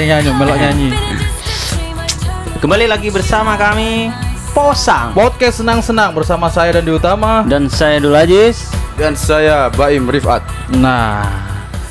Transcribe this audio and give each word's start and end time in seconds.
mulai 0.00 0.16
nyanyi, 0.16 0.30
melok 0.32 0.56
nyanyi. 0.56 0.88
Kembali 2.56 2.86
lagi 2.88 3.12
bersama 3.12 3.52
kami 3.56 4.08
Posang 4.56 5.12
Podcast 5.12 5.60
senang-senang 5.60 6.16
bersama 6.16 6.48
saya 6.48 6.72
dan 6.72 6.88
di 6.88 6.92
utama. 6.96 7.44
dan 7.44 7.68
saya 7.68 8.00
Dul 8.00 8.16
Ajis. 8.16 8.72
Dan 8.96 9.12
saya 9.12 9.68
Baim 9.68 10.08
Rifat. 10.08 10.40
Nah, 10.72 11.28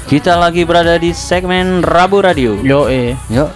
Kita 0.09 0.41
lagi 0.41 0.65
berada 0.65 0.97
di 0.97 1.13
segmen 1.13 1.85
Rabu 1.85 2.25
Radio. 2.25 2.57
yo 2.65 2.89
eh. 2.89 3.13
Yo, 3.29 3.53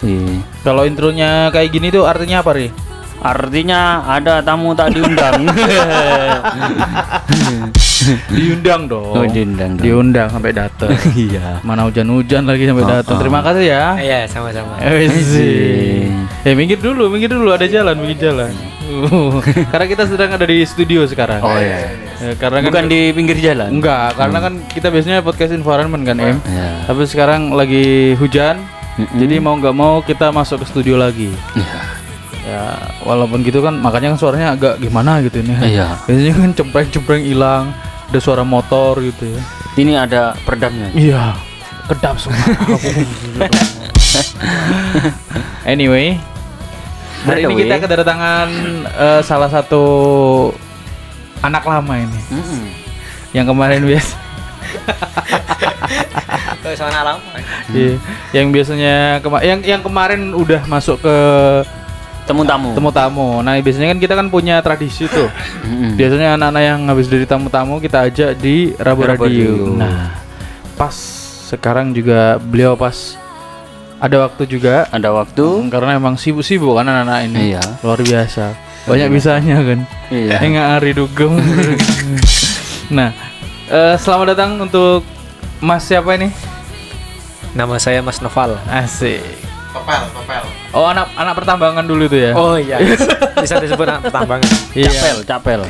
Kalau 0.62 0.86
intronya 0.86 1.50
kayak 1.50 1.74
gini 1.74 1.90
tuh 1.90 2.06
artinya 2.06 2.46
apa, 2.46 2.54
Ri? 2.54 2.70
artinya 3.24 4.06
ada 4.06 4.46
tamu 4.46 4.78
tak 4.78 4.94
diundang. 4.94 5.50
Diundang 8.38 8.82
dong. 8.88 9.14
Oh, 9.14 9.26
diundang 9.26 9.80
dong. 9.80 9.84
Diundang 9.86 10.28
sampai 10.30 10.52
datang. 10.52 10.90
Iya. 11.16 11.60
Mana 11.62 11.88
hujan-hujan 11.88 12.44
lagi 12.44 12.66
sampai 12.66 12.84
Oh, 12.84 12.90
datang. 12.90 13.16
oh. 13.16 13.20
Terima 13.22 13.40
kasih 13.42 13.66
ya. 13.66 13.84
Iya, 13.98 14.20
sama-sama. 14.28 14.76
Eh. 14.82 15.08
Eh, 16.44 16.54
minggir 16.54 16.80
dulu, 16.80 17.08
minggir 17.08 17.32
dulu. 17.32 17.52
Ada 17.52 17.68
jalan, 17.68 17.96
minggir 17.96 18.32
jalan. 18.32 18.52
Uh, 18.84 19.40
karena 19.72 19.86
kita 19.88 20.04
sedang 20.06 20.36
ada 20.36 20.44
di 20.44 20.60
studio 20.68 21.08
sekarang. 21.08 21.40
Oh 21.40 21.56
iya. 21.56 21.88
Eh, 22.20 22.36
karena 22.36 22.60
kan 22.60 22.68
Bukan 22.68 22.86
di 22.92 23.16
pinggir 23.16 23.40
jalan. 23.40 23.80
Enggak, 23.80 24.20
karena 24.20 24.38
kan 24.44 24.54
kita 24.68 24.92
biasanya 24.92 25.24
podcast 25.24 25.56
environment 25.56 26.04
kan, 26.04 26.20
Em. 26.20 26.38
Iya. 26.44 26.70
Tapi 26.86 27.02
sekarang 27.08 27.56
lagi 27.56 28.14
hujan. 28.20 28.60
Mm-mm. 28.94 29.18
Jadi 29.18 29.36
mau 29.40 29.56
nggak 29.58 29.74
mau 29.74 30.04
kita 30.04 30.30
masuk 30.30 30.62
ke 30.62 30.66
studio 30.68 31.00
lagi. 31.00 31.32
Iya. 31.56 31.80
Ya, 32.44 32.62
walaupun 33.08 33.40
gitu 33.40 33.64
kan 33.64 33.80
makanya 33.80 34.14
kan 34.14 34.20
suaranya 34.20 34.48
agak 34.52 34.76
gimana 34.78 35.24
gitu 35.24 35.40
ini. 35.40 35.56
Iya. 35.64 35.96
Biasanya 36.04 36.34
kan 36.36 36.52
cempreng-cempreng 36.54 37.24
hilang, 37.24 37.72
ada 38.10 38.20
suara 38.20 38.44
motor 38.46 39.00
gitu 39.04 39.26
ya. 39.30 39.42
Ini 39.80 39.94
ada 39.98 40.38
peredamnya. 40.46 40.90
Iya. 40.94 41.38
Kedap 41.90 42.16
semua. 42.16 42.40
anyway, 45.68 46.16
hari 47.28 47.44
ini 47.44 47.68
kita 47.68 47.76
kedatangan 47.84 48.48
eh, 48.88 49.22
salah 49.26 49.52
satu 49.52 49.84
anak 51.44 51.68
lama 51.68 51.94
ini. 52.00 52.20
Mm-mm. 52.32 52.64
Yang 53.36 53.46
kemarin 53.52 53.82
biasa 53.84 54.16
anak 56.90 57.04
lama. 57.04 57.32
Iya, 57.74 57.96
yang 58.34 58.48
biasanya 58.50 59.20
kema- 59.20 59.44
yang 59.46 59.60
yang 59.62 59.82
kemarin 59.84 60.32
udah 60.34 60.64
masuk 60.66 61.00
ke 61.04 61.16
Temu-tamu. 62.24 62.72
temu 62.72 62.90
tamu. 62.96 63.30
Nah, 63.44 63.60
biasanya 63.60 63.92
kan 63.92 64.00
kita 64.00 64.14
kan 64.16 64.28
punya 64.32 64.64
tradisi 64.64 65.12
tuh. 65.12 65.28
Biasanya 66.00 66.40
anak-anak 66.40 66.64
yang 66.64 66.80
habis 66.88 67.12
dari 67.12 67.28
tamu-tamu 67.28 67.84
kita 67.84 68.08
ajak 68.08 68.40
di 68.40 68.72
Rabu 68.80 69.04
Rabu 69.04 69.28
Radio. 69.28 69.52
Radio. 69.52 69.76
Nah, 69.76 70.16
pas 70.80 70.96
sekarang 71.52 71.92
juga 71.92 72.40
beliau 72.40 72.74
pas 72.80 73.20
ada 74.04 74.20
waktu 74.20 74.44
juga 74.52 74.84
Ada 74.92 75.16
waktu. 75.16 75.44
Hmm, 75.44 75.72
karena 75.72 75.96
emang 75.96 76.20
sibuk-sibuk 76.20 76.76
kan 76.76 76.88
anak-anak 76.88 77.20
ini. 77.28 77.56
Iya. 77.56 77.64
Luar 77.84 78.00
biasa. 78.04 78.52
Banyak 78.84 79.10
bisanya 79.16 79.58
kan. 79.64 79.80
Iya. 80.12 80.44
Enggak 80.44 80.68
hari 80.76 80.92
dugem. 80.92 81.40
nah, 83.00 83.16
eh, 83.72 83.96
selamat 83.96 84.36
datang 84.36 84.60
untuk 84.60 85.08
Mas 85.64 85.88
siapa 85.88 86.20
ini? 86.20 86.28
Nama 87.56 87.80
saya 87.80 88.04
Mas 88.04 88.20
Noval. 88.20 88.60
Asik. 88.68 89.24
Topel, 89.72 90.04
topel. 90.12 90.63
Oh, 90.74 90.90
anak 90.90 91.14
anak 91.14 91.34
pertambangan 91.38 91.86
dulu 91.86 92.10
tuh 92.10 92.18
ya. 92.18 92.32
Oh 92.34 92.58
iya, 92.58 92.82
bisa 93.44 93.62
disebut 93.62 93.86
anak 93.86 94.10
pertambangan. 94.10 94.50
iya. 94.74 94.90
Capel, 94.90 95.18
capel. 95.22 95.62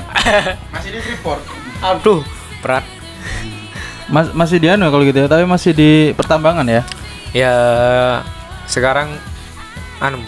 Masih 0.72 0.90
di 0.96 1.00
Freeport. 1.04 1.44
Aduh, 1.84 2.24
berat. 2.64 2.88
Mas, 4.08 4.32
masih 4.32 4.64
di 4.64 4.72
anu 4.72 4.88
ya 4.88 4.90
kalau 4.96 5.04
gitu 5.04 5.20
ya, 5.20 5.28
tapi 5.28 5.44
masih 5.44 5.76
di 5.76 5.92
pertambangan 6.16 6.64
ya. 6.72 6.82
Ya 7.36 7.54
sekarang 8.64 9.12
anu 10.00 10.24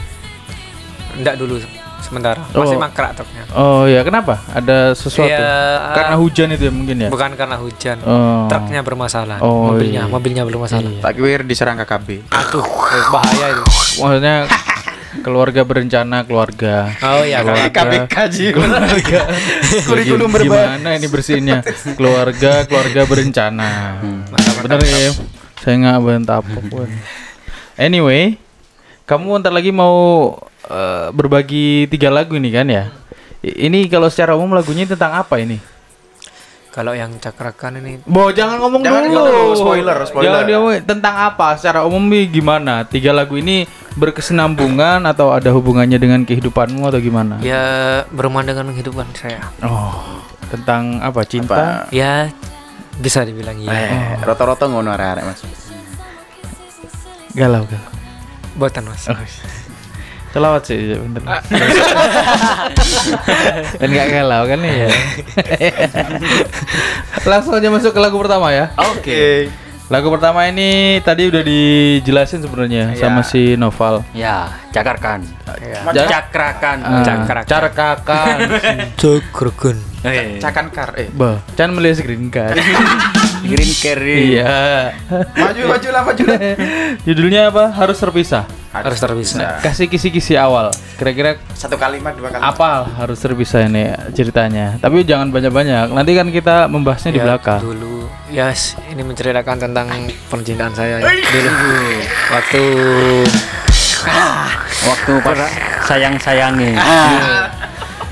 enggak 1.16 1.40
dulu 1.40 1.64
sementara. 2.06 2.46
Masih 2.48 2.78
Oh. 2.78 2.82
mangkrak 2.82 3.12
truknya. 3.18 3.44
Oh 3.52 3.84
ya, 3.84 4.06
kenapa? 4.06 4.38
Ada 4.48 4.94
sesuatu? 4.94 5.26
Ya, 5.28 5.90
Karena 5.92 6.16
hujan 6.16 6.54
itu 6.54 6.70
ya 6.70 6.74
mungkin 6.74 6.96
ya. 7.02 7.10
Bukan 7.10 7.34
karena 7.34 7.58
hujan. 7.58 7.98
Oh. 8.02 8.46
Truknya 8.46 8.80
bermasalah. 8.80 9.42
Oh, 9.42 9.74
mobilnya, 9.74 10.06
iya. 10.06 10.12
mobilnya 10.12 10.44
bermasalah. 10.46 10.86
Iya. 10.88 11.02
Tak 11.02 11.12
kira 11.18 11.42
diserang 11.42 11.82
KKB. 11.82 12.30
Aduh, 12.30 12.66
bahaya 13.10 13.46
itu. 13.50 13.64
Maksudnya 13.98 14.36
keluarga 15.16 15.62
berencana 15.64 16.22
keluarga. 16.22 16.92
Oh 17.02 17.24
iya, 17.24 17.40
Keluarga. 17.40 18.06
kaji. 18.06 18.52
keluarga. 18.52 19.20
Kurikulum 19.88 20.30
berba- 20.30 20.76
Gimana 20.78 20.90
ini 20.94 21.08
bersihinnya? 21.08 21.64
Keluarga, 21.96 22.68
keluarga 22.68 23.02
berencana. 23.04 24.04
Mantap, 24.30 24.56
Bener 24.62 24.80
ya? 24.84 25.12
Saya 25.58 25.76
nggak 25.82 25.98
bentapok. 26.00 26.64
Wan. 26.70 26.92
Anyway, 27.76 28.40
kamu 29.04 29.40
ntar 29.40 29.52
lagi 29.52 29.68
mau 29.68 30.32
eh, 30.68 31.08
berbagi 31.10 31.86
tiga 31.88 32.10
lagu 32.10 32.34
ini 32.34 32.50
kan 32.50 32.66
ya? 32.66 32.90
I- 33.40 33.68
Ini 33.68 33.86
kalau 33.88 34.10
secara 34.10 34.34
umum 34.34 34.54
lagunya 34.54 34.86
tentang 34.86 35.14
apa 35.14 35.38
ini? 35.38 35.58
kalau 36.76 36.92
yang 36.92 37.08
cakrakan 37.24 37.80
ini 37.80 38.04
Bo, 38.04 38.36
jangan 38.36 38.60
ngomong 38.60 38.84
Jangan 38.84 39.08
dulu. 39.08 39.16
dulu, 39.16 39.56
spoiler, 39.56 39.96
spoiler. 40.04 40.28
Jangan 40.28 40.44
diomongin. 40.44 40.82
tentang 40.84 41.16
apa? 41.24 41.56
Secara 41.56 41.88
umum 41.88 42.04
nih 42.12 42.28
gimana? 42.28 42.84
Tiga 42.84 43.16
lagu 43.16 43.40
ini 43.40 43.64
berkesinambungan 43.96 45.08
atau 45.08 45.32
ada 45.32 45.56
hubungannya 45.56 45.96
dengan 45.96 46.28
kehidupanmu 46.28 46.84
atau 46.84 47.00
gimana? 47.00 47.40
ya 47.40 47.64
berhubungan 48.12 48.52
dengan 48.52 48.76
kehidupan 48.76 49.08
saya. 49.16 49.40
Oh, 49.64 50.20
tentang 50.52 51.00
apa? 51.00 51.24
Cinta? 51.24 51.56
Apa? 51.56 51.96
Ya 51.96 52.28
bisa 53.00 53.24
dibilang 53.24 53.56
iya. 53.56 53.72
Eh, 53.72 54.20
rata-rata 54.20 54.68
ngono 54.68 54.92
arek 54.92 55.24
Mas. 55.24 55.48
Galau, 57.32 57.64
galau. 57.64 57.92
Buatan 58.56 58.84
Mas. 58.88 59.08
Oh, 59.08 59.16
Selawat 60.36 60.68
sih, 60.68 60.76
iya, 60.76 61.00
bener. 61.00 61.24
Dan 63.80 63.88
nggak 63.88 64.08
galau 64.12 64.44
kan 64.44 64.60
ya? 64.60 64.92
Langsung 67.32 67.56
aja 67.56 67.72
masuk 67.72 67.96
ke 67.96 68.02
lagu 68.04 68.20
pertama 68.20 68.52
ya. 68.52 68.68
Oke. 68.76 69.48
Lagu 69.88 70.12
pertama 70.12 70.44
ini 70.50 71.00
tadi 71.08 71.32
udah 71.32 71.40
dijelasin 71.40 72.44
sebenarnya 72.44 73.00
sama 73.00 73.24
si 73.24 73.56
Noval. 73.56 74.04
Ya, 74.12 74.52
cakarkan. 74.76 75.24
Ya. 75.56 76.04
Cakrakan. 76.04 76.78
Ah, 76.84 77.00
Cakrakan. 77.06 77.48
Cakrakan. 77.48 78.38
Cakrakan. 79.00 79.78
Eh, 80.04 80.36
Cakan 80.44 80.68
kar 80.68 81.00
eh. 81.00 81.08
Bah, 81.16 81.40
can 81.56 81.72
melihat 81.72 82.04
screen 82.04 82.28
card. 82.28 82.60
green 83.48 83.72
carry. 83.80 84.36
iya. 84.36 84.92
Maju 85.32 85.62
maju 85.64 85.88
lah 85.96 86.02
maju 86.04 86.24
lah. 86.28 86.40
Judulnya 87.08 87.56
apa? 87.56 87.72
Harus 87.72 87.96
terpisah. 88.02 88.65
Harus 88.78 88.98
terpisah. 88.98 89.60
Kasih 89.60 89.86
kisi-kisi 89.86 90.34
awal. 90.34 90.72
Kira-kira 90.96 91.36
Satu 91.52 91.76
kalimat 91.76 92.12
dua 92.12 92.28
kalimat. 92.30 92.50
apa 92.50 92.86
harus 92.98 93.16
terpisah 93.18 93.64
ini 93.64 93.88
ceritanya? 94.12 94.76
Tapi 94.78 95.02
jangan 95.02 95.30
banyak-banyak. 95.30 95.90
Nanti 95.90 96.12
kan 96.12 96.26
kita 96.28 96.66
membahasnya 96.66 97.12
di 97.12 97.16
Ya, 97.16 97.24
belakang. 97.24 97.60
Dulu, 97.62 97.94
ya 98.30 98.46
s- 98.50 98.74
ini 98.86 99.02
menceritakan 99.02 99.56
tentang 99.62 99.86
percintaan 100.26 100.72
saya 100.72 100.98
ya. 100.98 101.08
dulu. 101.08 101.52
Waktu 102.30 102.62
Waktu 104.86 105.12
pas 105.20 105.38
sayang-sayangi. 105.84 106.72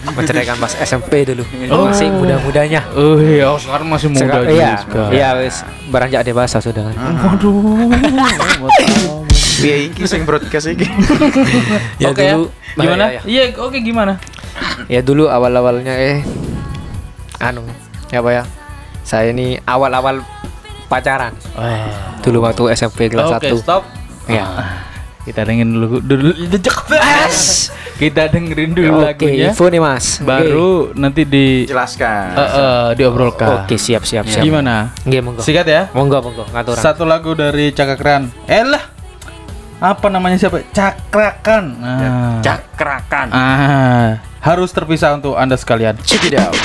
menceritakan 0.05 0.57
pas 0.59 0.73
SMP 0.77 1.23
dulu. 1.23 1.43
Oh. 1.69 1.87
Masih 1.87 2.09
muda-mudanya. 2.09 2.81
Oh 2.91 3.15
iya, 3.17 3.47
oh, 3.47 3.55
sekarang 3.55 3.87
masih 3.87 4.09
muda 4.09 4.19
Sekarang- 4.25 4.45
juga. 4.45 4.51
iya, 4.51 4.73
iya 5.11 5.29
wis 5.39 5.63
beranjak 5.87 6.23
dewasa 6.23 6.59
sudah. 6.59 6.91
Waduh. 6.91 7.87
Piye 9.53 9.89
iki 9.89 10.03
sing 10.05 10.23
broadcast 10.23 10.67
iki? 10.67 10.87
Ya 12.01 12.09
Oke 12.09 12.23
ya. 12.23 12.33
dulu 12.33 12.47
Gimana? 12.73 13.05
ya, 13.07 13.13
ya. 13.13 13.21
Iya, 13.23 13.43
oke 13.59 13.77
gimana? 13.79 14.13
Ya 14.87 14.99
dulu 14.99 15.29
awal-awalnya 15.29 15.93
eh 15.93 16.19
anu, 17.37 17.61
ya 18.09 18.19
apa 18.19 18.29
ya? 18.31 18.43
Saya 19.03 19.29
ini 19.29 19.59
awal-awal 19.61 20.23
pacaran. 20.87 21.35
Dulu 22.21 22.37
waktu 22.41 22.63
SMP 22.73 23.09
kelas 23.09 23.29
Oke, 23.29 23.51
1. 23.51 23.59
stop. 23.59 23.83
Ya. 24.25 24.45
Kita 25.23 25.43
dengerin 25.43 25.71
dulu 25.71 25.99
dulu 25.99 26.31
Kita 27.93 28.27
dengerin 28.27 28.71
dulu 28.73 28.99
Oke, 28.99 29.05
lagunya. 29.05 29.51
info 29.51 29.65
nih 29.67 29.79
Mas. 29.79 30.19
Baru 30.19 30.91
nanti 30.93 31.23
di 31.23 31.63
Jelaskan. 31.63 32.33
eh, 32.33 32.41
eh, 32.41 32.87
diobrolkan. 32.95 33.63
Oke, 33.63 33.75
siap 33.77 34.03
siap 34.03 34.25
siap. 34.25 34.43
Gimana? 34.43 34.91
Nggih, 35.03 35.21
monggo. 35.21 35.41
Sikat 35.41 35.65
ya. 35.65 35.81
Monggo, 35.91 36.19
monggo, 36.21 36.43
ngaturan. 36.49 36.79
Satu 36.79 37.03
lagu 37.03 37.31
dari 37.33 37.69
Cakakran. 37.69 38.31
Eh 38.45 38.63
lah. 38.63 38.92
Apa 39.83 40.07
namanya 40.07 40.39
siapa? 40.39 40.63
Cakrakan. 40.71 41.75
Ah. 41.83 42.39
Cakrakan. 42.39 43.27
Ah, 43.35 44.23
harus 44.39 44.71
terpisah 44.71 45.19
untuk 45.19 45.35
Anda 45.35 45.59
sekalian. 45.59 45.99
Check 46.07 46.31
it 46.31 46.39
out. 46.39 46.55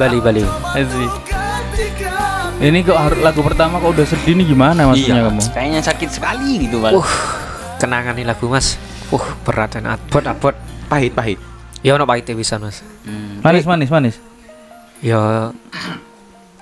Bali. 0.00 0.16
Bali, 0.16 0.40
Bali, 0.40 0.40
Bali. 0.40 0.80
Asik. 0.80 1.12
Gantikan 1.28 2.56
Ini 2.56 2.78
kok 2.84 2.96
lagu 3.20 3.40
pertama 3.44 3.76
kok 3.76 3.92
udah 3.92 4.06
sedih 4.08 4.32
nih 4.32 4.52
gimana 4.56 4.88
maksudnya 4.88 5.20
Iya, 5.20 5.28
kamu? 5.28 5.42
kayaknya 5.52 5.80
sakit 5.84 6.08
sekali 6.08 6.50
gitu, 6.64 6.80
Bal. 6.80 6.96
Uh, 6.96 7.12
kenangan 7.76 8.16
nih 8.16 8.24
lagu 8.24 8.48
Mas. 8.48 8.80
Uh, 9.12 9.20
berat 9.44 9.76
dan 9.76 9.92
abot 9.92 10.24
abot. 10.24 10.56
Pahit, 10.88 11.12
pahit. 11.12 11.36
Ya 11.84 12.00
ono 12.00 12.08
pahitnya 12.08 12.32
bisa 12.32 12.56
Mas. 12.56 12.80
Hmm. 13.04 13.44
Manis 13.44 13.68
manis 13.68 13.88
manis. 13.92 14.16
Ya 15.04 15.52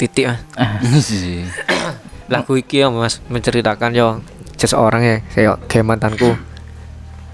titik 0.02 0.34
Mas. 0.34 0.42
Lagu 2.34 2.58
iki 2.58 2.82
ya 2.82 2.90
Mas 2.90 3.22
menceritakan 3.30 3.94
yo 3.94 4.18
seseorang 4.58 5.02
ya 5.06 5.16
kayak 5.34 5.54
kayak 5.70 5.86
mantanku. 5.86 6.34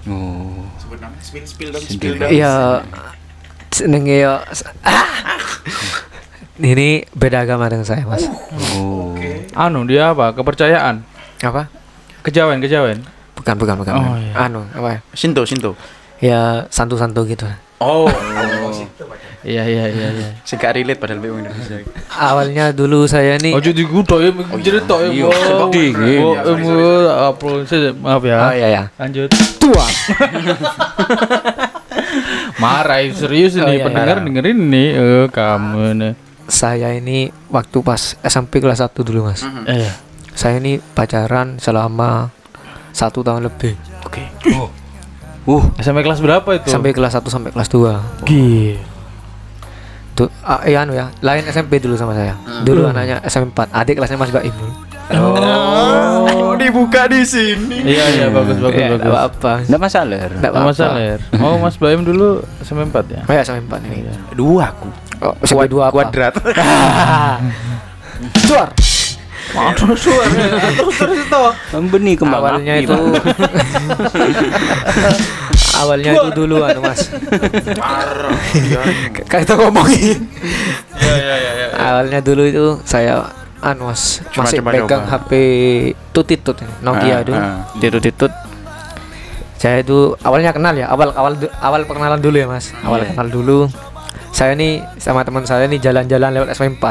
Oh. 0.05 0.61
Spill, 1.25 1.41
spill 1.49 1.69
dong, 1.73 1.81
spill 1.81 2.13
dong. 2.21 2.29
Iya 2.29 2.85
senengnya 3.75 4.15
yo 4.15 4.33
ah! 4.87 5.34
Ini 6.55 7.03
beda 7.11 7.43
agama 7.43 7.67
dengan 7.67 7.83
saya 7.83 8.07
Mas. 8.07 8.23
Oh. 8.79 9.11
Anu 9.55 9.83
dia 9.83 10.15
apa? 10.15 10.31
Kepercayaan. 10.31 11.03
Apa? 11.43 11.67
Kejawen 12.23 12.63
kejawen. 12.63 13.03
Bukan 13.35 13.55
bukan 13.59 13.75
bukan. 13.83 13.93
Oh, 13.93 14.15
iya. 14.15 14.47
Anu 14.47 14.63
apa 14.71 14.87
ya? 14.87 14.99
Shinto, 15.11 15.43
Shinto. 15.43 15.75
Ya 16.23 16.63
santu-santu 16.71 17.27
gitu. 17.27 17.43
Oh, 17.83 18.07
Iya 19.45 19.61
iya 19.69 19.85
iya 19.93 20.07
iya. 20.09 20.29
sing 20.41 20.57
gak 20.57 20.73
relate 20.73 20.97
padahal 20.97 21.21
BU 21.21 21.37
Indonesia. 21.37 21.77
Awalnya 22.09 22.73
dulu 22.73 23.05
saya 23.05 23.37
nih 23.37 23.53
Ojo 23.53 23.69
digudo 23.77 24.17
ya, 24.17 24.33
cerita 24.65 24.97
ya. 25.05 25.09
Iya, 25.13 25.29
sedih. 25.29 25.91
Oh, 26.25 27.61
sih? 27.61 27.93
Maaf 28.01 28.25
ya. 28.25 28.37
Oh 28.41 28.53
iya 28.57 28.67
ya. 28.73 28.83
Lanjut. 28.97 29.29
Tua. 29.61 29.85
Marah 32.55 33.03
ya, 33.03 33.11
serius 33.11 33.59
Oh, 33.59 33.67
ini 33.67 33.79
iya, 33.79 33.85
pendengar 33.85 34.17
iya. 34.19 34.23
dengerin 34.23 34.59
nih. 34.71 34.89
Eh, 34.95 35.25
kamu 35.31 35.83
nih. 35.99 36.13
Saya 36.45 36.93
ini 36.95 37.33
waktu 37.49 37.77
pas 37.81 38.15
SMP 38.21 38.61
kelas 38.61 38.79
1 38.79 39.01
dulu, 39.01 39.27
Mas. 39.27 39.41
Eh, 39.65 39.89
Saya 40.35 40.59
ini 40.59 40.79
pacaran 40.79 41.57
selama 41.63 42.27
satu 42.91 43.23
tahun 43.23 43.47
lebih. 43.47 43.75
Oke. 44.03 44.23
Uh, 45.45 45.61
sampai 45.79 46.01
kelas 46.01 46.19
berapa 46.19 46.49
itu? 46.57 46.67
Sampai 46.67 46.91
kelas 46.91 47.15
1 47.15 47.27
sampai 47.31 47.51
kelas 47.55 47.69
2. 47.71 48.27
Gil. 48.27 48.79
Tuh, 50.15 50.31
ah, 50.47 50.63
iya 50.63 50.87
anu 50.87 50.95
ya, 50.95 51.11
lain 51.19 51.43
SMP 51.43 51.83
dulu 51.83 51.99
sama 51.99 52.15
saya. 52.15 52.39
Dulu 52.63 52.87
anaknya 52.87 53.19
SMP 53.27 53.51
4, 53.51 53.67
adik 53.75 53.99
kelasnya 53.99 54.15
Mas 54.15 54.31
Baim 54.31 54.55
dulu. 55.05 55.37
Oh, 55.37 56.53
dibuka 56.55 57.05
di 57.05 57.21
sini. 57.21 57.85
Iya 57.85 58.05
iya 58.11 58.27
bagus 58.29 58.57
bagus 58.57 58.75
Ya, 58.75 58.89
bagus. 58.91 59.05
apa-apa. 59.05 59.53
enggak 59.63 59.81
masalah. 59.81 60.17
Nggak 60.17 60.29
Nggak 60.35 60.51
apa-apa. 60.51 60.67
masalah 60.67 60.99
ya. 60.99 61.15
Oh 61.39 61.55
Mas 61.57 61.75
Baim 61.77 62.01
dulu 62.01 62.29
sampai 62.61 62.83
empat 62.85 63.05
ya. 63.07 63.21
Oh 63.23 63.31
ya 63.31 63.41
SMP 63.41 63.69
4 63.69 63.85
ini. 63.85 63.97
Dua 64.33 64.63
aku. 64.67 64.89
Oh, 65.21 65.35
2 65.37 65.79
apa? 65.79 65.91
Kuadrat. 65.91 66.33
Suar. 68.47 68.69
Membeni 71.71 72.17
kembang 72.17 72.41
Awalnya 72.43 72.73
api, 72.75 72.83
itu. 72.83 72.95
Awalnya 75.75 76.11
itu 76.13 76.29
dulu 76.33 76.55
anu 76.63 76.79
Mas. 76.81 77.01
Parah. 77.75 78.31
Kayak 79.29 79.43
itu 79.43 79.53
ngomongin. 79.53 80.17
Iya 80.97 81.15
iya 81.15 81.51
iya. 81.53 81.67
Awalnya 81.75 82.19
dulu 82.19 82.43
itu 82.43 82.65
saya 82.83 83.23
anu 83.59 83.87
Mas 83.87 84.19
Cuma 84.29 84.43
masih 84.43 84.59
pegang 84.59 85.03
HP 85.03 85.31
tutitut 86.11 86.57
Nokia 86.79 87.13
Ah, 87.13 87.19
itu. 87.21 87.31
ah. 87.31 87.63
Tutitut. 87.73 88.31
Saya 89.55 89.81
itu 89.81 90.13
awalnya 90.21 90.51
kenal 90.51 90.75
ya, 90.75 90.85
awal 90.87 91.09
awal 91.11 91.33
awal 91.57 91.81
perkenalan 91.83 92.19
dulu 92.19 92.35
ya 92.35 92.45
Mas. 92.45 92.75
Awal 92.77 93.01
Iya. 93.01 93.15
kenal 93.15 93.27
dulu. 93.29 93.59
Saya 94.29 94.51
nih 94.53 94.83
sama 94.99 95.23
teman 95.23 95.47
saya 95.47 95.65
nih 95.65 95.79
jalan-jalan 95.79 96.29
lewat 96.31 96.51
SMP4. 96.51 96.85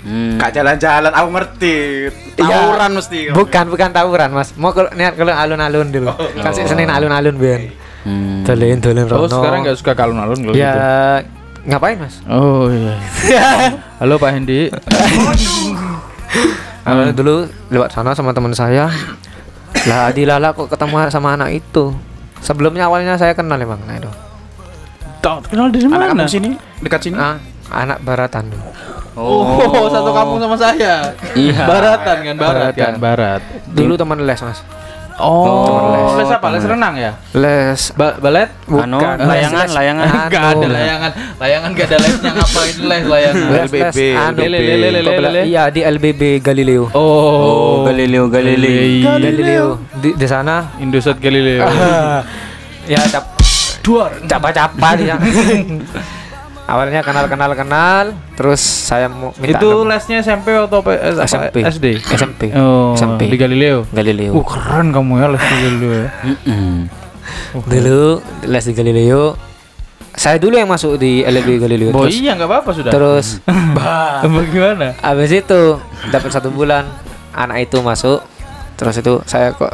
Hmm. 0.00 0.40
Kak 0.40 0.50
jalan-jalan 0.50 1.12
aku 1.12 1.28
ngerti. 1.30 1.74
Tawuran 2.34 2.90
mesti. 2.96 3.18
Bukan, 3.30 3.64
bukan 3.68 3.88
tawuran, 3.92 4.32
Mas. 4.32 4.56
Mau 4.56 4.72
kalau 4.72 4.88
niat 4.90 5.12
kalau 5.12 5.30
alun-alun 5.30 5.88
dulu. 5.88 6.08
Kan 6.36 6.50
sih 6.50 6.64
seneng 6.64 6.88
alun-alun 6.88 7.36
Ben. 7.36 7.70
Hmm. 8.00 8.40
Dolen 8.42 8.80
dolen 8.80 9.04
Oh 9.06 9.28
sekarang 9.28 9.60
nggak 9.60 9.76
suka 9.76 9.92
kalun-alun 9.92 10.40
kalau 10.40 10.56
Ya 10.56 10.72
gitu. 11.20 11.39
Ngapain, 11.64 11.96
Mas? 12.00 12.20
Oh 12.26 12.68
iya. 12.70 12.96
Halo 14.00 14.16
Pak 14.16 14.30
Hendi. 14.32 14.70
Awalnya 16.80 17.12
dulu 17.12 17.44
lewat 17.68 17.92
sana 17.92 18.16
sama 18.16 18.32
teman 18.32 18.56
saya. 18.56 18.88
lah 19.88 20.12
dilala 20.12 20.52
kok 20.52 20.68
ketemu 20.68 21.08
sama 21.08 21.36
anak 21.36 21.56
itu. 21.56 21.92
Sebelumnya 22.40 22.88
awalnya 22.88 23.16
saya 23.16 23.36
kenal 23.36 23.60
emang 23.60 23.80
nah 23.84 23.96
itu. 23.96 24.08
Tahu 25.20 25.44
kenal 25.52 25.68
dari 25.68 25.84
Anak 25.84 26.16
mana? 26.16 26.24
kamu 26.24 26.32
sini, 26.32 26.50
dekat 26.80 27.00
sini. 27.04 27.16
Ah, 27.20 27.36
anak 27.68 28.00
baratan 28.00 28.48
dulu. 28.48 28.64
Oh, 29.20 29.84
satu 29.92 30.16
kampung 30.16 30.40
sama 30.40 30.56
saya. 30.56 31.12
Iya. 31.36 31.68
Baratan 31.68 32.16
kan, 32.24 32.34
barat 32.40 32.72
Baratan. 32.72 32.80
kan, 32.80 32.94
barat. 32.96 33.40
Dulu 33.68 34.00
teman 34.00 34.16
les, 34.24 34.40
Mas. 34.40 34.64
Oh, 35.20 35.68
Temen 35.68 35.84
les. 35.92 36.08
les 36.18 36.30
apa? 36.32 36.46
Les 36.48 36.64
renang 36.64 36.94
ya? 36.96 37.12
Les 37.36 37.80
Ba 37.92 38.16
balet? 38.16 38.48
Anu, 38.66 38.96
Bukan. 38.96 39.16
layangan, 39.20 39.66
Les- 39.68 39.76
layangan. 39.76 40.06
Anu. 40.08 40.18
Enggak 40.24 40.42
ada 40.42 40.66
layangan. 40.66 41.10
Layangan 41.36 41.70
gak 41.72 41.86
ada 41.86 41.96
lesnya 42.00 42.30
ngapain 42.32 42.76
les 42.80 43.02
layangan? 43.04 43.48
les, 43.52 43.62
LBB, 43.68 43.98
les, 44.00 44.16
anu, 44.16 44.38
Lele, 44.40 44.58
lele, 44.58 44.74
lele, 44.80 44.98
kok 45.00 45.12
bela- 45.14 45.30
lele. 45.30 45.42
Iya 45.46 45.62
di 45.68 45.80
LBB 45.84 46.22
Galileo. 46.40 46.84
Oh, 46.90 47.04
Oh, 47.04 47.74
Galileo 47.84 48.24
Galilei. 48.26 49.04
Galileo 49.04 49.66
di, 49.94 50.16
di 50.16 50.26
sana 50.26 50.72
Indosat 50.76 51.20
Galileo. 51.20 51.62
ya 52.92 53.00
cap 53.06 53.36
Duar. 53.80 54.12
capa-capa 54.24 54.88
dia. 54.94 55.16
Awalnya 56.70 57.02
kenal-kenal 57.02 57.50
kenal, 57.52 58.04
terus 58.32 58.62
saya 58.62 59.10
mau 59.10 59.34
minta 59.34 59.58
Itu 59.58 59.74
nomor. 59.74 59.90
lesnya 59.90 60.22
SMP 60.22 60.54
atau 60.54 60.78
P- 60.78 60.94
apa? 60.94 61.26
SMP. 61.26 61.66
SD? 61.66 61.86
SMP. 61.98 62.42
Oh, 62.54 62.94
SMP. 62.94 63.26
di 63.26 63.34
Galileo. 63.34 63.90
Galileo. 63.90 64.30
Uh, 64.32 64.46
keren 64.46 64.94
kamu 64.94 65.12
ya 65.16 65.26
les 65.28 65.42
di 65.42 65.56
Galileo 65.58 65.90
ya. 65.92 66.08
Dulu 67.60 68.02
les 68.44 68.64
di 68.64 68.72
Galileo. 68.72 69.24
Saya 70.10 70.36
dulu 70.36 70.54
yang 70.54 70.66
masuk 70.66 70.94
di 70.94 71.22
LB 71.22 71.48
Galileo. 71.60 71.90
Oh 71.90 72.04
Terus, 72.04 72.18
iya 72.18 72.34
nggak 72.34 72.46
apa-apa 72.46 72.70
sudah. 72.70 72.90
terus 72.90 73.42
Bagaimana? 74.26 74.94
habis 75.00 75.30
itu 75.32 75.78
dapat 76.06 76.30
satu 76.30 76.50
bulan 76.50 76.86
anak 77.32 77.64
itu 77.64 77.78
masuk. 77.80 78.22
Terus 78.74 78.94
itu 78.96 79.22
saya 79.24 79.50
kok 79.50 79.70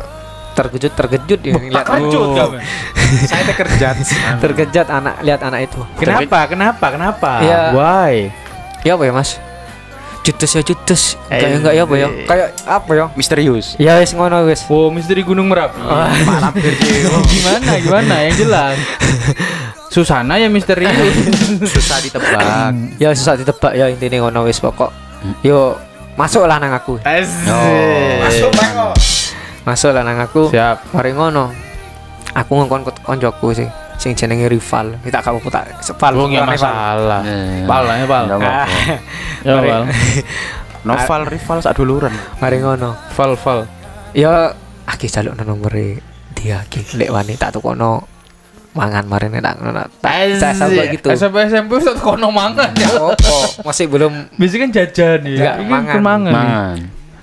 terkejut 0.57 0.93
terkejut 0.97 1.41
ya 1.45 1.55
lihat 1.61 1.85
Kejut 1.85 2.29
kamu. 2.33 2.57
Saya 3.29 3.43
terkerjat. 3.45 3.95
terkejut 4.43 4.89
anak 4.89 5.21
lihat 5.21 5.41
anak 5.45 5.69
itu. 5.69 5.81
Kenapa? 6.01 6.49
Kenapa? 6.49 6.87
Kenapa? 6.89 7.33
Iya. 7.45 7.61
Why? 7.77 8.15
Ya 8.83 8.97
apa 8.97 9.05
ya 9.05 9.13
mas? 9.13 9.37
Judes 10.25 10.51
ya 10.51 10.63
judes. 10.65 11.03
Eh, 11.31 11.39
Kayak 11.39 11.63
enggak 11.63 11.75
ya 11.77 11.83
apa 11.87 11.95
ya? 11.95 12.09
Kayak 12.27 12.49
apa 12.67 12.91
ya? 12.97 13.05
Misterius. 13.15 13.67
Ya 13.79 14.01
wis 14.03 14.11
ngono 14.11 14.43
wis. 14.49 14.67
Oh, 14.67 14.91
misteri 14.91 15.23
Gunung 15.23 15.47
Merapi. 15.47 15.79
Oh, 17.15 17.23
gimana? 17.31 17.71
Gimana? 17.79 18.15
Yang 18.27 18.49
jelas. 18.49 18.77
Susana 19.93 20.35
ya 20.41 20.51
misterius. 20.51 20.91
Susah 21.71 22.03
ditebak. 22.03 22.43
Ya 23.03 23.15
susah 23.15 23.39
ditebak 23.39 23.77
ya 23.79 23.87
intinya 23.87 24.27
ngono 24.27 24.51
wis 24.51 24.59
pokok. 24.59 24.91
Yo 25.47 25.79
masuklah 26.19 26.59
nang 26.59 26.75
aku. 26.75 26.99
Masuk 28.27 28.51
Masuklah 29.67 30.07
nang 30.07 30.23
aku. 30.23 30.47
Siap. 30.55 30.95
Mari 30.95 31.11
ngono. 31.11 31.51
Aku 32.39 32.55
ngongkon 32.55 32.87
ke 32.87 32.93
koncoku 33.03 33.51
sing 33.99 34.13
jenenge 34.15 34.47
rival. 34.47 34.95
Kita 35.03 35.19
kamu 35.19 35.43
tak 35.51 35.83
sepal. 35.83 36.15
Lu 36.15 36.31
nggak 36.31 36.47
rival. 36.47 36.71
masalah. 36.71 37.21
Eh, 37.27 37.67
Pal 37.67 37.83
lah 37.83 37.97
ya, 37.99 38.07
Pal. 38.07 38.25
nggak. 38.31 38.55
Ya, 39.43 39.55
Pal. 39.59 39.83
Novel 40.87 41.23
rival 41.27 41.59
saat 41.59 41.75
duluran. 41.75 42.15
Mari 42.39 42.63
ngono. 42.63 42.95
Val, 43.19 43.35
Val. 43.35 43.67
Ya 44.15 44.55
aki 44.87 45.11
jaluk 45.11 45.35
nomore 45.35 45.99
dia 46.39 46.63
ki 46.71 46.95
lek 46.95 47.11
wani 47.11 47.35
tak 47.35 47.59
tukono 47.59 48.07
mangan 48.71 49.03
mari 49.09 49.27
nek 49.33 49.43
tak 49.43 49.55
ngono. 49.59 49.83
Tak 49.99 50.15
saya 50.39 50.55
sampai 50.55 50.95
gitu. 50.95 51.09
SMP 51.11 51.43
SMP 51.51 51.81
satu 51.83 52.15
kono 52.15 52.31
mangan 52.31 52.71
ya. 52.77 52.87
Opo, 53.03 53.67
masih 53.67 53.91
belum 53.91 54.31
Biasanya 54.39 54.61
kan 54.63 54.71
jajan 54.79 55.21
ya. 55.27 55.53
Ini 55.59 55.67
mangan. 55.67 55.91
kan 55.91 56.03
mangan. 56.05 56.77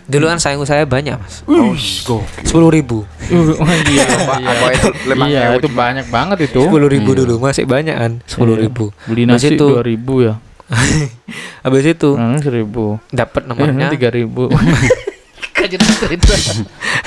Dulu 0.06 0.26
kan 0.26 0.36
sayang 0.36 0.62
saya 0.62 0.84
banyak 0.84 1.16
mas 1.16 1.42
Oh, 1.46 1.72
go. 2.04 2.18
sepuluh 2.42 2.70
ribu 2.70 3.08
Uh, 3.26 3.56
oh, 3.56 3.66
iya, 3.88 4.04
iya. 4.04 4.06
Apa 4.44 4.68
itu 4.70 4.88
lemang 5.08 5.28
Iya, 5.28 5.56
itu 5.56 5.70
banyak 5.70 6.06
banget 6.08 6.38
itu. 6.46 6.60
sepuluh 6.62 6.86
ribu 6.86 7.12
dulu 7.14 7.40
masih 7.40 7.64
banyak 7.64 7.94
kan 7.94 8.12
sepuluh 8.24 8.54
Iya. 8.54 8.64
ribu 8.64 8.86
Beli 9.06 9.24
Habis 9.26 9.42
nasi 9.42 9.56
itu 9.56 9.66
dua 9.66 9.82
ribu 9.82 10.14
ya. 10.22 10.34
habis 11.64 11.86
itu 11.86 12.10
Hmm, 12.14 12.38
seribu. 12.38 13.00
dapat 13.10 13.42
Eh, 13.42 13.48
nomornya 13.48 13.88
tiga 13.90 14.10
ribu. 14.10 14.52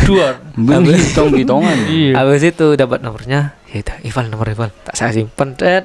Dua. 0.03 0.39
Beli 0.55 0.97
hitong-hitongan. 0.97 1.79
Iya. 1.87 2.13
habis 2.17 2.43
itu 2.43 2.67
dapat 2.73 3.01
nomornya 3.01 3.53
ya 3.67 3.83
udah 3.83 3.97
Ival 4.03 4.25
nomor 4.29 4.47
Ival 4.49 4.71
tak 4.81 4.95
saya 4.95 5.13
simpen 5.13 5.53
terus 5.53 5.85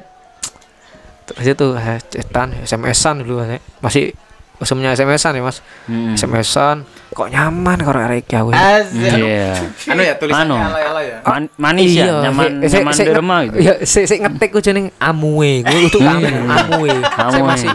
itu 1.44 1.66
saya 1.74 2.00
cetan 2.02 2.56
SMS-an 2.58 3.22
dulu 3.22 3.42
Mas. 3.42 3.60
masih 3.82 4.16
musimnya 4.62 4.94
SMS-an 4.94 5.34
ya 5.34 5.42
mas 5.42 5.58
Hmm. 5.84 6.14
SMS-an 6.14 6.86
kok 7.10 7.28
nyaman 7.28 7.76
kalau 7.76 7.98
arek 8.00 8.24
gawe 8.24 8.54
Iya. 8.88 9.58
Anu 9.92 10.00
ya 10.00 10.14
tulisannya 10.16 10.54
Anu. 10.54 10.56
ala-ala 10.62 11.02
ya. 11.02 11.18
Man- 11.24 11.52
manis 11.58 11.92
ya, 11.92 12.06
nyaman 12.22 12.62
Iya, 12.62 12.70
se- 12.70 12.78
nyaman 12.78 12.94
se- 12.94 13.06
derma 13.06 13.38
gitu. 13.44 13.58
Iya, 13.58 13.74
se 13.82 14.00
se 14.06 14.16
ngetik 14.16 14.50
ku 14.50 14.60
jeneng 14.60 14.94
Amue. 14.96 15.60
Gue 15.62 15.82
itu 15.84 15.98
kamu 15.98 16.24
Amue. 16.48 16.94
Saya 17.02 17.28
Amue. 17.34 17.44
masih 17.44 17.72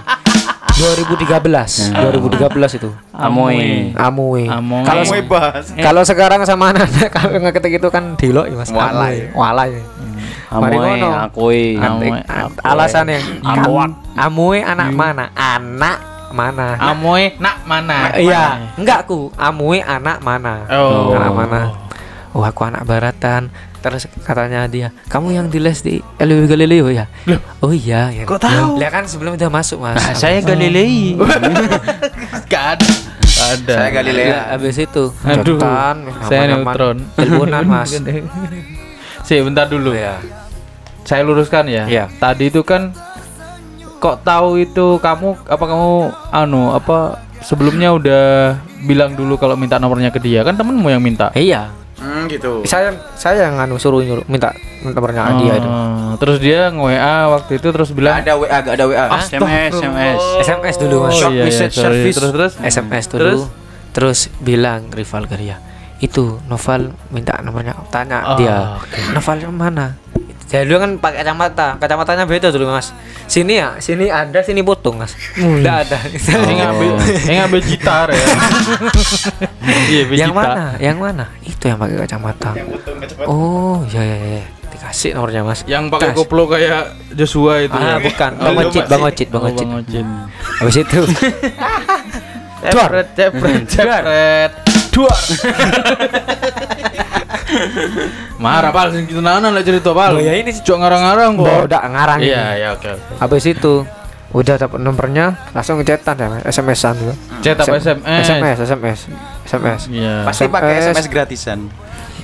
2013. 0.72 1.90
2013 1.90 2.76
itu. 2.76 2.90
Amoy. 3.10 3.90
Amue. 3.92 4.44
Amue. 4.46 4.82
Kalau 4.82 5.02
Kamu 5.02 5.24
bahas. 5.26 5.64
kalau 5.74 6.02
sekarang 6.02 6.40
sama 6.44 6.70
anak 6.70 6.88
kalau 7.16 7.36
ngetik 7.38 7.76
itu 7.76 7.88
kan 7.88 8.14
dilok 8.14 8.46
ya 8.46 8.56
Mas. 8.56 8.70
Walai. 8.70 9.28
Amue. 9.28 9.34
Walai. 9.34 9.70
Mari 10.46 10.76
Amoy, 10.78 10.86
ngono. 10.96 11.08
akoi. 11.18 11.62
Antik, 11.74 12.12
Amue, 12.12 12.20
a- 12.22 12.46
Akue. 12.46 12.62
alasannya 12.62 13.18
Amuak. 13.42 13.90
Amue 14.14 14.58
anak 14.62 14.88
mana? 14.90 15.24
Anak 15.34 15.96
mana? 16.32 16.78
Amoy 16.80 17.34
nak 17.36 17.62
mana? 17.66 18.10
Iya, 18.14 18.72
enggak 18.74 19.06
ku. 19.06 19.30
Amue 19.36 19.82
anak 19.82 20.22
mana? 20.22 20.66
Oh. 20.70 21.14
Anak 21.14 21.32
mana? 21.34 21.60
Oh, 22.36 22.44
aku 22.44 22.68
anak 22.68 22.84
baratan. 22.84 23.48
Terus 23.80 24.10
katanya 24.26 24.66
dia, 24.66 24.90
kamu 25.06 25.30
yang 25.30 25.46
di 25.46 25.62
les 25.62 25.78
di 25.78 26.02
LW 26.18 26.50
Galileo 26.50 26.90
ya? 26.90 27.06
Oh 27.62 27.70
iya, 27.70 28.10
ya. 28.10 28.26
Kok 28.26 28.42
tahu? 28.42 28.82
Lihat 28.82 28.90
kan 28.90 29.04
sebelum 29.06 29.38
udah 29.38 29.46
masuk 29.46 29.78
mas. 29.78 29.94
Nah, 29.94 30.10
saya 30.10 30.42
Galilei. 30.42 31.14
Gak 32.50 32.64
ada. 32.76 32.90
Ada. 33.54 33.74
Saya 33.78 33.90
Galilea. 33.94 34.26
Ya, 34.26 34.40
habis 34.58 34.74
itu 34.74 35.14
Aduh, 35.22 35.54
jotan, 35.54 35.96
saya 36.26 36.50
neutron. 36.50 36.98
Teleponan 37.14 37.62
mas. 37.78 37.94
Sih, 39.22 39.38
bentar 39.42 39.70
dulu. 39.70 39.94
ya. 39.94 40.18
saya 41.06 41.22
luruskan 41.22 41.70
ya. 41.70 41.86
Iya. 41.86 42.04
Tadi 42.18 42.50
itu 42.50 42.66
kan 42.66 42.90
kok 44.06 44.22
tahu 44.22 44.48
itu 44.56 44.86
kamu 44.96 45.28
apa 45.42 45.64
kamu 45.64 45.90
anu 46.30 46.62
apa 46.70 46.98
sebelumnya 47.40 47.90
udah 47.90 48.24
bilang 48.82 49.12
dulu 49.12 49.34
kalau 49.34 49.54
minta 49.54 49.76
nomornya 49.76 50.08
ke 50.08 50.18
dia 50.18 50.40
kan 50.40 50.54
temenmu 50.54 50.86
yang 50.86 51.02
minta. 51.02 51.28
Iya 51.32 51.74
Hmm, 51.96 52.28
gitu. 52.28 52.60
saya 52.62 52.92
saya 53.16 53.48
yang 53.48 53.56
anu 53.56 53.80
suruh 53.80 54.04
nyuruh 54.04 54.20
minta 54.28 54.52
nomornya 54.84 55.32
dia 55.34 55.56
itu 55.56 55.64
Oh, 55.64 56.12
Terus 56.20 56.36
dia 56.38 56.68
nge-WA 56.68 57.32
waktu 57.32 57.56
itu 57.56 57.72
terus 57.72 57.88
Gak 57.88 57.96
bilang 57.96 58.14
ada 58.20 58.36
WA, 58.36 58.56
gak 58.60 58.74
ada 58.76 58.84
WA. 58.84 59.04
SMS, 59.16 59.72
SMS. 59.74 60.20
SMS 60.44 60.76
dulu 60.76 60.96
mas 61.02 61.16
Oh, 61.16 61.32
iya, 61.32 61.48
iya, 61.48 61.68
service. 61.72 62.14
Terus 62.14 62.30
terus 62.30 62.52
SMS 62.60 63.04
dulu 63.08 63.20
Terus? 63.24 63.42
terus, 63.90 64.18
bilang 64.38 64.92
rival 64.92 65.24
ke 65.24 65.40
dia 65.40 65.56
itu 65.96 66.36
Noval 66.44 66.92
minta 67.08 67.40
nomornya 67.40 67.72
Oh, 67.72 67.88
tanya 67.88 68.36
dia 68.36 68.76
Noval 69.16 69.36
yang 69.40 69.56
mana 69.56 69.96
jadi 70.46 70.62
dulu 70.62 70.78
kan 70.78 70.90
pakai 71.02 71.26
kacamata. 71.26 71.74
Kacamatanya 71.82 72.24
beda 72.24 72.54
dulu 72.54 72.70
mas. 72.70 72.94
Sini 73.26 73.58
ya 73.58 73.74
sini 73.82 74.06
ada 74.06 74.38
sini 74.46 74.62
potong 74.62 75.02
mas. 75.02 75.12
Nggak 75.34 75.76
ada. 75.90 75.98
Ini 76.06 76.54
ngambil, 76.62 76.92
ini 77.26 77.34
ngambil 77.42 77.60
gitar 77.66 78.06
ya. 78.14 78.26
Iya, 79.86 80.02
yang 80.14 80.34
mana? 80.34 80.78
Yang 80.78 80.98
mana? 80.98 81.24
Itu 81.42 81.66
yang 81.66 81.78
pakai 81.78 81.98
kacamata. 82.06 82.50
Oh 83.26 83.82
ya 83.90 84.02
ya 84.02 84.16
ya 84.38 84.42
dikasih 84.70 85.18
nomornya 85.18 85.42
mas. 85.42 85.66
Yang 85.66 85.90
pakai 85.90 86.10
koplo 86.14 86.46
kayak 86.46 86.94
Joshua 87.18 87.66
itu. 87.66 87.74
ah 87.74 87.98
ya. 87.98 88.02
bukan. 88.02 88.30
Oh, 88.38 88.44
bang 88.54 88.56
Ocit 88.70 88.84
bang 88.86 89.02
Ocit 89.02 89.28
bang 89.30 89.42
Oh, 89.42 89.50
Ocit. 89.50 89.66
Bang 89.66 89.82
Ocit. 89.82 90.06
habis 90.62 90.76
itu. 90.78 91.00
Cepret, 92.66 93.08
cepret, 93.14 93.62
cepret. 93.66 94.50
Duar. 94.94 95.20
Marah 98.36 98.68
pal 98.68 98.90
sing 98.90 99.04
gitu 99.04 99.18
nanan 99.18 99.50
lah 99.50 99.62
cerita 99.62 99.90
pal. 99.90 100.12
Oh, 100.12 100.20
ya 100.20 100.34
ini 100.34 100.50
sih. 100.50 100.60
cok 100.60 100.76
ngarang-ngarang 100.76 101.30
kok. 101.34 101.58
udah 101.66 101.80
ngarang 101.86 102.18
Iya, 102.20 102.44
ya 102.56 102.68
oke. 102.72 102.90
oke. 102.90 103.12
habis 103.18 103.44
itu 103.44 103.74
udah 104.28 104.54
dapat 104.56 104.78
nomornya 104.78 105.26
langsung 105.50 105.78
ngecetan 105.78 106.14
ya 106.14 106.26
SMS-an 106.44 106.94
dulu 106.94 107.14
Chat 107.40 107.56
apa 107.56 107.78
SMS? 107.78 108.22
SMS 108.26 108.56
SMS 108.60 108.98
SMS 109.46 109.80
Iya. 109.88 110.14
Pasti 110.26 110.44
pakai 110.46 110.72
SMS. 110.84 111.06
Gratisan. 111.06 111.60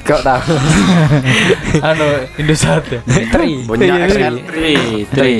kau 0.02 0.18
tahu 0.18 0.42
anu 1.88 2.06
Indosat 2.34 2.82
ya. 2.84 3.00
tri 3.30 3.62
Banyak 3.62 4.10
XL. 4.10 4.34
Tri, 4.42 4.74
tri. 5.06 5.34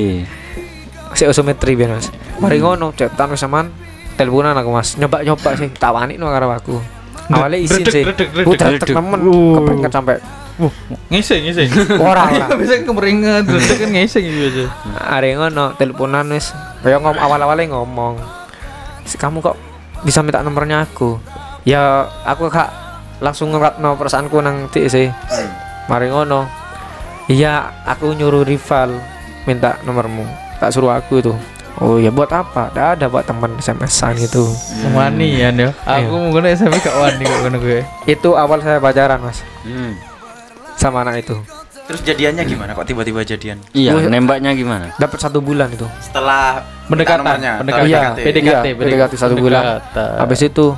si 1.13 1.23
usumetri 1.23 1.75
biar 1.75 1.93
mas 1.93 2.07
mari 2.39 2.57
ngono 2.57 2.89
cetan 2.89 3.29
wis 3.29 3.37
saman 3.37 3.69
teleponan 4.15 4.55
aku 4.55 4.71
mas 4.71 4.95
nyoba 4.95 5.19
nyoba 5.21 5.49
sih 5.53 5.67
tawani 5.69 6.15
no 6.15 6.25
karo 6.27 6.47
aku 6.49 6.79
awalnya 7.33 7.59
Redek, 7.59 7.89
sih 7.89 8.03
redek, 8.05 8.29
redek, 8.31 8.59
redek. 8.77 8.93
temen 8.93 9.19
Uh. 9.23 9.57
kepengen 9.57 9.91
sampai 9.91 10.17
Ngising, 11.09 11.49
ngising. 11.49 11.65
Ora, 11.97 12.29
ora. 12.29 12.53
Bisa 12.53 12.77
kemeringat 12.85 13.49
terus 13.49 13.73
kan 13.73 13.89
ngising 13.89 14.21
gitu 14.21 14.45
aja. 14.45 14.65
hari 15.09 15.33
ngono 15.33 15.73
teleponan 15.73 16.29
wis 16.29 16.53
kayak 16.85 17.01
ngom 17.01 17.17
awal 17.17 17.41
awalnya 17.41 17.73
ngomong 17.73 18.21
"Si, 19.01 19.17
kamu 19.17 19.41
kok 19.41 19.57
bisa 20.05 20.21
minta 20.21 20.45
nomornya 20.45 20.85
aku 20.85 21.17
ya 21.65 22.05
aku 22.21 22.53
kak 22.53 22.69
langsung 23.17 23.49
ngeratno 23.49 23.97
perasaanku 23.97 24.37
nang 24.39 24.69
ti 24.69 24.85
sih 24.85 25.09
mari 25.89 26.13
ngono 26.13 26.45
iya 27.25 27.81
aku 27.83 28.13
nyuruh 28.13 28.45
rival 28.45 28.93
minta 29.43 29.81
nomormu 29.81 30.21
tak 30.59 30.69
suruh 30.69 30.93
aku 30.93 31.13
itu 31.17 31.33
oh 31.75 31.97
ya 31.97 32.09
buat 32.09 32.27
apa 32.27 32.69
Nggak 32.69 32.87
ada 32.93 33.05
buat 33.07 33.23
teman 33.23 33.51
SMS-an 33.55 34.13
gitu 34.17 34.45
Wani 34.91 35.39
ya 35.39 35.49
nih. 35.49 35.73
Aku 35.79 36.13
mungkin 36.13 36.45
SMS 36.45 36.79
gak 36.79 36.93
wani 36.93 37.23
kok 37.23 37.37
ngono 37.39 37.57
gue. 37.57 37.81
itu 38.05 38.29
awal 38.33 38.59
saya 38.59 38.77
pacaran 38.77 39.19
mas 39.19 39.41
Hmm. 39.61 39.95
sama 40.75 41.01
anak 41.01 41.21
itu 41.21 41.37
Terus 41.83 41.99
jadiannya 42.01 42.43
gimana? 42.43 42.71
Kok 42.71 42.85
tiba-tiba 42.85 43.19
jadian? 43.21 43.59
Iya, 43.69 43.91
Gua- 43.91 44.07
nembaknya 44.07 44.51
gimana? 44.51 44.95
dapat 44.95 45.19
satu 45.19 45.39
bulan 45.39 45.67
itu 45.67 45.83
Setelah 45.99 46.63
Pendekatan, 46.83 47.23
pendekatan, 47.59 47.87
Iya, 47.87 48.11
PDKT, 48.13 48.65
iya, 48.65 48.75
PDKT 48.75 49.13
satu 49.15 49.35
bulan. 49.35 49.83
Habis 49.93 50.41
itu 50.43 50.71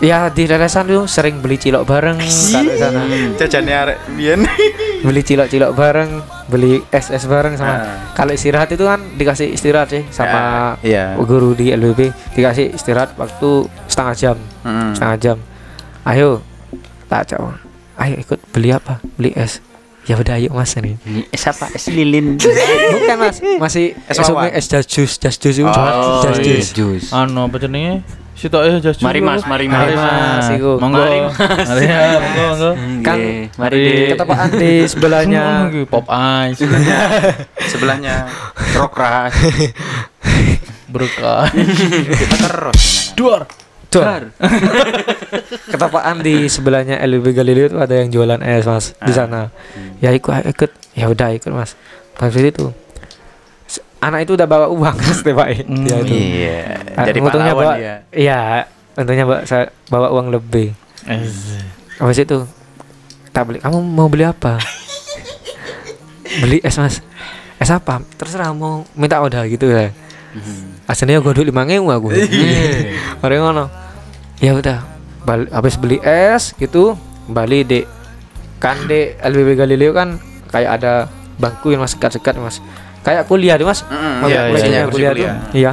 ya 0.00 0.26
di 0.28 0.44
Reresan 0.44 0.86
tuh 0.86 1.04
sering 1.06 1.38
beli 1.38 1.54
cilok 1.54 1.84
bareng 1.84 2.18
di 2.18 2.26
sana 2.26 3.02
Jajannya 3.36 3.74
arek 3.76 3.98
biyen. 4.10 4.40
beli 5.06 5.20
cilok-cilok 5.20 5.72
bareng 5.72 6.10
beli 6.44 6.80
es-es 6.88 7.24
bareng 7.24 7.54
sama 7.54 7.74
Ah. 7.74 7.82
kalau 8.12 8.32
istirahat 8.32 8.68
itu 8.68 8.82
kan 8.82 9.00
dikasih 9.14 9.52
istirahat 9.52 9.88
sih 9.88 10.02
sama 10.08 10.74
Iya. 10.80 11.16
guru 11.16 11.52
di 11.52 11.70
LBB 11.70 12.08
dikasih 12.32 12.72
istirahat 12.72 13.12
waktu 13.14 13.68
setengah 13.86 14.14
jam 14.14 14.36
Hmm. 14.60 14.92
setengah 14.92 15.16
jam 15.18 15.36
ayo 16.04 16.40
tak 17.06 17.36
Bang. 17.36 17.60
ayo 17.96 18.14
ikut 18.18 18.40
beli 18.50 18.72
apa 18.72 18.98
beli 19.14 19.30
es 19.32 19.60
ya 20.04 20.16
udah 20.16 20.36
ayo 20.36 20.52
mas 20.52 20.72
ini 20.76 20.96
es 21.32 21.44
apa? 21.44 21.68
Es 21.72 21.88
lilin. 21.88 22.36
bukan 22.96 23.16
mas 23.16 23.40
masih 23.56 23.96
Es 24.04 24.20
es 24.20 24.68
es 24.68 24.84
jus 24.84 25.16
jas 25.16 25.36
jus 25.38 25.56
itu 25.56 25.64
Oh, 25.64 26.20
jas 26.20 26.40
iya, 26.40 26.60
jus 26.60 26.68
jus. 26.72 27.04
Anu 27.08 27.48
apa 27.48 27.56
jenenge? 27.56 28.04
Sitok 28.34 28.62
eh 28.66 28.74
jas 28.82 28.98
Mari, 28.98 29.22
Mas, 29.22 29.46
mari, 29.46 29.70
Mas. 29.70 29.78
Mari 29.78 29.94
Mas. 29.94 30.46
Iku. 30.58 30.72
Monggo. 30.82 30.98
Mari, 31.00 31.18
Mas. 31.22 31.38
Mari 31.70 31.84
ya, 31.86 32.00
monggo, 32.18 32.44
monggo. 32.50 32.70
Kan 33.00 33.18
mari 33.54 33.82
ketepaan 34.10 34.48
di 34.52 34.72
sebelahnya 34.84 35.44
Pop 35.86 36.06
Ice. 36.50 36.60
Sebelahnya 37.72 38.26
Rokras. 38.74 39.32
Berkah. 40.90 41.46
kita 42.10 42.36
terus. 42.38 43.14
Duar. 43.14 43.46
Tuh. 43.88 44.02
ketepaan 45.70 46.18
di 46.18 46.50
sebelahnya 46.50 46.98
LBB 46.98 47.30
Galileo 47.30 47.70
itu 47.70 47.78
ada 47.78 47.94
yang 47.94 48.10
jualan 48.10 48.42
es 48.42 48.66
mas 48.66 48.90
di 48.98 49.14
Ah. 49.14 49.14
sana 49.14 49.40
ya 50.02 50.10
ikut 50.10 50.50
ikut 50.50 50.70
ya 50.98 51.06
udah 51.06 51.30
ikut 51.30 51.54
mas 51.54 51.78
habis 52.18 52.42
itu 52.42 52.74
anak 54.04 54.20
itu 54.22 54.32
udah 54.36 54.44
bawa 54.44 54.66
uang 54.68 54.96
Pak 55.24 55.48
Hmm, 55.64 55.82
dia 55.82 55.96
itu. 55.98 56.14
Iya. 56.14 56.58
Jadi 57.02 57.18
untungnya 57.18 57.52
bawa 57.52 57.72
dia. 57.74 57.94
iya 58.12 58.40
untungnya 58.94 59.24
bawa 59.24 59.40
saya 59.42 59.72
bawa 59.88 60.12
uang 60.12 60.28
lebih. 60.28 60.76
Habis 61.96 62.18
itu 62.20 62.44
tak 63.30 63.48
beli 63.48 63.58
kamu 63.58 63.80
mau 63.80 64.06
beli 64.06 64.22
apa? 64.22 64.60
Beli 66.42 66.58
es 66.60 66.74
mas. 66.76 66.98
Es 67.56 67.70
apa? 67.70 68.02
Terserah 68.16 68.50
mau 68.50 68.82
minta 68.92 69.22
udah 69.22 69.46
gitu 69.46 69.70
ya. 69.70 69.94
Aslinya 70.84 71.22
gua 71.22 71.30
dulu 71.30 71.46
lima 71.46 71.62
ngewu 71.62 71.88
aku. 71.88 72.08
Mari 73.22 73.36
ngono. 73.38 73.70
Ya 74.42 74.52
udah 74.52 74.82
bal- 75.22 75.48
habis 75.48 75.78
beli 75.78 76.02
es 76.02 76.50
gitu 76.54 76.98
balik 77.26 77.70
dek. 77.70 77.84
Kan 78.58 78.90
di 78.90 79.14
LBB 79.14 79.54
Galileo 79.54 79.94
kan 79.94 80.18
kayak 80.50 80.82
ada 80.82 80.92
bangku 81.36 81.70
yang 81.70 81.82
mas 81.82 81.94
sekat-sekat 81.94 82.34
mas 82.38 82.58
kayak 83.04 83.28
kuliah 83.28 83.54
deh 83.54 83.66
mas. 83.68 83.84
Mm, 83.86 84.16
Kayak 84.18 84.32
iya, 84.32 84.42
kuliahnya 84.48 84.72
iya, 84.74 84.84
kuliah 84.88 85.10
tuh. 85.12 85.16
kuliah. 85.20 85.34
iya. 85.52 85.72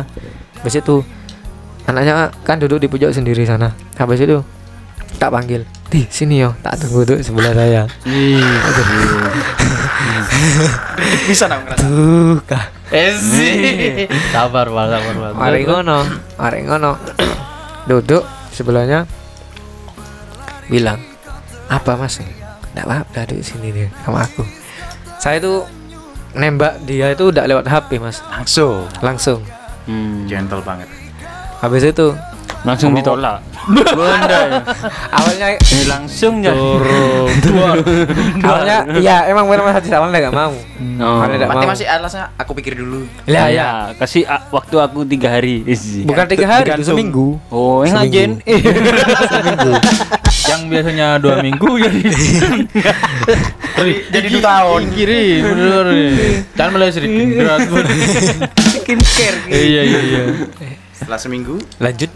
Habis 0.59 0.75
itu 0.77 0.95
anaknya 1.83 2.13
kan 2.43 2.59
duduk 2.59 2.77
di 2.77 2.87
pojok 2.87 3.09
sendiri 3.09 3.41
sana. 3.43 3.71
Habis 3.95 4.21
itu 4.21 4.43
tak 5.17 5.31
panggil. 5.31 5.63
Di 5.87 6.05
sini 6.07 6.39
yo. 6.39 6.51
Tak 6.61 6.79
tunggu 6.79 7.03
tuh 7.03 7.19
sebelah 7.19 7.51
saya. 7.51 7.83
Bisa 11.27 11.45
nang 11.47 11.63
ngerasa. 11.63 11.81
tuh 11.81 12.37
kah 12.45 12.65
Esi. 12.91 13.51
Sabar, 14.35 14.67
Pak, 14.67 14.85
sabar, 14.91 15.13
Pak. 15.15 15.31
mari 15.39 15.63
ngono 15.63 16.03
mari 16.35 16.59
ngono. 16.67 16.99
Duduk 17.87 18.23
sebelahnya 18.51 19.07
bilang 20.67 20.99
apa 21.67 21.95
mas? 21.95 22.19
Nggak 22.75 22.85
apa 22.87 23.19
duduk 23.27 23.43
sini 23.43 23.71
nih 23.71 23.87
sama 24.03 24.27
aku. 24.27 24.43
Saya 25.19 25.39
tuh 25.39 25.63
nembak 26.33 26.79
dia 26.81 27.09
itu 27.09 27.27
udah 27.27 27.43
lewat 27.43 27.65
HP 27.65 27.97
mas 27.97 28.23
Langsung. 28.25 28.87
langsung 28.99 29.39
Hmm. 29.81 30.23
Gentle 30.25 30.61
banget. 30.61 30.85
habis 31.57 31.81
itu 31.83 32.13
Langsung 32.61 32.93
ditolak. 32.93 33.41
Bunda 33.97 34.37
ya. 34.43 34.61
awalnya 35.09 35.57
Ini 35.57 35.83
langsung 35.87 36.41
ya. 36.41 36.53
Awalnya 38.41 38.77
iya 38.95 39.25
emang 39.27 39.45
benar 39.45 39.65
mas 39.65 39.75
hati 39.75 39.89
awalnya 39.89 40.21
nggak 40.21 40.35
mau 40.35 40.53
Oh. 41.01 41.17
Awalnya 41.17 41.35
nggak 41.35 41.49
Berarti 41.49 41.65
mau 41.65 41.73
masih 41.73 41.87
alasnya 41.87 42.29
aku 42.35 42.51
pikir 42.53 42.73
dulu. 42.75 43.09
lah 43.25 43.49
ya 43.49 43.49
ya, 43.49 43.69
kasih 43.95 44.21
waktu 44.51 44.75
aku 44.77 45.01
tiga 45.05 45.29
hari. 45.31 45.65
Bukan 46.05 46.25
tiga 46.27 46.45
hari 46.47 46.69
itu 46.71 46.83
seminggu 46.83 47.41
Oh, 47.49 47.81
yang 47.81 47.97
ngajen. 47.97 48.29
Yang 50.51 50.61
biasanya 50.67 51.07
dua 51.15 51.39
minggu 51.39 51.69
jadi 51.79 52.01
Jadi 54.11 54.27
dua 54.29 54.43
tahun. 54.43 54.81
kiri 54.91 55.39
bener. 55.39 55.85
Jangan 56.53 56.71
mulai 56.71 56.91
sedikit 56.91 57.25
berat. 57.33 57.59
skincare 58.75 59.37
Iya 59.47 59.81
iya 59.81 59.99
iya. 60.01 60.21
Setelah 60.91 61.17
seminggu, 61.17 61.55
lanjut 61.77 62.11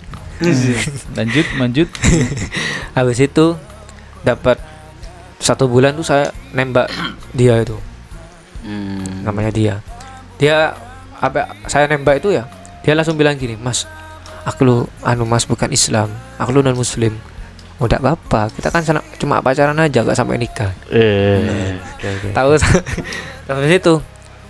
Lanjut, 1.15 1.47
lanjut. 1.55 1.87
habis 2.91 3.17
itu 3.17 3.55
dapat 4.21 4.59
satu 5.37 5.65
bulan 5.65 5.95
tuh 5.95 6.03
saya 6.03 6.27
nembak 6.51 6.91
dia 7.31 7.55
itu 7.57 7.79
Hmm. 8.59 9.21
namanya 9.21 9.47
dia 9.47 9.77
dia 10.35 10.73
apa 11.15 11.53
saya 11.65 11.85
nembak 11.85 12.17
itu 12.17 12.33
ya 12.33 12.49
dia 12.81 12.91
langsung 12.91 13.13
bilang 13.13 13.37
gini 13.37 13.53
mas 13.53 13.85
aku 14.41 14.65
lu 14.65 14.77
anu 14.99 15.21
mas 15.21 15.45
bukan 15.45 15.69
Islam 15.69 16.09
aku 16.35 16.49
lu 16.49 16.59
non 16.59 16.73
Muslim 16.73 17.13
udah 17.77 17.99
apa 17.99 18.47
kita 18.49 18.69
kan 18.69 18.79
sana- 18.79 19.03
cuma 19.15 19.39
pacaran 19.39 19.75
aja 19.75 19.99
gak 19.99 20.13
sampai 20.13 20.37
nikah 20.37 20.71
Eh. 20.87 21.75
tahu 22.31 22.55
Habis 23.45 23.71
itu 23.73 23.93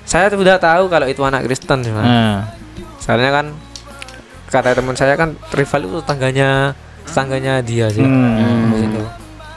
saya 0.04 0.30
tuh 0.30 0.40
udah 0.40 0.56
tahu 0.56 0.86
kalau 0.86 1.04
itu 1.04 1.20
anak 1.20 1.44
Kristen 1.44 1.82
Mas. 1.84 2.00
Nah, 2.00 2.46
Soalnya 2.96 3.34
kan 3.34 3.46
kata 4.48 4.72
teman 4.72 4.94
saya 4.94 5.14
kan 5.14 5.34
rival 5.52 5.82
itu 5.84 5.98
tetangganya 6.00 6.72
tetangganya 7.04 7.54
dia 7.60 7.90
sih. 7.90 8.02
Hmm. 8.02 8.70
Itu. 8.72 9.02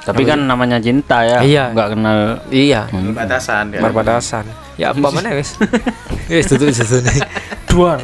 Tapi 0.02 0.24
kan 0.24 0.40
namanya 0.40 0.80
cinta 0.80 1.20
ya. 1.22 1.38
Iya. 1.38 1.64
Nggak 1.70 1.88
kenal. 1.92 2.18
Iya, 2.48 2.88
Batasan 3.12 3.70
ya. 3.70 3.80
perbatasan. 3.80 4.44
Ya 4.74 4.86
apa 4.90 5.08
mana 5.14 5.36
wis? 5.36 5.52
Wis 6.26 6.48
tutup 6.50 6.72
sesune. 6.72 7.12
duar. 7.68 8.00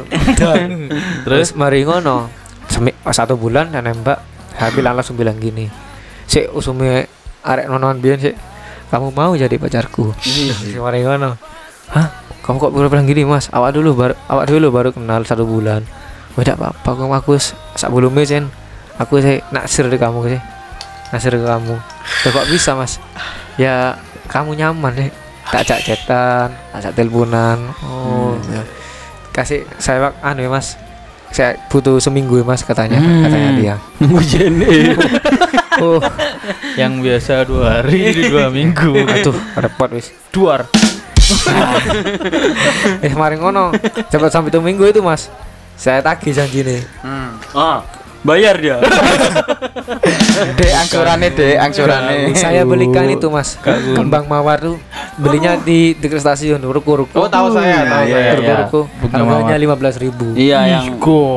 Terus 1.25 1.51
mari 1.51 1.81
ngono. 1.81 2.29
Satu 3.07 3.33
bulan 3.35 3.69
dan 3.69 3.85
nembak 3.85 4.21
Habil 4.55 4.83
langsung 4.83 5.15
bilang 5.15 5.35
gini. 5.35 5.67
Si 6.25 6.41
usume 6.49 7.05
arek 7.41 7.67
nonon 7.67 7.99
biyen 7.99 8.19
sih. 8.19 8.35
Kamu 8.85 9.11
mau 9.11 9.33
jadi 9.33 9.57
pacarku? 9.57 10.13
Si 10.21 10.51
mari 10.77 11.01
ngono. 11.01 11.35
Hah? 11.91 12.07
Kamu 12.45 12.61
kok 12.61 12.71
baru 12.71 12.87
bilang 12.87 13.09
gini, 13.09 13.25
Mas? 13.25 13.49
Awak 13.49 13.73
dulu 13.73 13.97
baru 13.97 14.13
awak 14.29 14.45
dulu 14.45 14.67
baru 14.69 14.89
kenal 14.93 15.25
satu 15.25 15.43
bulan. 15.43 15.81
Beda 16.37 16.53
apa-apa 16.53 16.89
kok 16.93 17.09
aku 17.09 17.31
s- 17.35 17.57
sak 17.73 17.89
sen. 18.23 18.47
Aku 18.95 19.19
sih 19.19 19.41
naksir 19.51 19.89
di 19.89 19.97
kamu 19.97 20.29
sih. 20.29 20.41
Naksir 21.11 21.35
ke 21.35 21.43
kamu. 21.43 21.75
Loh, 21.75 22.31
kok 22.31 22.47
bisa, 22.47 22.77
Mas? 22.77 23.01
Ya 23.59 23.97
kamu 24.29 24.55
nyaman 24.55 24.93
deh. 24.93 25.09
Tak 25.45 25.61
ajak 25.61 25.79
chatan, 25.85 26.49
ajak 26.73 26.93
teleponan. 26.95 27.59
Oh, 27.83 28.33
ya. 28.49 28.61
Kasih 29.29 29.65
saya 29.77 30.13
anu 30.21 30.45
ya, 30.45 30.49
Mas. 30.49 30.77
Saya 31.35 31.59
butuh 31.67 31.99
seminggu 31.99 32.39
Mas 32.41 32.63
katanya, 32.63 32.95
katanya 32.95 33.49
dia. 33.53 33.75
Nunggu 33.99 34.23
jene. 34.23 34.67
Oh, 35.75 35.99
Yang 36.79 36.93
biasa 37.03 37.43
dua 37.43 37.83
hari 37.83 38.07
jadi 38.07 38.31
dua 38.31 38.47
minggu. 38.55 38.95
aduh, 38.95 39.35
repot 39.59 39.91
wis. 39.91 40.07
duar. 40.31 40.63
Eh, 43.03 43.09
kemarin 43.11 43.41
ngono. 43.41 43.75
Cepat 44.07 44.31
sampai 44.31 44.49
tuh 44.49 44.63
minggu 44.63 44.87
itu, 44.87 45.03
Mas. 45.03 45.27
Saya 45.75 45.99
tagih 45.99 46.31
janji 46.31 46.63
nih. 46.63 46.81
Ah, 47.51 47.83
bayar 48.25 48.55
dia. 48.57 48.77
Dek 50.35 50.73
angsurannya 50.75 51.29
dek 51.31 51.55
angsurannya. 51.61 52.35
Saya 52.35 52.67
belikan 52.67 53.07
itu, 53.07 53.31
Mas. 53.31 53.55
Kembang 53.95 54.27
mawar 54.27 54.59
tuh 54.59 54.75
belinya 55.15 55.55
di 55.55 55.95
dekat 55.95 56.19
stasiun 56.19 56.59
ruko-ruko. 56.59 57.15
Oh, 57.15 57.29
tahu 57.31 57.55
saya, 57.55 57.87
tahu 57.87 58.03
Iya, 58.03 58.11
saya. 58.11 58.25
iya. 58.27 58.33
Ruko-ruko. 58.35 58.79
Bunga 58.99 59.15
Harganya 59.15 59.55
lima 59.55 59.75
belas 59.79 59.95
ribu. 59.95 60.35
Iya 60.35 60.59
yang 60.67 60.85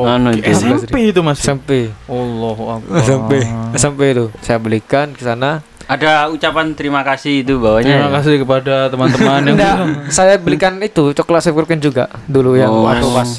anu 0.05 0.35
itu. 0.35 0.51
SMP 0.51 1.15
itu 1.15 1.21
Mas. 1.23 1.39
SMP. 1.39 1.87
Allahu 2.11 2.63
Akbar. 2.75 2.99
SMP. 2.99 3.31
SMP 3.71 3.99
itu. 4.11 4.25
Saya 4.43 4.59
belikan 4.59 5.15
ke 5.15 5.23
sana. 5.23 5.63
Ada 5.89 6.29
ucapan 6.29 6.77
terima 6.77 7.01
kasih 7.01 7.41
itu 7.41 7.57
bawahnya. 7.57 7.97
Terima 7.97 8.11
kasih 8.13 8.35
kepada 8.43 8.75
teman-teman 8.93 9.41
yang 9.47 9.79
saya 10.13 10.37
belikan 10.37 10.77
itu 10.77 11.15
coklat 11.15 11.41
Silver 11.41 11.65
juga 11.79 12.05
dulu 12.29 12.53
yang 12.53 12.69
Oh. 12.69 12.85
waktu 12.85 13.07
pas 13.09 13.29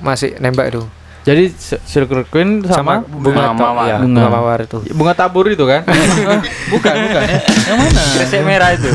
masih 0.00 0.30
nembak 0.40 0.74
itu. 0.74 0.82
Jadi 1.28 1.52
Silver 1.84 2.24
Queen 2.24 2.64
sama, 2.64 3.04
Sama 3.04 3.04
bunga, 3.04 3.52
bunga 3.52 3.52
mawar. 3.52 3.84
ya, 3.84 3.96
Bunga. 4.00 4.16
bunga 4.16 4.28
mawar 4.32 4.58
itu. 4.64 4.78
bunga 4.96 5.12
tabur 5.12 5.44
itu 5.44 5.60
kan? 5.60 5.84
bukan, 6.72 6.94
bukan 6.96 7.22
ya. 7.28 7.40
Yang 7.68 7.78
mana? 7.78 8.02
Kresek 8.16 8.40
merah 8.42 8.70
itu. 8.72 8.88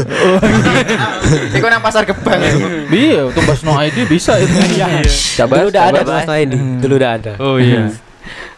Iku 1.57 1.65
nang 1.67 1.79
pasar 1.79 2.03
kebang. 2.03 2.41
Iya, 2.89 3.29
tumbas 3.29 3.61
no 3.61 3.77
ID 3.77 3.97
bisa 4.07 4.33
itu. 4.37 4.49
Iya. 4.73 5.05
Dulu 5.45 5.69
udah 5.69 5.83
ada 5.85 6.01
Mas 6.01 6.25
Noidi. 6.25 6.57
Dulu 6.81 6.93
udah 6.97 7.11
ada. 7.13 7.33
Oh 7.37 7.61
iya. 7.61 7.93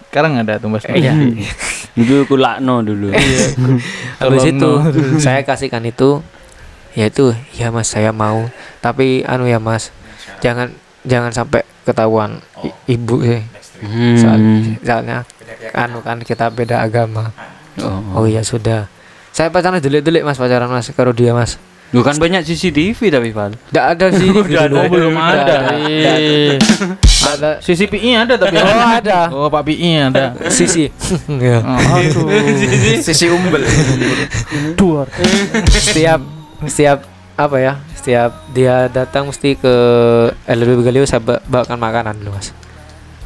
Sekarang 0.08 0.40
ada 0.40 0.56
tumbas 0.56 0.88
no 0.88 0.96
Iya. 0.96 1.12
ID. 1.12 1.44
Dulu 1.98 2.24
kulakno 2.28 2.80
dulu. 2.80 3.12
Habis 3.12 3.52
Tolong 4.18 4.48
itu 4.48 4.72
saya 5.18 5.44
kasihkan 5.44 5.84
itu 5.84 6.24
ya 6.92 7.08
itu 7.08 7.36
ya 7.54 7.68
Mas 7.70 7.92
saya 7.92 8.16
mau. 8.16 8.48
Tapi 8.80 9.28
anu 9.28 9.44
ya 9.44 9.60
Mas, 9.60 9.92
jangan 10.40 10.72
jangan 11.04 11.32
sampai 11.32 11.68
ketahuan 11.84 12.40
i- 12.62 12.96
ibu 12.96 13.20
sih. 13.20 13.44
Hmm. 13.78 14.16
Soal- 14.16 14.46
soalnya 14.80 15.18
anu 15.74 16.00
kan 16.00 16.20
kita 16.20 16.48
beda 16.48 16.80
agama. 16.80 17.32
Oh. 17.78 18.02
Oh 18.14 18.26
iya 18.26 18.40
sudah. 18.42 18.88
Saya 19.30 19.50
pacaran 19.50 19.78
delik-delik 19.78 20.22
Mas 20.22 20.36
pacaran 20.36 20.68
Mas 20.68 20.88
karo 20.90 21.12
dia 21.12 21.32
Mas. 21.32 21.60
Bukan 21.86 22.18
banyak 22.18 22.44
CCTV 22.44 22.98
tapi 23.10 23.30
Val. 23.30 23.54
Enggak 23.70 23.86
ada 23.90 24.06
sih 24.10 24.28
dulu. 24.34 24.48
Oh, 24.74 24.88
belum 24.90 25.16
ada. 25.16 25.56
Ada. 27.26 27.52
Sisi 27.60 27.86
PI 27.86 28.10
ada 28.18 28.36
tapi 28.36 28.58
Oh, 28.58 28.88
ada. 28.90 29.20
Oh, 29.30 29.48
Pak 29.48 29.64
PI 29.64 29.90
ada. 30.04 30.34
Sisi. 30.50 30.90
Ya. 31.30 31.62
Oh. 31.62 32.00
Sisi 33.00 33.26
umbel. 33.28 33.64
Duar. 34.74 35.08
setiap 35.70 36.20
setiap 36.66 37.04
apa 37.36 37.58
ya 37.60 37.74
setiap 37.94 38.32
dia 38.50 38.88
datang 38.88 39.28
mesti 39.28 39.54
ke 39.54 39.74
LLB 40.48 40.82
Galio 40.82 41.04
saya 41.04 41.20
ba- 41.20 41.44
bawakan 41.44 41.76
makanan 41.76 42.16
dulu 42.18 42.32
mas 42.32 42.56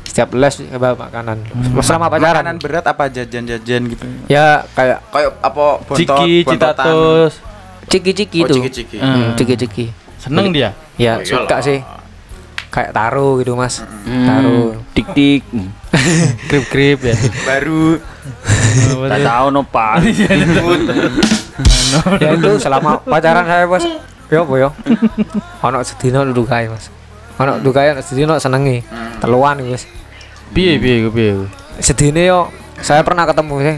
setiap 0.10 0.28
les 0.34 0.56
bawa 0.72 0.96
makanan 1.00 1.36
dulu. 1.40 1.80
selama 1.80 2.08
pacaran 2.08 2.42
Makanan 2.42 2.56
berat 2.58 2.84
apa 2.84 3.04
jajan-jajan 3.08 3.80
gitu. 3.88 4.04
ya 4.26 4.64
kayak 4.72 5.00
Kayak 5.08 5.30
apa 5.40 5.64
bontot, 5.80 5.96
Ciki. 5.96 6.32
Citatos. 6.44 7.32
ciki-ciki 7.86 8.38
Oh, 8.40 8.44
itu 8.44 8.54
ciki-ciki. 8.60 8.98
Hmm, 8.98 9.34
ciki-ciki 9.34 9.86
Seneng 10.18 10.50
dia. 10.50 10.74
ya 10.96 11.16
Oh, 11.16 11.24
suka 11.24 11.46
iyalah. 11.48 11.60
sih 11.62 11.80
kayak 12.70 12.90
taruh 12.92 13.38
gitu 13.38 13.54
mas 13.54 13.82
Hmm. 14.04 14.26
taruh 14.26 14.68
Tik 14.92 15.06
tik. 15.12 15.42
Krip-krip 16.50 17.00
ya. 17.04 17.16
Baru 17.44 17.98
Tak 19.06 19.20
tahu 19.20 19.46
no 19.50 19.62
Pak. 19.64 19.94
ya 22.20 22.28
itu 22.32 22.50
selama 22.58 23.00
pacaran 23.02 23.44
saya 23.44 23.64
bos 23.66 23.84
yo 24.28 24.44
apa 24.44 24.54
yo 24.56 24.70
ono 25.60 25.78
sedino 25.82 26.24
dukai 26.28 26.66
mas 26.66 26.88
ono 27.36 27.58
dukai 27.58 27.92
ono 27.92 28.00
sedino 28.00 28.38
senengi 28.38 28.80
teluan 29.18 29.58
guys 29.60 29.84
Piye 30.50 30.78
piye 30.78 31.06
piye. 31.06 31.32
ku? 31.36 31.46
sedini 31.80 32.26
yo 32.26 32.50
saya 32.78 33.02
pernah 33.02 33.24
ketemu 33.24 33.56
sih 33.62 33.78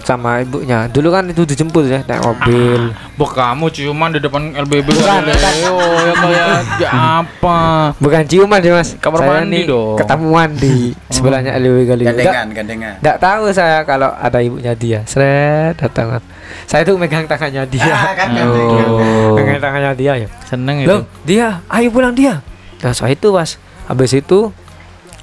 sama 0.00 0.40
ibunya 0.40 0.88
dulu 0.88 1.08
kan 1.08 1.24
itu 1.24 1.44
dijemput 1.44 1.84
ya 1.84 2.00
naik 2.02 2.24
mobil 2.24 2.88
Bok 3.14 3.32
kamu 3.32 3.68
ciuman 3.68 4.08
di 4.08 4.18
depan 4.18 4.56
LBB 4.58 4.88
Bukan. 4.90 5.22
Oh, 5.68 5.92
ya 6.00 6.14
kayak 6.16 6.48
ya 6.80 6.88
apa? 7.20 7.58
bukan 7.94 8.24
ciuman 8.24 8.58
sih 8.58 8.72
mas 8.72 8.88
Kamar 8.96 9.20
saya 9.20 9.30
mandi 9.38 9.68
dong. 9.68 9.96
ketemuan 9.96 10.48
di 10.52 10.96
sebelahnya 11.08 11.52
LW 11.54 11.76
kali 11.86 12.02
gandengan, 12.06 12.48
gandengan. 12.50 12.94
enggak 12.96 13.16
tahu 13.20 13.52
saya 13.52 13.84
kalau 13.84 14.08
ada 14.10 14.40
ibunya 14.40 14.72
dia 14.72 15.04
seret 15.04 15.76
datang 15.76 16.16
saya 16.64 16.80
tuh 16.82 16.96
megang 16.96 17.24
tangannya 17.24 17.64
dia 17.66 17.84
Ah, 17.86 18.16
kan 18.16 18.32
Oh. 18.40 19.36
megang 19.36 19.60
tangannya 19.60 19.92
dia 19.94 20.12
ya 20.16 20.28
Seneng 20.44 20.80
itu. 20.80 20.88
loh 20.88 21.04
dia 21.22 21.60
ayo 21.68 21.88
pulang 21.88 22.12
dia 22.12 22.40
nah 22.80 22.90
soal 22.90 23.12
itu 23.12 23.28
mas 23.28 23.60
habis 23.84 24.12
itu 24.12 24.48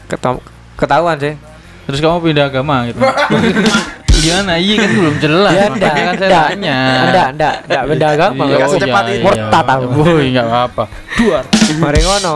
ketam- 0.08 0.42
ketahuan 0.78 1.18
sih 1.18 1.36
Terus 1.88 2.04
kamu 2.04 2.20
pindah 2.20 2.52
agama 2.52 2.84
gitu. 2.86 3.00
Gimana? 4.18 4.54
Iya 4.60 4.76
kan 4.76 4.90
belum 4.92 5.16
jelas. 5.22 5.54
ya 5.56 5.66
enggak 5.70 5.94
kan 5.94 6.14
saya 6.18 6.28
enggak 6.28 6.48
tanya. 6.52 6.80
enggak 7.08 7.28
enggak 7.32 7.56
enggak 7.64 7.84
beda 7.88 8.06
agama 8.12 8.42
Iya, 8.44 8.56
Nggak 8.58 8.68
oh, 8.68 8.74
secepat 8.76 9.04
iya, 9.04 9.08
itu. 9.08 9.16
iya. 9.16 9.24
Murtad 9.24 9.66
aku. 9.72 9.86
Woi, 9.96 10.26
enggak 10.28 10.46
apa-apa. 10.46 10.84
Duar. 11.16 11.44
mari 11.78 12.00
ngono 12.02 12.36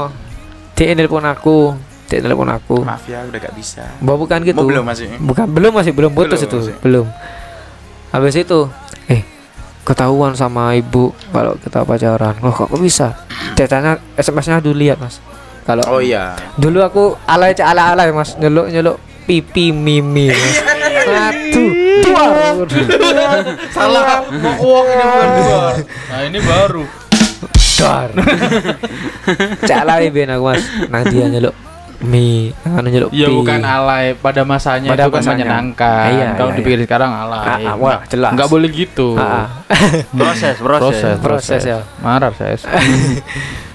dia 0.72 0.94
nelpon 0.96 1.26
aku 1.26 1.58
dia 2.06 2.18
nelpon 2.22 2.48
aku 2.48 2.78
Maaf 2.82 3.04
ya, 3.06 3.20
udah 3.24 3.40
gak 3.40 3.56
bisa. 3.58 3.84
Bahwa 4.00 4.18
bukan 4.24 4.40
gitu. 4.46 4.62
Belum 4.64 4.86
masih. 4.88 5.06
Bukan 5.20 5.46
belum 5.52 5.72
masih 5.74 5.92
belum 5.92 6.12
putus 6.14 6.40
Belum 6.40 6.48
itu, 6.48 6.58
masih. 6.62 6.76
belum. 6.80 7.06
Habis 8.12 8.36
itu, 8.38 8.60
eh 9.08 9.22
ketahuan 9.82 10.32
sama 10.32 10.72
ibu 10.76 11.12
kalau 11.32 11.58
kita 11.58 11.82
pacaran. 11.82 12.36
Loh 12.40 12.54
kok, 12.54 12.70
kok 12.70 12.80
bisa? 12.80 13.20
Dia 13.56 13.66
tanya 13.66 14.00
SMS-nya 14.16 14.60
dulu 14.60 14.80
lihat, 14.80 14.96
Mas. 14.96 15.20
Kalau 15.62 15.84
Oh 15.88 16.00
iya. 16.00 16.34
dulu 16.56 16.80
aku 16.80 17.04
alay 17.24 17.52
cak 17.52 17.68
ala 17.68 17.94
alay 17.94 18.10
Mas, 18.10 18.34
nyeluk 18.36 18.68
nyeluk 18.68 18.98
pipi 19.24 19.70
mimi. 19.70 20.28
Mas. 20.28 20.58
Aduh, 21.02 21.72
duar. 22.02 22.66
Salah. 23.70 24.26
Mau 24.28 24.54
uang 24.58 24.86
ini 24.88 25.04
bukan 25.04 25.28
duar. 25.38 25.74
Nah, 26.10 26.22
ini 26.24 26.40
baru. 26.40 26.84
Duar. 27.78 28.10
cak 29.62 29.80
alay 29.80 30.10
ben 30.10 30.30
aku 30.30 30.44
Mas. 30.48 30.62
Nah 30.88 31.02
dia 31.04 31.26
nyeluk 31.28 31.56
mi, 32.02 32.50
anu 32.66 32.90
nyeluk 32.90 33.14
Ya 33.14 33.30
bukan 33.30 33.62
alay 33.62 34.18
pada 34.18 34.42
masanya 34.42 34.90
Pada 34.90 35.06
itu 35.06 35.12
kan 35.12 35.22
masanya. 35.22 35.38
menyenangkan. 35.38 36.06
Iya, 36.10 36.28
Kalau 36.34 36.50
iya, 36.50 36.58
dipikir 36.58 36.80
sekarang 36.82 37.12
alay. 37.14 37.46
Ah, 37.46 37.58
ah, 37.62 37.76
wah, 37.78 37.98
jelas. 38.10 38.34
Enggak 38.34 38.50
boleh 38.50 38.70
gitu. 38.70 39.14
Ah, 39.14 39.22
ah. 39.22 39.48
Proses, 40.10 40.58
proses. 40.58 41.18
Proses, 41.22 41.62
ya. 41.62 41.86
Marah 42.02 42.34
saya. 42.34 42.58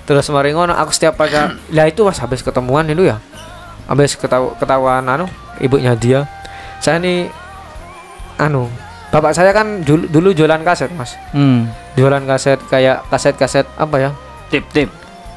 Terus 0.07 0.31
mari 0.31 0.51
ngono 0.51 0.73
aku 0.73 0.91
setiap 0.91 1.15
pacar 1.17 1.59
lah 1.77 1.85
itu 1.85 2.01
pas 2.01 2.17
habis 2.17 2.41
ketemuan 2.41 2.87
itu 2.87 3.05
ya. 3.05 3.19
Habis 3.85 4.15
ketahu 4.15 4.55
ketahuan 4.57 5.03
anu 5.03 5.27
ibunya 5.59 5.93
dia. 5.93 6.25
Saya 6.79 6.97
nih 6.97 7.27
anu 8.37 8.71
bapak 9.09 9.33
saya 9.33 9.49
kan 9.51 9.81
dulu, 9.81 10.05
dulu 10.07 10.29
jualan 10.31 10.61
kaset 10.61 10.91
mas 10.91 11.15
Hmm. 11.31 11.71
jualan 11.95 12.21
kaset 12.23 12.59
kayak 12.67 13.07
kaset-kaset 13.07 13.65
apa 13.75 13.97
ya 13.99 14.11
Tip 14.47 14.67
tip. 14.69 14.91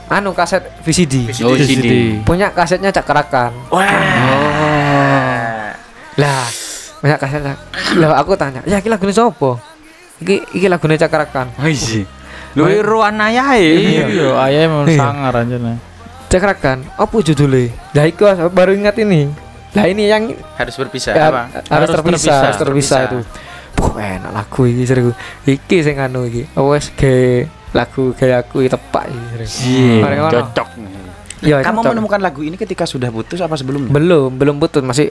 anu 0.06 0.34
kaset 0.34 0.66
VCD, 0.82 1.30
Oh, 1.40 1.54
CD. 1.56 2.20
punya 2.22 2.50
kasetnya 2.50 2.90
cakarakan 2.90 3.54
lah 6.18 6.46
punya 7.00 7.16
kaset 7.16 7.40
lah 7.40 7.56
aku 8.18 8.36
tanya 8.36 8.60
ya 8.66 8.82
iki 8.82 8.90
lagune 8.90 9.14
sopo 9.14 9.56
iki 10.20 10.44
iki 10.52 10.68
lagune 10.68 10.98
cakarakan 10.98 11.48
Oh, 11.56 11.70
iya. 11.70 12.04
Lu 12.54 12.66
ruan 12.82 13.14
ayahe. 13.16 13.62
Iya, 14.10 14.34
ayah 14.42 14.60
memang 14.66 14.86
Iya. 14.86 14.98
sangar 14.98 15.34
aja 15.36 15.58
nah. 15.58 15.78
cekrakan 16.30 16.86
apa 16.94 17.16
judulnya 17.20 17.74
nah 17.90 18.06
itu 18.06 18.22
Mas, 18.22 18.38
aku 18.38 18.52
baru 18.52 18.72
ingat 18.72 18.94
ini 18.98 19.34
nah 19.70 19.86
ini 19.86 20.06
yang 20.06 20.30
Harus 20.56 20.78
berpisah 20.78 21.14
ya, 21.14 21.26
apa? 21.28 21.50
harus, 21.66 21.66
Harus 21.66 21.88
terpisah, 21.90 22.06
terpisah, 22.06 22.38
harus 22.40 22.58
terpisah 22.58 23.00
itu 23.04 23.20
Puh, 23.74 23.94
enak 23.96 24.30
lagu 24.30 24.62
iki 24.64 24.84
seru 24.84 25.10
iki 25.44 25.78
sing 25.80 25.98
anu 25.98 26.26
iki 26.26 26.46
wes 26.54 26.92
ke 26.92 27.46
lagu 27.70 28.14
kayak 28.14 28.46
aku 28.46 28.62
iki 28.62 28.70
tepak 28.70 29.10
iki. 29.10 30.02
Cocok. 30.06 30.68
ya 31.40 31.62
Kamu 31.62 31.80
cocok. 31.80 31.92
menemukan 31.94 32.20
lagu 32.20 32.42
ini 32.42 32.54
ketika 32.56 32.86
sudah 32.86 33.10
putus 33.10 33.40
apa 33.40 33.56
sebelumnya? 33.56 33.90
belum 33.90 34.36
belum 34.36 34.56
putus 34.58 34.82
masih 34.82 35.10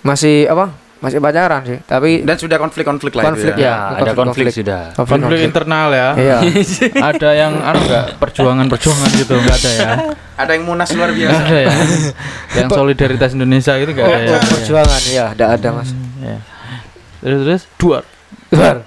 masih 0.00 0.44
apa 0.44 0.76
masih 1.04 1.20
pacaran 1.20 1.60
sih 1.68 1.78
tapi 1.84 2.24
Dan 2.24 2.40
sudah 2.40 2.56
konflik-konflik 2.56 3.12
lah 3.12 3.24
konflik 3.28 3.54
ya. 3.60 3.92
ya, 3.92 4.00
ada 4.00 4.12
konflik 4.16 4.48
sudah. 4.48 4.96
Konflik 4.96 5.44
internal 5.44 5.92
ya. 5.92 6.08
iya 6.16 6.36
ada 7.12 7.28
yang 7.36 7.52
anu 7.60 7.76
enggak 7.84 8.16
perjuangan-perjuangan 8.16 9.08
gitu 9.20 9.36
enggak 9.36 9.56
ada 9.60 9.70
ya. 9.76 9.90
Ada 10.40 10.50
yang 10.56 10.64
munas 10.64 10.88
luar 10.96 11.12
Enggak 11.12 11.28
biasa. 11.28 11.44
ada 11.44 11.58
ya. 11.60 11.72
yang 12.56 12.68
solidaritas 12.72 13.30
Indonesia 13.36 13.72
gitu 13.76 13.90
enggak 13.92 14.08
ada 14.08 14.16
ya. 14.16 14.32
Untuk 14.32 14.50
perjuangan 14.56 15.02
ya 15.12 15.24
tidak 15.36 15.50
ada 15.60 15.68
mas 15.76 15.90
Ya. 16.24 16.38
Terus 17.20 17.40
terus 17.44 17.62
dua. 17.76 17.98
Bar. 18.54 18.86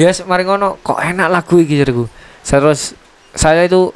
ya 0.00 0.10
yes, 0.10 0.26
mari 0.26 0.42
ngono 0.42 0.82
kok 0.82 0.98
enak 0.98 1.28
lagu 1.30 1.60
iki 1.60 1.76
jariku 1.78 2.08
terus 2.42 2.96
saya 3.36 3.68
itu 3.68 3.92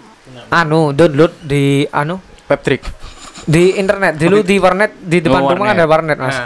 anu 0.62 0.94
download 0.96 1.32
di 1.44 1.84
anu 1.90 2.22
Web 2.52 2.60
trick. 2.60 2.84
Di 3.42 3.74
internet 3.74 4.14
dulu 4.16 4.40
di 4.40 4.56
warnet 4.56 4.94
di 4.98 5.18
depan 5.18 5.40
Oh, 5.40 5.50
rumah 5.50 5.66
kan 5.66 5.74
warnet. 5.74 5.76
ada 5.76 5.86
warnet 5.86 6.18
mas 6.20 6.36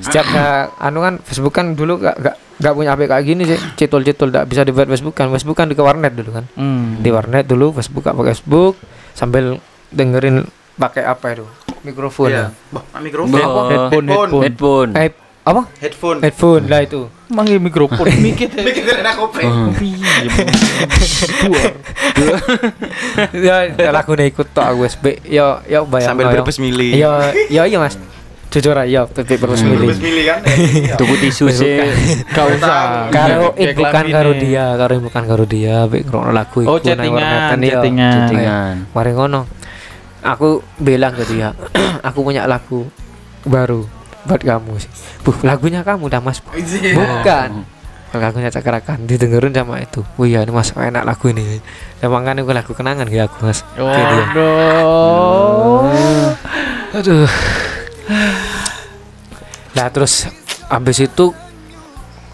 setiap 0.00 0.26
ga- 0.26 0.68
anu 0.78 0.98
kan 0.98 1.14
Facebook 1.20 1.52
kan 1.52 1.66
dulu 1.72 1.94
gak 1.96 2.16
gak, 2.16 2.34
gak 2.56 2.72
punya 2.72 2.90
HP 2.90 3.00
kayak 3.06 3.24
gini 3.24 3.42
sih 3.44 3.58
cetol 3.74 4.02
cetol 4.02 4.28
gak 4.28 4.44
bisa 4.44 4.62
dibuat 4.62 4.86
Facebook 4.86 5.14
kan 5.14 5.28
Facebook 5.28 5.54
kan 5.54 5.64
di 5.64 5.74
ke 5.74 5.80
warnet 5.80 6.10
dulu 6.10 6.30
kan 6.32 6.44
Hmm. 6.52 6.98
di 6.98 7.08
warnet 7.08 7.44
dulu 7.44 7.70
Facebook 7.72 8.02
gak 8.02 8.14
pakai 8.14 8.32
Facebook 8.32 8.74
sambil 9.12 9.62
dengerin 9.88 10.42
pakai 10.74 11.02
apa 11.04 11.26
itu 11.32 11.46
mikrofon 11.82 12.28
Iya. 12.28 12.40
ya. 12.40 12.46
Bah, 12.70 12.82
mikrofon. 12.98 13.30
Bah. 13.30 13.66
Headphone, 13.68 14.06
headphone. 14.06 14.42
Headphone. 14.42 14.90
eh 14.94 15.08
apa 15.40 15.62
Headphone. 15.76 16.18
headphone 16.20 16.64
lah 16.66 16.80
itu 16.80 17.00
Manggil 17.30 17.62
mikrofon 17.62 18.06
mikir. 18.26 18.50
Mikir 18.50 19.00
enak 19.00 19.14
kopre. 19.14 19.46
ya 23.32 23.56
ya 23.70 23.90
lagu 23.90 24.12
ikut 24.14 24.48
tok 24.52 24.64
aku 24.64 24.84
USB 24.84 25.04
ya 25.24 25.62
ya 25.64 25.82
bayang 25.86 26.14
Sambil 26.14 26.26
berbes 26.30 26.58
mili. 26.58 26.98
ya 26.98 27.32
ya 27.48 27.64
iya 27.64 27.78
mas 27.80 27.96
jujur 28.50 28.74
aja 28.74 29.06
bebek 29.06 29.38
berbes 29.38 29.62
mili 29.62 29.86
Berbes 29.86 30.00
mili 30.02 30.22
kan? 30.26 30.42
Tuku 30.98 31.14
tisu 31.22 31.54
sih. 31.54 31.78
Gak 32.34 32.46
usah. 32.58 33.06
karo 33.08 33.54
bukan 33.54 34.04
karo 34.10 34.30
nih. 34.34 34.40
dia 34.42 34.64
karo 34.74 34.94
bukan 34.98 35.22
karo 35.24 35.44
dia 35.46 35.76
bek 35.86 36.02
lagu 36.10 36.58
Oh, 36.66 36.76
iku 36.76 36.90
nang 36.90 36.98
chattingan, 36.98 37.14
warnetan, 37.14 37.58
iya. 37.62 37.70
chattingan. 37.70 38.12
Chattingan. 38.12 38.74
mari 38.90 39.10
ngono 39.14 39.40
aku 40.20 40.48
bilang 40.76 41.14
ke 41.14 41.24
dia 41.30 41.54
aku 42.08 42.18
punya 42.20 42.44
lagu 42.44 42.90
baru 43.46 43.86
buat 44.24 44.40
kamu 44.40 44.72
sih. 44.76 44.90
Buh 45.22 45.36
lagunya 45.40 45.80
kamu 45.80 46.08
dah 46.08 46.20
mas. 46.20 46.40
Bukan. 46.98 47.50
Lagunya 48.10 48.50
cakarakan 48.50 49.06
didengerin 49.06 49.54
sama 49.54 49.78
itu. 49.78 50.02
Oh 50.18 50.26
iya 50.26 50.42
ini 50.42 50.50
mas 50.50 50.74
enak 50.74 51.06
lagu 51.06 51.30
ini. 51.30 51.62
Emang 52.02 52.26
kan 52.26 52.34
itu 52.34 52.50
lagu 52.50 52.72
kenangan 52.74 53.06
ya 53.06 53.30
aku 53.30 53.46
mas. 53.46 53.62
Oh, 53.78 53.86
Kayak 53.86 54.06
dia. 54.10 54.24
Waduh. 54.26 55.80
aduh. 56.90 57.30
Nah 59.78 59.86
terus 59.94 60.26
habis 60.66 60.98
itu 60.98 61.30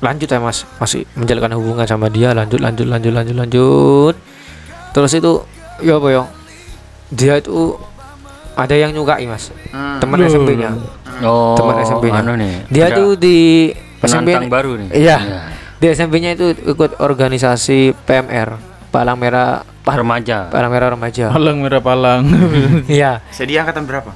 lanjut 0.01 0.29
ya 0.29 0.41
mas. 0.41 0.65
Masih 0.81 1.05
menjalankan 1.13 1.61
hubungan 1.61 1.85
sama 1.85 2.09
dia. 2.09 2.33
Lanjut 2.33 2.59
lanjut 2.59 2.89
lanjut 2.89 3.13
lanjut 3.13 3.37
lanjut. 3.37 4.15
Terus 4.97 5.13
itu 5.13 5.33
ya 5.85 6.01
apa 6.01 6.09
ya? 6.09 6.25
Dia 7.13 7.37
itu 7.37 7.77
ada 8.57 8.73
yang 8.73 8.97
nyukai 8.97 9.29
mas. 9.29 9.53
Teman 10.01 10.17
Loh. 10.17 10.27
SMP 10.27 10.57
nya 10.57 10.73
Oh, 11.19 11.55
Teman 11.55 11.81
SMP-nya. 11.81 12.21
anu 12.21 12.33
nih. 12.35 12.55
dia 12.67 12.87
tuh 12.91 13.15
di 13.15 13.73
SMP 13.99 14.37
baru 14.47 14.77
nih. 14.77 14.89
Iya. 14.93 15.17
di 15.75 15.87
SMP 15.89 16.19
nya 16.19 16.33
itu 16.33 16.51
ikut 16.53 16.97
organisasi 16.99 17.93
PMR 18.03 18.57
Palang 18.89 19.17
Merah 19.17 19.61
Pa- 19.81 19.95
Remaja. 19.95 20.49
Palang 20.49 20.69
Merah 20.69 20.89
Remaja 20.91 21.29
Palang 21.29 21.57
merah 21.59 21.79
palang. 21.79 22.23
iya 22.89 23.21
Saya 23.29 23.47
dia 23.47 23.59
angkatan 23.61 23.85
berapa? 23.85 24.11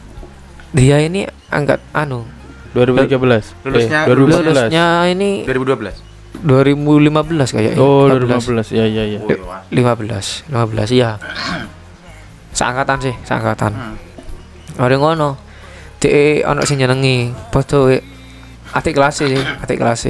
dia 0.70 0.96
ini 0.98 1.22
angkat 1.46 1.80
anu 1.90 2.24
2013. 2.72 3.54
Lulusnya- 3.60 4.02
eh, 4.02 4.08
2014. 4.08 4.46
lulusnya 4.46 4.84
ini 5.06 5.30
2012. 5.42 5.94
2015 6.40 7.50
kayaknya 7.50 7.76
Oh, 7.76 8.06
2015. 8.06 8.70
14. 8.70 8.70
Ya, 8.70 8.84
ya, 8.86 9.04
ya. 9.04 9.20
15 9.68 10.46
15 10.46 10.88
iya 10.90 11.10
seangkatan 12.52 12.98
sih 13.00 13.14
seangkatan 13.20 13.72
Hmm. 13.72 13.96
ada 14.76 14.96
ngono 14.96 15.30
di 16.00 16.40
ono 16.42 16.64
sing 16.64 16.80
nyenengi. 16.80 17.30
Foto 17.52 17.92
atik 18.72 18.96
kelas 18.96 19.20
sih 19.20 19.36
atik 19.36 19.76
kelas 19.76 20.00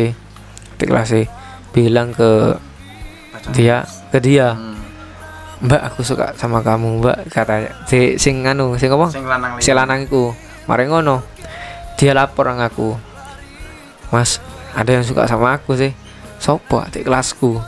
atik 0.77 0.89
kelas 0.89 1.11
bilang 1.75 2.15
ke 2.15 2.57
dia 3.53 3.83
ke 4.15 4.19
dia 4.23 4.55
Hmm. 4.55 4.77
mbak 5.69 5.93
aku 5.93 6.01
suka 6.01 6.33
sama 6.41 6.65
kamu 6.65 7.05
mbak 7.05 7.29
katanya 7.29 7.69
si 7.85 8.17
sing 8.17 8.47
anu 8.49 8.81
sing 8.81 8.89
apa? 8.89 9.13
Sing 9.13 9.29
lanang 9.29 9.61
si 9.61 9.71
lanang 9.77 10.09
iku. 10.09 10.33
Mari 10.65 10.89
ngono. 10.89 11.21
Dia 12.01 12.17
lapor 12.17 12.49
nang 12.49 12.65
aku 12.65 12.97
mas 14.09 14.41
ada 14.73 14.89
yang 14.89 15.05
suka 15.05 15.29
sama 15.29 15.59
aku 15.59 15.77
sih. 15.77 15.93
Sopo 16.41 16.81
adik 16.81 17.05
kelasku? 17.05 17.61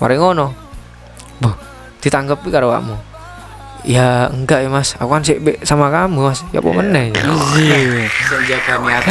Mari 0.00 0.16
ngono. 0.16 0.56
Boh 1.42 1.56
ditanggapi 2.00 2.48
karo 2.52 2.68
kamu 2.68 3.13
ya 3.84 4.32
enggak 4.32 4.64
ya 4.64 4.68
mas 4.72 4.96
aku 4.96 5.12
kan 5.12 5.20
sih 5.20 5.36
sama 5.60 5.92
kamu 5.92 6.32
mas 6.32 6.40
ya 6.50 6.64
apa 6.64 6.70
meneh 6.72 7.12
ya 7.12 7.22
Senjaga 8.24 8.80
niat. 8.80 9.04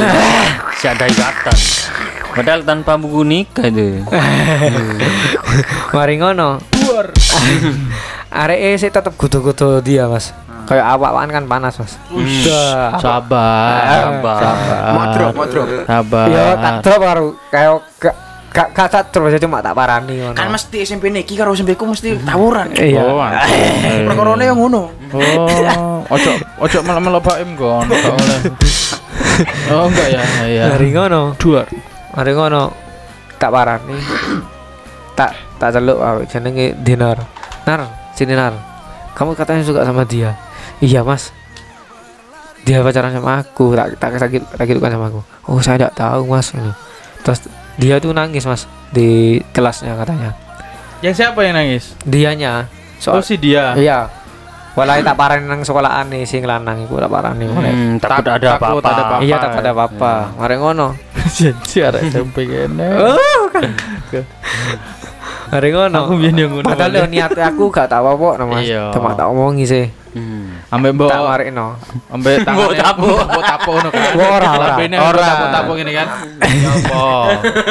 Si 0.82 0.86
ada 0.90 1.06
ikatan. 1.06 1.58
Padahal 2.34 2.62
tanpa 2.66 2.98
buku 2.98 3.22
nikah 3.22 3.70
itu. 3.70 4.02
mari 5.96 6.18
ngono 6.18 6.58
arek 8.42 8.60
e 8.60 8.70
sih 8.82 8.90
tetep 8.90 9.14
gudo-gudo 9.14 9.78
dia 9.86 10.10
mas 10.10 10.34
kayak 10.66 10.98
awak-awakan 10.98 11.30
kan 11.30 11.44
panas 11.46 11.78
mas 11.78 11.94
udah 12.10 12.98
Sabar. 12.98 13.78
Sabar. 13.86 14.42
Modrok, 14.98 15.32
modrok. 15.38 15.68
Sabar. 15.86 16.26
ya 16.34 16.46
tak 16.58 16.74
drop 16.82 17.02
karo 17.06 17.26
kayak 17.54 17.72
tak 18.54 19.10
drop 19.10 19.34
aja 19.34 19.42
cuma 19.42 19.66
tak 19.66 19.74
parani 19.74 20.22
ngono 20.22 20.38
Kan 20.38 20.54
mesti 20.54 20.86
SMP 20.86 21.10
niki 21.10 21.34
karo 21.34 21.58
SMP 21.58 21.74
ku 21.74 21.90
mesti 21.90 22.14
tawuran. 22.22 22.70
iya 22.78 23.02
Oh, 23.02 23.18
anjir. 23.18 24.06
Perkorone 24.06 24.46
yang 24.46 24.58
ngono. 24.62 24.94
Oh, 25.10 26.06
ojo 26.06 26.32
ojo 26.62 26.78
malah 26.86 27.02
melepakim 27.02 27.58
kon. 27.58 27.90
Gak 27.90 28.14
oleh. 28.14 28.40
Oh, 29.74 29.90
enggak 29.90 30.08
ya. 30.14 30.22
Ya. 30.46 30.64
Mari 30.70 30.88
ngono 30.94 31.34
Dua. 31.42 31.66
mari 32.14 32.32
ngono 32.38 32.70
tak 33.42 33.50
parani 33.50 33.98
tak 35.18 35.34
tak 35.58 35.74
celuk 35.74 35.98
jenenge 36.30 36.78
Dinar 36.78 37.18
Nar 37.66 37.90
sini 38.14 38.38
Nar 38.38 38.54
kamu 39.18 39.34
katanya 39.34 39.66
suka 39.66 39.82
sama 39.82 40.06
dia 40.06 40.38
iya 40.78 41.02
mas 41.02 41.34
dia 42.64 42.86
pacaran 42.86 43.10
sama 43.10 43.42
aku 43.42 43.74
tak 43.74 43.98
tak 43.98 44.22
sakit 44.22 44.42
tak 44.54 44.70
kan 44.70 44.94
sama 44.94 45.10
aku 45.10 45.22
oh 45.50 45.58
saya 45.60 45.82
tidak 45.82 45.98
tahu 45.98 46.30
mas 46.30 46.54
terus 47.26 47.42
dia 47.76 47.98
tuh 47.98 48.12
nangis 48.12 48.44
mas 48.44 48.64
di 48.90 49.08
kelasnya 49.50 49.94
katanya 49.96 50.32
Yang 51.00 51.16
siapa 51.20 51.40
yang 51.42 51.54
nangis? 51.54 51.94
dianya 52.02 52.70
Oh, 53.04 53.12
soal 53.12 53.22
si 53.22 53.36
dia. 53.36 53.76
iya 53.76 54.08
Walai 54.74 55.00
tak 55.00 55.14
parani 55.14 55.44
nang 55.44 55.62
sekolahan 55.62 56.08
nih 56.08 56.24
sing 56.24 56.42
lanang 56.42 56.82
iku 56.82 56.98
tak 56.98 57.06
parani 57.08 57.46
Hmm, 57.46 57.98
takut 57.98 58.26
Tak- 58.26 58.40
ada 58.40 58.56
takut 58.56 58.82
apa-apa. 58.82 59.22
iya 59.22 59.36
tak 59.38 59.60
ada 59.60 59.70
apa-apa 59.72 60.14
mari 60.36 60.56
ngono 60.56 60.98
Janji 61.30 61.78
arek 61.80 62.02
SMP 62.08 62.46
kene. 62.46 62.88
mari 65.50 65.70
ngono 65.70 66.00
Aku 66.00 66.14
biyen 66.16 66.36
yang 66.36 66.50
ngono. 66.52 66.66
padahal 66.66 66.92
yo 66.92 67.06
niat 67.06 67.32
aku 67.36 67.70
gak 67.70 67.86
tak 67.88 68.00
apa-apa 68.00 68.30
no, 68.36 68.50
mas 68.50 68.64
Iya. 68.64 68.90
cuma 68.90 69.14
tak 69.14 69.28
omongi 69.28 69.66
sih 69.66 69.86
Hmm. 70.14 70.53
Ambek 70.74 70.92
mbok 70.92 71.10
ambek 72.10 72.36
tangan 72.42 72.58
Mbok 72.58 72.74
tapuk. 72.74 73.20
mbok 73.24 73.44
tapuk 73.44 73.74
ngono 73.76 73.90
kan. 73.90 74.02
Mbok 74.10 74.26
ora, 74.28 74.50
ora. 74.50 74.76
Ora. 75.06 75.24
tapuk 75.24 75.50
tapuk 75.52 75.74
ngene 75.78 75.92
kan. 75.94 76.08
Ya 76.42 76.70
apa? 76.72 77.06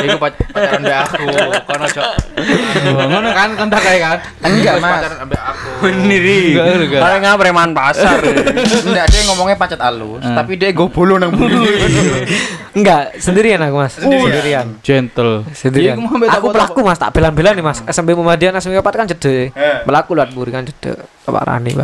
Iku 0.01 0.17
pac- 0.17 0.38
pacaran 0.49 0.81
mbek 0.81 0.97
aku. 1.03 1.25
Kono 1.67 1.87
cok. 1.88 2.07
Ngono 3.03 3.29
kan 3.33 3.49
kan 3.53 3.67
tak 3.67 3.81
kae 3.81 3.99
kan. 3.99 4.19
Enggak, 4.41 4.75
Mas. 4.79 4.93
Pacaran 4.95 5.19
ambek 5.21 5.41
aku. 5.41 5.69
Sendiri. 5.83 6.38
Orang 6.95 7.19
nggak 7.19 7.37
preman 7.37 7.71
pasar. 7.73 8.17
Enggak, 8.87 9.07
dia 9.09 9.21
ngomongnya 9.27 9.57
pacet 9.57 9.81
alus, 9.81 10.23
Hmm. 10.23 10.37
tapi 10.38 10.55
dia 10.55 10.71
gobolo 10.71 11.19
nang 11.19 11.35
bumi. 11.35 11.59
enggak 12.73 13.21
sendirian 13.21 13.61
aku 13.61 13.77
mas 13.77 13.93
sendirian 13.95 14.81
Gentle. 14.81 15.45
sendirian 15.53 16.01
Iya, 16.01 16.33
aku 16.33 16.49
pelaku 16.49 16.81
mas 16.81 16.97
tak 16.97 17.12
belan-belan 17.12 17.53
nih 17.53 17.61
mas 17.61 17.85
SMP 17.85 18.17
Muhammadiyah 18.17 18.57
SMP 18.57 18.81
4 18.81 18.88
kan 18.95 19.05
cedek 19.07 19.53
melaku 19.85 20.17
lewat 20.17 20.33
buri 20.33 20.49
kan 20.49 20.65
cedek 20.65 20.97
tak 20.97 21.29
parani 21.29 21.77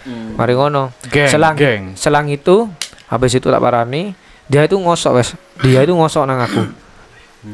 aku 0.00 0.34
mari 0.34 0.52
ngono 0.52 0.90
Geng, 1.06 1.28
selang 1.28 1.54
geng. 1.54 1.82
selang 1.94 2.26
itu 2.26 2.68
habis 3.06 3.32
itu 3.32 3.44
tak 3.44 3.58
parani 3.58 4.12
dia 4.46 4.62
itu 4.62 4.74
ngosok 4.74 5.12
wes 5.14 5.34
dia 5.60 5.80
itu 5.80 5.92
ngosok 5.92 6.24
nang 6.24 6.40
aku 6.40 6.62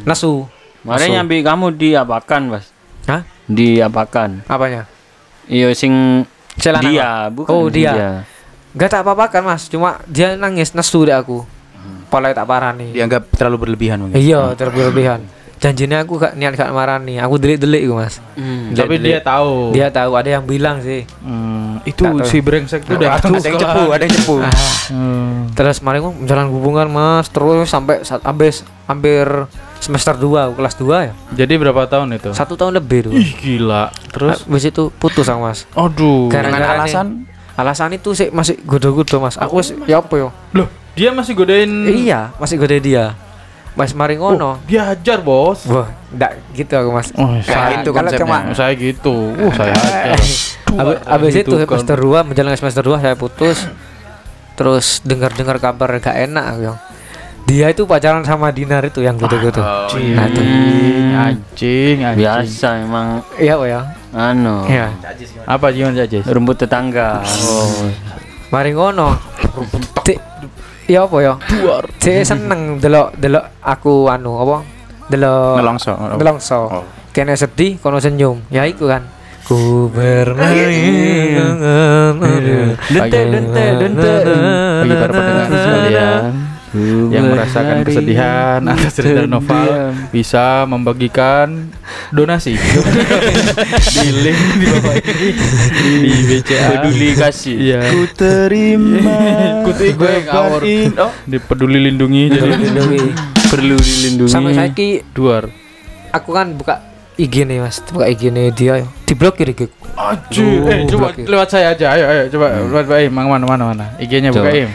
nesu 0.02 0.46
Makanya 0.82 1.02
Nesu. 1.02 1.16
nyambi 1.18 1.36
kamu 1.42 1.66
diapakan, 1.74 2.42
Mas? 2.46 2.70
Hah? 3.04 3.26
diapakan? 3.44 4.46
Apanya? 4.46 4.86
Iya 5.44 5.74
sing 5.74 6.22
Celana 6.54 6.86
dia, 6.86 7.10
bukan 7.26 7.50
Oh, 7.50 7.66
dia. 7.66 8.22
Gak 8.70 8.94
tak 8.94 9.02
apa-apa 9.02 9.26
kan 9.28 9.42
mas, 9.42 9.66
cuma 9.66 9.98
dia 10.06 10.38
nangis 10.38 10.70
nesu 10.70 11.02
deh 11.02 11.10
aku. 11.10 11.42
Pola 12.06 12.30
tak 12.30 12.46
parah 12.46 12.70
nih. 12.70 12.94
Dianggap 12.94 13.34
terlalu 13.34 13.66
berlebihan 13.66 13.98
mungkin. 13.98 14.14
Iya, 14.14 14.54
terlebih-lebihan. 14.54 15.26
Janjinya 15.56 16.04
aku 16.04 16.20
gak 16.20 16.36
niat 16.36 16.52
gak 16.52 16.68
marah 16.68 17.00
nih. 17.00 17.16
Aku 17.24 17.40
delik-delik 17.40 17.88
gue 17.88 17.96
mas. 17.96 18.20
Hmm. 18.36 18.76
Tapi 18.76 19.00
dia 19.00 19.24
tahu. 19.24 19.72
Dia 19.72 19.88
tahu 19.88 20.12
ada 20.12 20.28
yang 20.28 20.44
bilang 20.44 20.84
sih. 20.84 21.08
Hmm, 21.24 21.80
itu 21.88 22.04
si 22.28 22.44
brengsek 22.44 22.84
itu 22.84 23.00
udah 23.00 23.16
Ada 23.16 23.40
yang 23.40 23.56
cepu, 23.56 23.84
ada 23.88 24.02
yang 24.04 24.14
cepu. 24.14 24.36
Hmm. 24.92 25.48
Terus 25.56 25.80
kemarin 25.80 25.98
gua 26.04 26.12
menjalin 26.12 26.48
hubungan 26.52 26.86
mas, 26.92 27.26
terus 27.32 27.72
sampai 27.72 28.04
saat 28.04 28.20
habis 28.22 28.62
hampir 28.84 29.24
semester 29.80 30.12
2 30.14 30.52
kelas 30.56 30.74
2 30.76 31.08
ya. 31.08 31.12
Jadi 31.32 31.52
berapa 31.56 31.88
tahun 31.88 32.20
itu? 32.20 32.30
Satu 32.36 32.54
tahun 32.60 32.76
lebih 32.76 33.08
tuh. 33.08 33.12
Ih 33.16 33.30
gila. 33.40 33.88
Terus 34.12 34.44
Habis 34.44 34.64
itu 34.68 34.92
putus 35.00 35.24
sama 35.24 35.50
mas. 35.52 35.64
aduh. 35.72 36.28
Gara-gara 36.28 36.76
alasan 36.76 37.24
Alasan 37.56 37.96
itu 37.96 38.12
sih 38.12 38.28
masih 38.28 38.60
godo-godo 38.68 39.16
mas. 39.16 39.40
Aku 39.40 39.64
wis 39.64 39.72
ya 39.88 40.04
apa 40.04 40.12
yo? 40.20 40.28
Loh, 40.52 40.68
dia 40.92 41.08
masih 41.08 41.32
godain 41.32 41.88
Iya, 41.88 42.36
masih 42.36 42.60
godo 42.60 42.76
dia. 42.76 43.16
Mas 43.76 43.92
mari 43.92 44.16
Oh, 44.16 44.32
ngono. 44.32 44.56
dia 44.64 44.88
hajar, 44.88 45.20
Bos. 45.20 45.68
Wah, 45.68 45.84
enggak 46.08 46.32
gitu 46.50 46.72
aku 46.74 46.88
mas. 46.90 47.12
Oh, 47.12 47.28
saya, 47.38 47.76
gitu 47.76 47.92
kalau 47.92 48.08
konsepnya. 48.08 48.24
cuma- 48.24 48.44
saya 48.50 48.72
gitu. 48.72 49.36
Uh, 49.36 49.52
saya 49.52 49.70
hajar. 49.70 50.16
Abis, 50.66 50.96
abis 51.04 51.32
Gitu 51.34 51.40
itu 51.46 51.54
kan. 51.54 51.76
semester 51.76 51.96
2 52.00 52.24
menjalani 52.24 52.56
semester 52.56 52.80
2 52.82 52.96
saya 52.98 53.14
putus. 53.14 53.68
Terus 54.54 55.00
dengar-dengar 55.02 55.56
kabar 55.58 55.92
gak 55.94 56.16
enak 56.16 56.44
aku 56.46 56.60
yang. 56.64 56.78
Dia 57.44 57.66
itu 57.68 57.84
pacaran 57.84 58.24
sama 58.24 58.48
Dinar 58.48 58.82
itu 58.82 58.98
yang 58.98 59.14
godo-godo. 59.14 59.60
Oh, 59.60 59.86
Nah, 59.92 60.24
itu. 60.26 60.40
Anjing, 61.14 62.00
anjing. 62.02 62.18
Biasa 62.18 62.80
emang 62.80 63.20
Iya, 63.36 63.54
Pak, 63.54 63.66
ya. 63.66 63.80
anu 64.12 64.64
Iya. 64.64 64.88
Apa 65.44 65.68
gimana 65.70 66.00
aja? 66.00 66.18
rumput 66.24 66.56
tetangga. 66.58 67.20
Oh. 67.44 67.86
Mari 68.48 68.72
ngono. 68.72 69.14
Iya 70.86 71.02
apa 71.02 71.16
ya? 71.18 71.34
Cek 71.98 72.22
seneng 72.22 72.78
delok 72.78 73.18
delok 73.18 73.58
aku 73.58 74.06
anu 74.06 74.38
apa? 74.38 74.56
Delok 75.10 75.58
Nelongso. 75.58 75.92
Nelongso. 76.14 76.60
Oh. 76.70 76.84
Kene 77.10 77.34
sedih 77.34 77.78
kono 77.82 77.98
senyum. 77.98 78.38
Ya 78.54 78.62
iku 78.66 78.86
kan. 78.86 79.02
Ku 79.46 79.86
bermain 79.94 81.38
Dente, 82.90 83.20
dente, 83.30 83.64
dente. 83.78 84.12
Bagi 84.82 84.94
para 84.94 85.12
pendengar 85.14 85.46
sekalian 85.50 86.55
yang 87.08 87.24
merasakan 87.28 87.82
kesedihan 87.82 88.60
atas 88.72 88.92
cerita 88.92 89.24
novel 89.24 89.68
bisa 90.08 90.64
membagikan 90.64 91.70
donasi. 92.10 92.54
Di 93.96 94.10
link 94.14 94.40
di 94.54 94.66
bawah 94.66 94.94
ini. 94.94 95.28
Di 96.02 96.10
BCA 96.26 96.66
Peduli 96.78 97.08
kasih. 97.12 97.56
iya. 97.56 97.80
Ku 97.88 98.04
terima. 98.12 99.64
Ngawur 99.66 100.60
beban- 100.62 100.98
Oh, 100.98 101.12
di 101.22 101.36
peduli 101.38 101.78
lindungi 101.80 102.28
jadi 102.28 102.50
Perlu 103.46 103.76
dilindungi. 103.76 104.30
Sampai 104.30 104.52
saiki 104.52 105.02
duar. 105.10 105.46
aku 106.08 106.32
kan 106.32 106.52
buka 106.52 106.80
IG 107.14 107.44
nih 107.44 107.60
Mas, 107.60 107.80
buka 107.82 108.04
IG 108.04 108.28
nih 108.28 108.48
dia 108.50 108.74
diblokir 109.04 109.48
IG. 109.48 109.68
Oh, 109.94 110.12
eh 110.66 110.84
coba 110.86 111.12
lewat 111.14 111.48
saya 111.48 111.72
aja, 111.72 111.92
ayo 111.92 112.04
ayo 112.06 112.22
coba 112.28 112.46
lewat 112.58 112.84
Pak 112.86 112.98
Im, 113.02 113.12
mana 113.12 113.44
mana 113.44 113.64
mana. 113.66 113.84
IG-nya 113.96 114.28
buka. 114.30 114.48
Im. 114.50 114.70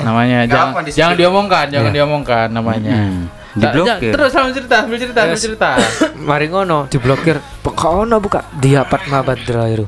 Namanya 0.00 0.38
Nggak 0.46 0.52
jangan 0.54 0.72
apa, 0.72 0.80
di 0.82 0.90
jangan 0.92 1.16
diomongkan, 1.16 1.64
jangan 1.70 1.92
diomongkan 1.92 2.46
namanya. 2.50 2.94
Hmm. 2.96 3.22
Diblokir. 3.50 4.12
Terus 4.14 4.30
sambil 4.30 4.52
cerita, 4.54 4.76
sambil 4.86 4.98
cerita, 5.02 5.20
sambil 5.26 5.40
cerita. 5.42 5.70
Mari 6.30 6.46
ngono 6.48 6.86
diblokir. 6.86 7.36
Buka 7.66 7.88
ono 8.06 8.16
buka 8.22 8.46
dia 8.62 8.86
Fatma 8.86 9.26
Badra 9.26 9.66
itu. 9.66 9.84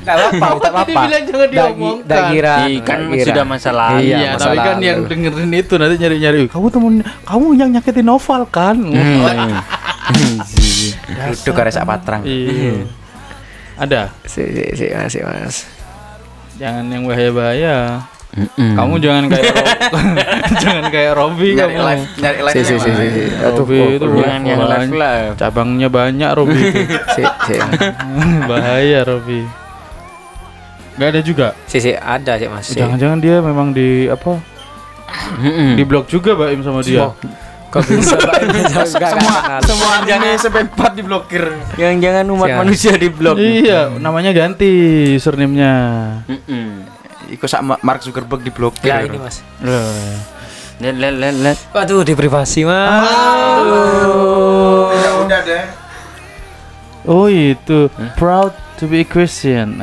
Enggak 0.00 0.16
apa-apa, 0.16 0.46
enggak 0.56 0.72
apa-apa. 0.72 0.88
Dibilang 0.88 1.22
jangan 1.28 1.48
diomongkan. 1.48 2.04
nggak 2.08 2.22
kira. 2.32 2.54
Kan 2.84 2.98
sudah 3.20 3.44
masa 3.44 3.70
lalu. 3.72 4.00
Iya, 4.04 4.16
Iya, 4.16 4.30
tapi 4.36 4.36
masalah 4.36 4.64
kan 4.64 4.76
yang 4.80 4.98
dengerin 5.08 5.52
itu 5.52 5.74
nanti 5.76 5.94
nyari-nyari. 6.00 6.42
Kamu 6.48 6.66
temen, 6.72 6.92
kamu 7.24 7.46
yang 7.56 7.68
nyakitin 7.72 8.06
novel 8.08 8.42
kan? 8.48 8.76
Hmm. 8.76 9.60
Duduk 11.40 11.54
karek 11.54 11.72
sak 11.72 11.86
patrang. 11.86 12.22
Iya. 12.24 12.84
Ada. 13.80 14.00
Si 14.28 14.42
si 14.44 14.64
si 14.76 14.84
Mas, 14.92 15.08
si 15.08 15.20
Mas. 15.24 15.56
Jangan 16.60 16.84
yang 16.86 17.02
bahaya-bahaya. 17.04 17.76
Mm-mm. 18.30 18.78
Kamu 18.78 18.94
jangan 19.00 19.24
kayak 19.26 19.50
Rob- 19.50 20.14
jangan 20.62 20.84
kayak 20.86 21.12
Robby 21.14 21.48
Nyari 21.50 21.58
kamu. 21.66 21.82
live, 21.82 22.04
nyari 22.16 22.38
live. 22.40 22.54
Si 22.54 22.60
si 22.62 22.74
si 22.84 22.90
si. 22.94 23.22
kok- 23.34 23.90
itu 23.90 24.06
Jangan 24.06 24.42
yang 24.44 24.60
live 24.62 24.94
live. 24.94 25.32
cabangnya 25.34 25.88
banyak 25.90 26.30
Robby 26.30 26.60
itu. 26.62 26.82
si 27.10 27.22
si 27.26 27.54
bahaya 28.50 29.02
Robby. 29.02 29.42
Gak 30.94 31.08
ada 31.08 31.20
juga. 31.20 31.48
si 31.64 31.80
si 31.80 31.90
ada 31.90 32.36
sih 32.36 32.46
Mas. 32.46 32.70
Jangan-jangan 32.70 33.18
dia 33.18 33.40
memang 33.40 33.72
di 33.72 34.06
apa? 34.06 34.38
Mm-mm. 35.40 35.74
Di 35.74 35.82
blok 35.82 36.06
juga 36.06 36.36
Baim 36.36 36.60
sama 36.60 36.84
dia. 36.84 37.10
Kok 37.70 37.82
bisa? 37.86 38.18
Semua 38.82 39.62
semua 39.62 40.02
jangan 40.02 40.34
sampai 40.34 40.66
empat 40.66 40.92
diblokir. 40.92 41.44
Jangan-jangan 41.78 42.26
umat 42.28 42.48
Siap. 42.50 42.58
manusia 42.58 42.92
di 42.98 43.08
blok. 43.08 43.38
Iya, 43.38 43.94
namanya 43.96 44.34
ganti 44.34 44.70
username-nya. 45.14 45.74
Mm-mm. 46.26 46.82
Iku 47.30 47.46
sak 47.46 47.62
Ma- 47.62 47.78
Mark 47.80 48.02
Zuckerberg 48.02 48.42
diblokir. 48.42 48.90
Ya 48.90 49.06
ini 49.06 49.14
Mas. 49.16 49.46
Loh. 49.62 49.86
Let 50.80 50.98
let 50.98 51.14
let 51.14 51.34
let. 51.36 51.58
Waduh 51.70 52.02
di 52.02 52.18
privasi 52.18 52.66
Mas. 52.66 53.06
Udah 54.90 55.12
udah 55.22 55.40
deh. 55.46 55.64
Oh 57.06 57.30
itu 57.30 57.86
proud 58.14 58.50
to 58.76 58.90
be 58.90 59.06
Christian. 59.06 59.78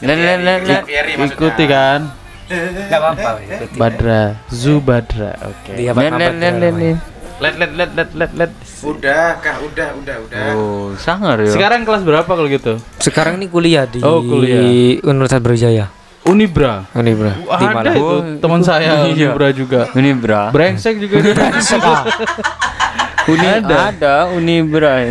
Let 0.00 0.18
let 0.18 0.38
let 0.42 0.60
let. 0.66 0.82
Fieri 0.82 1.14
ikuti 1.14 1.64
kan? 1.64 2.10
Enggak 2.48 2.98
apa-apa. 2.98 3.30
ikuti. 3.40 3.76
Badra, 3.76 4.22
Zubadra. 4.48 5.30
Oke. 5.44 5.72
Let 5.74 5.92
Fatma 5.92 6.16
let 6.16 6.32
Badra 6.32 6.32
let 6.32 6.34
let 6.34 6.52
namanya. 6.64 6.94
let. 7.38 7.54
Let 7.54 7.70
let 7.70 7.90
let 7.94 8.10
let 8.12 8.30
let. 8.34 8.50
Udah, 8.80 9.38
Kak, 9.38 9.56
udah, 9.62 9.88
udah, 9.94 10.16
udah. 10.22 10.42
Oh, 10.54 10.90
sangar 10.96 11.38
ya. 11.38 11.50
Sekarang 11.50 11.82
kelas 11.82 12.02
berapa 12.02 12.26
kalau 12.26 12.46
gitu? 12.46 12.82
Sekarang 12.98 13.36
ini 13.36 13.46
kuliah 13.46 13.84
di 13.84 13.98
Oh, 14.00 14.18
kuliah. 14.20 14.62
Universitas 15.02 15.38
Brawijaya. 15.38 15.86
Unibra. 16.24 16.84
Unibra. 16.92 17.32
Wah, 17.40 17.56
Di 17.56 17.64
ada 17.64 17.74
Malang. 17.78 17.94
itu 17.94 18.06
teman 18.38 18.60
saya 18.60 19.06
Iya. 19.06 19.32
Unibra 19.32 19.48
juga. 19.50 19.80
Uni 19.92 20.10
bra. 20.12 20.50
Brengsek 20.50 20.98
juga 20.98 21.14
dia. 21.20 21.34
Uni 23.28 23.44
Ada. 23.46 23.76
ada. 23.88 24.14
Uni 24.32 24.56
bra. 24.62 25.04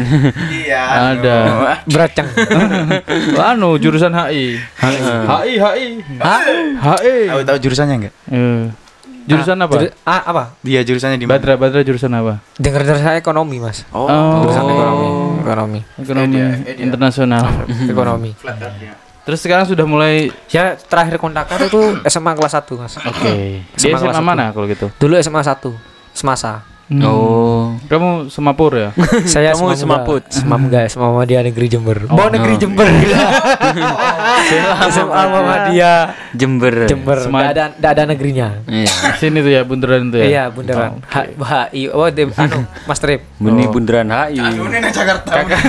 Iya. 0.50 0.82
Ada. 1.14 1.38
Beracang. 1.86 2.26
anu 3.50 3.78
jurusan 3.78 4.10
HI. 4.10 4.58
HI 4.58 5.54
HI. 5.56 5.88
HI. 6.18 7.16
Tahu 7.28 7.42
tahu 7.44 7.58
jurusannya 7.60 7.96
enggak? 7.96 8.14
Eh, 8.28 8.66
Jurusan 9.28 9.60
apa? 9.60 9.74
Juru- 9.76 9.96
ah, 10.02 10.22
apa? 10.24 10.44
Dia 10.64 10.82
jurusannya 10.82 11.20
di 11.20 11.28
mana? 11.28 11.36
Badra 11.36 11.54
Badra 11.56 11.84
jurusan 11.84 12.08
apa? 12.10 12.40
Dengar 12.56 12.82
dengar 12.82 12.96
saya 12.98 13.20
ekonomi, 13.20 13.60
Mas. 13.60 13.84
Oh. 13.92 14.08
Jurusan 14.42 14.64
ekonomi. 14.66 15.08
Ekonomi. 15.44 15.80
Ekonomi 16.00 16.26
Edia. 16.32 16.48
internasional. 16.80 17.44
Ekonomi. 17.92 18.32
Terus 19.28 19.44
sekarang 19.44 19.68
sudah 19.68 19.84
mulai 19.84 20.32
Ya 20.48 20.80
terakhir 20.80 21.20
kontakan 21.20 21.60
itu 21.62 21.80
SMA 22.08 22.32
kelas 22.34 22.56
1, 22.56 22.72
Mas. 22.80 22.94
Oke. 22.98 23.68
Di 23.68 23.78
SMA 23.78 24.00
kelas 24.00 24.02
SMA 24.08 24.16
satu. 24.16 24.24
mana 24.26 24.46
kalau 24.50 24.64
gitu? 24.66 24.88
Dulu 24.96 25.20
SMA 25.20 25.44
1. 25.44 25.60
Semasa. 26.16 26.64
Oh. 26.88 27.76
Kamu 27.92 28.32
semapur 28.32 28.72
ya? 28.72 28.90
Saya 29.32 29.52
Kamu 29.52 29.76
Semaput. 29.76 30.24
Semam 30.32 30.72
guys, 30.72 30.96
sama 30.96 31.12
Muhammadiyah 31.12 31.44
Negeri 31.44 31.68
Jember. 31.68 32.08
Oh. 32.08 32.16
Bawa 32.16 32.32
Negeri 32.32 32.56
Jember. 32.56 32.88
SMA 34.96 35.22
Muhammadiyah 35.28 36.00
Jember. 36.32 36.88
Jember. 36.88 37.28
Enggak 37.28 37.52
ada 37.52 37.64
enggak 37.76 37.92
ada 37.92 38.04
negerinya. 38.08 38.48
Iya. 38.72 38.92
Sini 39.20 39.44
tuh 39.44 39.52
ya 39.52 39.62
bundaran 39.68 40.08
tuh 40.08 40.24
ya. 40.24 40.28
Iya, 40.32 40.44
bundaran. 40.48 41.04
H 41.04 41.16
HI. 41.36 41.92
Oh, 41.92 42.08
dem, 42.08 42.32
anu, 42.40 42.64
Mas 42.88 43.00
Trip. 43.04 43.22
Muni 43.44 43.68
bundaran 43.68 44.08
HI. 44.08 44.40
Jakarta. 44.88 45.44
Kakak, 45.44 45.62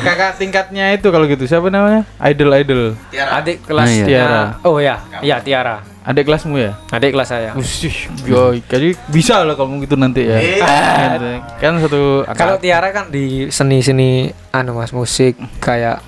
kakak 0.00 0.30
tingkatnya 0.40 0.96
itu 0.96 1.12
kalau 1.12 1.28
gitu 1.28 1.44
siapa 1.44 1.68
namanya? 1.68 2.08
Idol 2.24 2.50
idol. 2.56 2.82
Adik 3.12 3.68
kelasnya. 3.68 4.06
Tiara. 4.08 4.42
Oh 4.64 4.80
ya, 4.80 4.96
iya 5.20 5.44
Tiara. 5.44 5.93
Adik 6.04 6.28
kelasmu 6.28 6.60
ya? 6.60 6.76
Adik 6.92 7.16
kelas 7.16 7.32
saya. 7.32 7.56
Usih, 7.56 8.12
boy. 8.28 8.60
Jadi 8.68 8.92
bisa 9.08 9.40
lah 9.40 9.56
kamu 9.56 9.88
gitu 9.88 9.96
nanti 9.96 10.28
ya. 10.28 10.36
Gitu. 10.36 11.28
Kan 11.56 11.80
satu 11.80 12.28
Kalau 12.36 12.60
Tiara 12.60 12.92
kan 12.92 13.08
di 13.08 13.48
seni-seni 13.48 14.28
anu 14.52 14.76
Mas 14.76 14.92
musik 14.92 15.40
kayak 15.64 16.04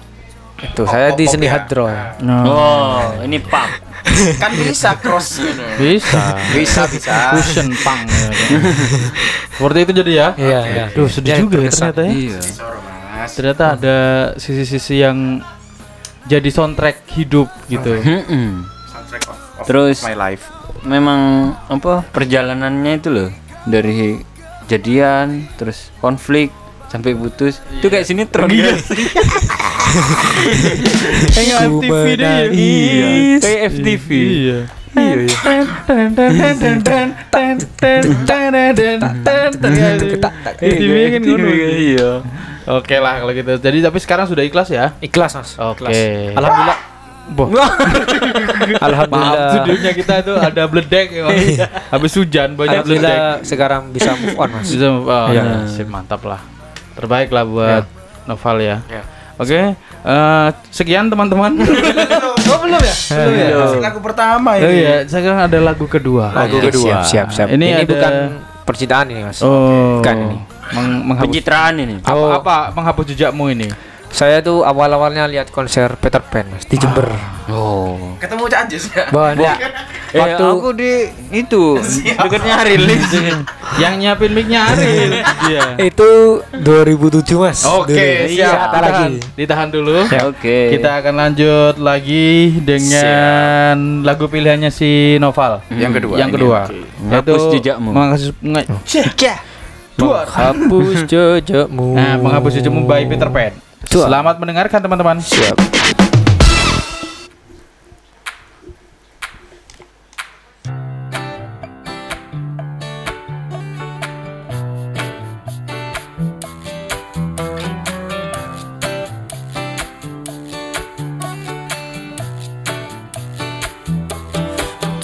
itu. 0.61 0.85
Saya 0.85 1.17
di 1.17 1.25
seni 1.25 1.49
hadro. 1.49 1.89
No. 2.21 2.37
Oh, 2.45 3.05
ini 3.25 3.41
pub. 3.41 3.69
kan 4.43 4.53
bisa 4.53 5.01
cross 5.01 5.41
gitu. 5.41 5.65
Bisa. 5.81 6.37
Bisa, 6.53 6.85
bisa. 6.93 7.33
Fusion 7.33 7.73
punk. 7.81 8.05
ya 8.05 8.29
kan. 8.29 8.61
Seperti 9.57 9.79
itu 9.81 9.93
jadi 10.05 10.13
ya. 10.13 10.29
Iya, 10.37 10.61
iya. 10.69 10.85
Duh, 10.93 11.09
sedih 11.09 11.33
Ya, 11.33 11.39
juga 11.41 11.57
ya 11.65 11.71
ternyata 11.73 12.01
ya. 12.05 12.13
Iya. 12.13 12.41
Ternyata 13.33 13.65
ada 13.81 13.97
sisi-sisi 14.37 15.01
yang 15.01 15.41
jadi 16.29 16.49
soundtrack 16.53 17.09
hidup 17.17 17.49
gitu. 17.73 17.97
Of, 19.61 19.67
Terus- 19.67 20.05
my 20.05 20.17
life. 20.17 20.45
Memang 20.87 21.53
apa 21.67 22.07
perjalanannya 22.15 22.93
itu 23.01 23.09
loh 23.11 23.29
dari 23.67 24.21
jadian 24.71 25.51
terus 25.59 25.91
konflik 25.99 26.55
sampai 26.87 27.19
putus. 27.19 27.59
Itu 27.75 27.91
kayak 27.91 28.07
sinetron 28.07 28.47
Iya 28.51 28.71
kan? 28.71 28.79
Kayak 31.35 31.59
FTV 31.67 32.07
deh. 32.17 32.39
Iya, 32.53 33.09
kayak 33.41 33.61
FTV. 33.73 34.09
Iya. 34.15 34.59
Iya, 34.97 35.13
iya. 35.29 35.37
Kan. 35.37 35.57
Iya. 41.77 42.11
Oke 42.67 42.97
lah 42.99 43.15
kalau 43.23 43.33
gitu. 43.37 43.53
Jadi 43.61 43.79
tapi 43.79 43.99
sekarang 44.03 44.27
sudah 44.27 44.43
ikhlas 44.43 44.69
ya? 44.73 44.97
Ikhlas 44.99 45.33
mas. 45.37 45.51
Oke. 45.61 45.85
Ikhlas. 45.87 45.97
Alhamdulillah. 46.35 46.79
Boh. 47.29 47.51
Alhamdulillah. 48.79 49.35
Maaf 49.35 49.53
studionya 49.53 49.93
kita 49.93 50.15
tuh 50.23 50.37
ada 50.37 50.63
bledek 50.65 51.07
ya. 51.13 51.25
Habis 51.89 52.13
hujan 52.15 52.55
banyak 52.55 52.83
bledek. 52.83 53.03
Alhamdulillah 53.03 53.43
sekarang 53.43 53.83
bisa 53.91 54.11
move 54.15 54.37
on 54.37 54.49
mas. 54.53 54.69
Bisa 54.69 54.87
oh, 54.89 55.27
Iya. 55.29 55.43
ya, 55.43 55.57
sip, 55.67 55.87
mantap 55.87 56.23
lah. 56.23 56.41
Terbaik 56.95 57.29
lah 57.29 57.45
buat 57.45 57.85
Noval 58.25 58.57
ya. 58.59 58.77
Ya. 58.87 59.03
Oke, 59.37 59.77
eh, 59.77 60.49
sekian 60.71 61.07
teman-teman. 61.07 61.53
Oh 62.47 62.63
belum 62.63 62.79
ya? 62.79 62.95
Belum 63.11 63.33
ya? 63.33 63.43
Iya. 63.45 63.57
Masih 63.59 63.81
lagu 63.83 63.99
pertama 63.99 64.51
Oh 64.55 64.63
ini. 64.63 64.79
iya, 64.79 65.03
sekarang 65.03 65.41
ada 65.43 65.59
lagu 65.59 65.83
kedua. 65.85 66.31
Lagu 66.31 66.63
kedua. 66.63 67.03
Siap 67.03 67.03
siap 67.03 67.29
siap. 67.29 67.49
Ini 67.49 67.59
Ini, 67.59 67.75
ada- 67.77 67.91
bukan 67.91 68.13
percintaan 68.63 69.07
ini 69.09 69.21
mas. 69.21 69.43
Oh, 69.43 69.99
Bukan 69.99 70.15
ini. 70.17 70.39
Meng- 70.69 71.03
menghapus 71.05 71.27
Pencitraan 71.27 71.75
ini. 71.77 71.95
apa, 72.01 72.15
Oh. 72.17 72.31
apa 72.33 72.57
menghapus 72.71 73.05
jejakmu 73.09 73.51
ini? 73.51 73.67
Saya 74.09 74.41
tuh 74.41 74.63
awal-awalnya 74.63 75.27
lihat 75.27 75.51
konser 75.51 75.93
Peter 75.97 76.19
Pan 76.21 76.49
mas 76.49 76.65
di 76.65 76.75
Jember. 76.75 77.11
Oh. 77.47 78.17
Ketemu 78.17 78.43
Cak 78.47 78.61
Anjus 78.65 78.85
ya? 78.89 79.05
Banyak. 79.09 79.57
Eh, 80.11 80.17
Waktu 80.17 80.45
aku 80.47 80.69
di 80.73 80.93
itu 81.31 81.77
dekatnya 82.17 82.65
rilis. 82.65 83.05
Yang 83.77 83.93
nyiapin 83.99 84.33
mic-nya 84.33 84.73
Aril. 84.73 85.21
Iya. 85.47 85.65
itu 85.79 86.11
2007 86.55 87.37
mas. 87.37 87.61
Oke, 87.69 87.93
Dulu. 87.93 88.33
siap. 88.33 88.57
Kata 88.57 88.77
Ditahan, 88.79 89.11
lagi. 89.13 89.17
ditahan 89.37 89.69
dulu. 89.69 89.97
Oke. 90.33 90.59
Kita 90.73 90.91
akan 90.97 91.15
lanjut 91.15 91.75
lagi 91.77 92.57
dengan 92.57 93.77
lagu 94.01 94.25
pilihannya 94.27 94.73
si 94.73 95.21
Noval. 95.21 95.61
Yang 95.69 95.93
kedua. 96.01 96.15
Yang 96.17 96.31
ini. 96.31 96.37
kedua. 96.41 96.61
Oke. 96.65 96.79
Menghapus 97.05 97.43
jejakmu. 97.53 97.89
Menghapus 97.93 98.23
Dua. 99.97 100.19
Menghapus 100.25 100.89
jejakmu. 101.05 101.89
Nah, 101.97 102.15
menghapus 102.17 102.53
jejakmu 102.57 102.85
by 102.85 103.05
Peter 103.05 103.29
Pan. 103.29 103.66
Selamat 103.87 104.37
mendengarkan 104.43 104.83
teman-teman. 104.83 105.17
Siap. 105.23 105.57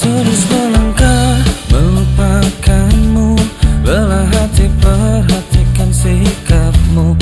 Terus 0.02 0.42
melangkah 0.50 1.38
melupakanmu 1.70 3.38
Lelah 3.86 4.26
hati 4.34 4.66
perhatikan 4.82 5.90
sikapmu 5.94 7.14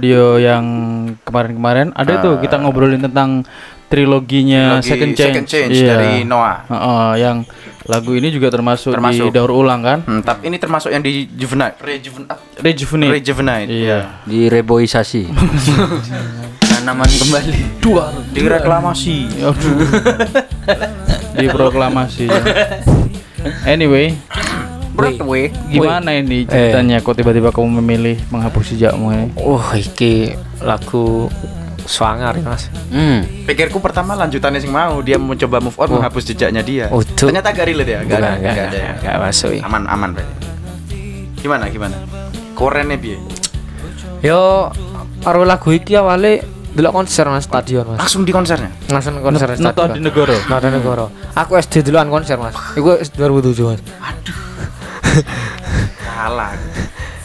Radio 0.00 0.40
yang 0.40 0.64
kemarin-kemarin 1.20 1.92
ada 1.92 2.24
tuh 2.24 2.40
kita 2.40 2.56
ngobrolin 2.56 3.04
tentang 3.04 3.44
triloginya 3.92 4.80
Trilogi 4.80 4.88
Second 4.88 5.12
Change, 5.12 5.28
Second 5.28 5.46
Change 5.46 5.72
Iya. 5.76 5.88
dari 5.92 6.12
Noah. 6.24 6.64
Heeh, 6.64 7.10
yang 7.20 7.36
lagu 7.84 8.16
ini 8.16 8.32
juga 8.32 8.48
termasuk, 8.48 8.96
Termasuk. 8.96 9.28
di 9.28 9.36
daur 9.36 9.52
ulang 9.52 9.84
kan? 9.84 9.98
Hmm, 10.00 10.24
tapi 10.24 10.48
ini 10.48 10.56
termasuk 10.56 10.88
yang 10.88 11.04
di 11.04 11.28
Juvenile. 11.28 11.76
Rejuvenate. 11.76 12.40
Rejuvenate. 12.56 13.12
Rejuvenate. 13.12 13.68
Iya. 13.68 13.98
Direboisasi. 14.24 15.28
Tanaman 16.70 17.04
kembali. 17.04 17.60
Dua. 17.84 18.08
Direklamasi. 18.32 19.28
Aduh. 19.36 19.84
Diproklamasi. 21.44 22.24
ya. 22.24 22.40
Anyway, 23.68 24.16
Broadway. 25.00 25.44
gimana 25.72 26.10
ini 26.12 26.44
ceritanya 26.44 26.96
kok 27.00 27.16
tiba-tiba 27.16 27.48
kamu 27.50 27.80
memilih 27.80 28.16
menghapus 28.28 28.76
jejakmu 28.76 29.10
ini? 29.10 29.26
Oh, 29.40 29.64
iki 29.72 30.36
lagu 30.60 31.32
swanger 31.88 32.38
ya, 32.38 32.44
Mas. 32.46 32.70
Hmm. 32.92 33.26
Pikirku 33.48 33.82
pertama 33.82 34.14
lanjutannya 34.14 34.60
sing 34.62 34.70
mau 34.70 35.02
dia 35.02 35.18
mencoba 35.18 35.58
move 35.58 35.74
on 35.80 35.88
menghapus 35.98 36.22
jejaknya 36.30 36.62
dia. 36.62 36.86
Oh. 36.92 37.02
Ternyata 37.02 37.50
gak 37.50 37.66
relate 37.66 37.90
ya, 37.90 38.00
gak 38.06 38.18
enggak, 38.20 38.20
gak 38.20 38.30
ada. 38.30 38.54
ya. 38.54 38.64
enggak, 38.70 38.90
enggak 39.02 39.16
masuk. 39.26 39.50
ya. 39.56 39.62
Aman 39.66 39.82
aman 39.90 40.08
berarti. 40.14 40.34
Gimana 41.40 41.64
gimana? 41.72 41.96
Korennya 42.54 42.96
piye? 43.00 43.16
Yo 44.20 44.68
karo 45.24 45.48
lagu 45.48 45.72
iki 45.72 45.96
awale 45.96 46.44
delok 46.70 46.92
konser 47.02 47.26
Mas 47.26 47.48
stadion 47.48 47.82
Mas. 47.88 47.98
Langsung 47.98 48.22
di 48.22 48.32
konsernya. 48.32 48.70
Langsung 48.92 49.18
konser 49.24 49.48
Noto 49.58 49.82
stadion. 49.88 49.96
di 49.96 50.00
negara. 50.04 50.36
Nada 50.46 50.68
negara. 50.70 51.04
Aku 51.34 51.56
SD 51.56 51.82
duluan 51.88 52.06
konser 52.12 52.36
Mas. 52.38 52.54
Iku 52.76 53.00
2007 53.16 53.66
Mas. 53.66 53.80
Kalah. 56.04 56.54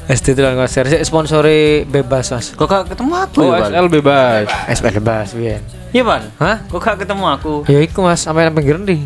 SD 0.06 0.38
duluan 0.38 0.54
konser. 0.54 0.86
Sik 0.86 1.02
sponsori 1.02 1.82
bebas 1.84 2.30
Mas. 2.30 2.54
Kok 2.54 2.66
gak 2.66 2.94
ketemu 2.94 3.14
aku 3.18 3.42
Oh, 3.42 3.58
ya? 3.58 3.66
SL 3.66 3.88
bebas. 3.90 4.46
SP 4.70 4.86
bebas 4.94 5.34
biyen. 5.34 5.62
Iya, 5.90 6.04
Bal. 6.06 6.24
Hah? 6.38 6.62
Kok 6.70 6.78
gak 6.78 6.98
ketemu 7.02 7.26
aku? 7.26 7.54
Ya 7.66 7.82
iku 7.82 8.06
Mas, 8.06 8.22
sampai 8.22 8.46
nang 8.46 8.54
pinggir 8.54 8.78
ndi? 8.78 9.02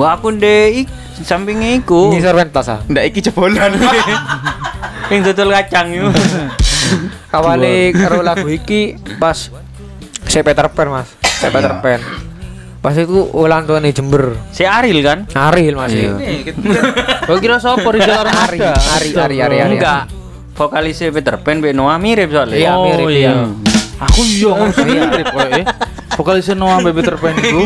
Wah, 0.00 0.16
aku 0.16 0.32
ndek 0.32 0.88
sampingnya 1.20 1.76
iku. 1.76 2.08
Ngisor 2.08 2.32
pentas 2.32 2.72
ah. 2.72 2.80
Ndak 2.88 3.04
iki 3.12 3.20
jebolan. 3.20 3.76
Yang 5.12 5.34
tutul 5.34 5.50
kacang 5.52 5.92
yuk. 5.92 6.14
Awale 7.28 7.92
karo 7.92 8.24
lagu 8.24 8.48
iki 8.48 8.96
pas 9.20 9.50
saya 10.24 10.40
Peter 10.40 10.64
Pan 10.72 10.88
Mas. 10.88 11.08
Saya 11.20 11.50
Peter 11.52 11.74
Pan. 11.82 12.00
Pas 12.80 12.96
itu 12.96 13.28
ulang 13.36 13.68
tahun 13.68 13.84
di 13.84 13.92
Jember. 13.92 14.40
Si 14.50 14.64
Aril 14.64 15.04
kan? 15.04 15.28
Aril 15.30 15.76
Mas. 15.76 15.92
Iya. 15.92 16.16
Kau 17.28 17.36
kira 17.36 17.60
siapa 17.60 17.84
Rizal 17.84 18.24
Ari, 18.24 18.56
Armada? 18.56 18.72
Ari, 18.96 19.08
Ari, 19.12 19.36
Ari, 19.36 19.56
Ari. 19.60 19.74
Enggak. 19.76 20.08
Vokalisnya 20.56 21.12
Peter 21.12 21.36
Pan 21.36 21.60
Mbak 21.60 21.72
Noah 21.72 22.00
mirip 22.00 22.32
soalnya. 22.32 22.56
Iya, 22.56 22.72
Oh, 22.72 22.84
mirip 22.88 23.06
iya. 23.12 23.20
iya. 23.20 23.32
Aku 24.00 24.20
iya 24.24 24.48
ngomong 24.50 24.72
mirip 24.80 25.26
kok. 25.28 25.48
Vokalisnya 26.20 26.52
Noah 26.52 26.84
sampai 26.84 26.92
Peter 26.92 27.16
Pan 27.16 27.32
itu. 27.32 27.60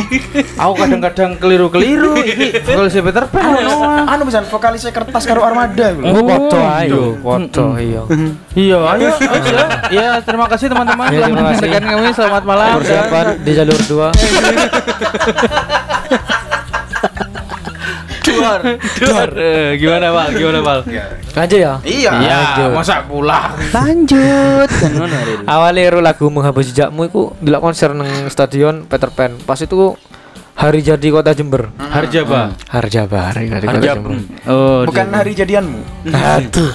Aku 0.62 0.72
kadang-kadang 0.78 1.30
keliru-keliru. 1.42 2.14
Iki 2.22 2.62
vokalisnya 2.62 3.02
Peter 3.02 3.26
Pan 3.26 3.42
Anu, 3.50 3.66
Noah. 3.66 4.06
anu 4.14 4.22
bisa 4.30 4.46
vokalisnya 4.46 4.94
kertas 4.94 5.26
karo 5.26 5.42
armada 5.42 5.90
foto 5.98 6.54
iya. 6.62 6.86
ayo, 6.86 7.18
foto 7.18 7.74
iya. 7.82 8.06
Iya, 8.54 8.78
ayo, 8.94 9.10
ya. 9.90 10.22
Terima 10.22 10.46
kasih 10.46 10.70
teman-teman 10.70 11.10
Ya, 11.10 11.26
telah 11.26 11.34
terima 11.34 11.50
kasih. 11.50 11.66
kami. 11.82 12.14
Selamat 12.14 12.46
malam. 12.46 12.78
Persiapan 12.78 13.42
di 13.42 13.50
jalur 13.58 13.74
2. 13.74 14.14
Duar. 18.34 18.60
Duar. 18.96 19.28
Eh, 19.32 19.70
Gimana, 19.76 20.06
Pak? 20.10 20.26
Gimana, 20.32 20.58
Pak? 20.60 20.78
Lanjut 21.32 21.58
ya. 21.58 21.72
Iya. 21.80 22.10
Iya, 22.14 22.36
Lanjut. 22.36 22.70
masa 22.74 22.96
pulang. 23.02 23.52
Lanjut. 23.70 24.68
Kan. 24.80 24.92
Awalnya 25.44 25.90
ru 25.90 26.00
lagu 26.00 26.26
menghapus 26.28 26.70
jejakmu 26.70 27.04
itu 27.04 27.20
delok 27.38 27.60
konser 27.62 27.90
nang 27.90 28.08
stadion 28.26 28.84
Peter 28.84 29.08
Pan. 29.08 29.34
Pas 29.38 29.56
itu 29.56 29.94
hari 30.54 30.80
jadi 30.80 31.06
kota 31.08 31.30
Jember. 31.30 31.70
Harjaba. 31.76 32.54
Harjaba, 32.66 33.18
hari 33.30 33.48
jadi 33.48 33.66
kota. 33.66 33.82
Jember. 33.84 34.10
Oh, 34.44 34.82
Bukan 34.84 35.06
hari 35.10 35.32
jadianmu. 35.32 35.80
Aduh. 36.08 36.72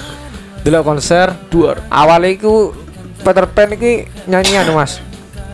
Delok 0.60 0.84
konser 0.86 1.32
Duar. 1.48 1.80
awalnya 1.88 2.36
itu 2.36 2.76
Peter 3.18 3.44
Pan 3.46 3.68
iki 3.70 4.04
nyanyian 4.26 4.68
Mas. 4.70 5.00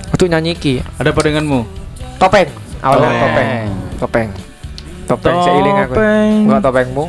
Untuk 0.07 0.27
nyanyi 0.27 0.53
iki 0.53 0.83
Ada 0.97 1.11
apa 1.11 1.21
denganmu? 1.21 1.63
topeng. 2.17 2.49
Awalnya 2.79 3.11
Topeng. 3.13 3.21
topeng. 3.21 3.69
Topeng. 3.99 4.29
Topeng 5.07 5.37
seiling 5.47 5.77
aku. 5.87 5.95
Topeng. 5.95 6.33
Buka 6.47 6.59
topengmu. 6.61 7.05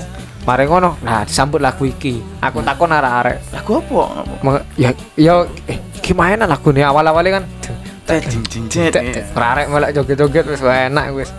Mari 0.47 0.63
ngono. 0.63 0.95
Nah, 1.03 1.27
disambut 1.27 1.59
lagu 1.59 1.83
iki. 1.83 2.23
Aku 2.39 2.63
takon 2.63 2.93
arek-arek. 2.93 3.51
Lagu 3.51 3.83
apa? 3.83 4.63
Ya 4.79 4.95
ya 5.19 5.43
eh, 5.67 5.77
gimana 5.99 6.47
lagu 6.47 6.71
nih 6.71 6.87
awal-awalnya 6.87 7.41
kan. 7.41 7.43
Rarek 9.35 9.67
malah 9.67 9.91
joget-joget 9.91 10.45
wis 10.47 10.63
enak 10.63 11.05
wis. 11.11 11.29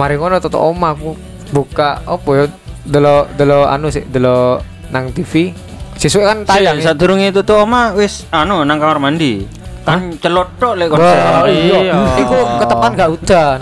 Mari 0.00 0.16
ngono 0.16 0.40
tutuk 0.40 0.62
omah 0.64 0.96
aku 0.96 1.12
buka 1.52 2.00
apa 2.08 2.30
ya 2.32 2.44
delok 2.88 3.36
delok 3.36 3.66
anu 3.68 3.92
sih 3.92 4.00
delok 4.08 4.64
nang 4.88 5.12
TV. 5.12 5.52
Sesuk 6.00 6.24
kan 6.24 6.48
tayang. 6.48 6.80
ya. 6.80 6.96
Itu 6.96 7.44
tuh 7.44 7.68
oma 7.68 7.92
wis 7.92 8.24
anu 8.32 8.64
nang 8.64 8.80
kamar 8.80 8.96
mandi. 8.96 9.44
Kan 9.82 10.14
celot 10.22 10.48
tok 10.62 10.78
lek 10.78 10.86
konser. 10.94 11.18
Wah, 11.18 11.42
iya. 11.50 11.78
iya. 11.90 11.94
Iku 12.22 12.38
ketepan 12.62 12.90
gak 12.94 13.10
hujan. 13.10 13.58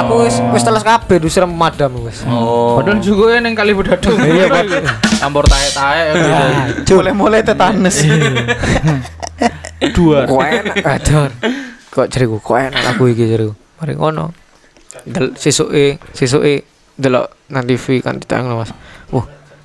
Aku 0.00 0.12
wis 0.24 0.36
wis 0.56 0.64
teles 0.64 0.80
kabeh 0.80 1.16
disiram 1.20 1.52
madam 1.52 1.92
wis. 2.08 2.24
Oh. 2.24 2.80
Padahal 2.80 3.04
juga 3.04 3.36
yang 3.36 3.52
kali 3.52 3.76
bedadung. 3.76 4.16
Iya, 4.28 4.48
Pak. 4.52 4.64
Ampor 5.24 5.44
tahe-tahe 5.48 6.04
gitu. 6.84 7.00
Mulai-mulai 7.00 7.40
tetanus. 7.44 8.04
Duar. 9.96 10.24
Kok 10.28 10.42
enak 10.42 10.76
adon. 10.84 11.30
Kok 11.92 12.06
jeriku 12.12 12.36
kok 12.40 12.56
enak 12.56 12.80
lagu 12.82 13.04
iki 13.08 13.24
jeriku. 13.28 13.52
Mari 13.80 13.92
ngono. 13.96 14.32
Del 15.04 15.36
sesuke 15.36 16.00
sesuke 16.16 16.64
delok 16.98 17.30
nang 17.52 17.64
TV 17.68 18.00
kan 18.00 18.16
ditayang 18.16 18.56
Mas. 18.56 18.72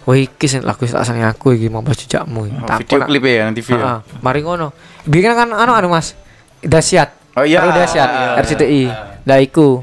Wah, 0.04 0.16
iki 0.16 0.46
sing 0.46 0.62
lagu 0.62 0.84
tak 0.84 1.04
seneng 1.04 1.24
aku 1.24 1.56
iki 1.56 1.68
mau 1.68 1.80
jejakmu. 1.82 2.44
iki. 2.44 2.56
Oh, 2.56 2.68
Takon 2.68 2.80
Video 2.82 2.98
nak- 3.00 3.08
klip 3.08 3.24
ya 3.24 3.46
TV 3.50 3.68
ya. 3.70 3.78
Heeh, 3.78 3.98
mari 4.20 4.40
ngono. 4.42 4.68
Bikin 5.04 5.32
kan 5.32 5.48
anu 5.48 5.72
anu 5.72 5.88
Mas. 5.88 6.12
Dahsyat. 6.60 7.10
Oh 7.34 7.44
iya. 7.44 7.60
Karo 7.60 7.72
dahsyat 7.74 8.10
RCTI. 8.40 8.84
Lah 9.24 9.40
iku. 9.40 9.80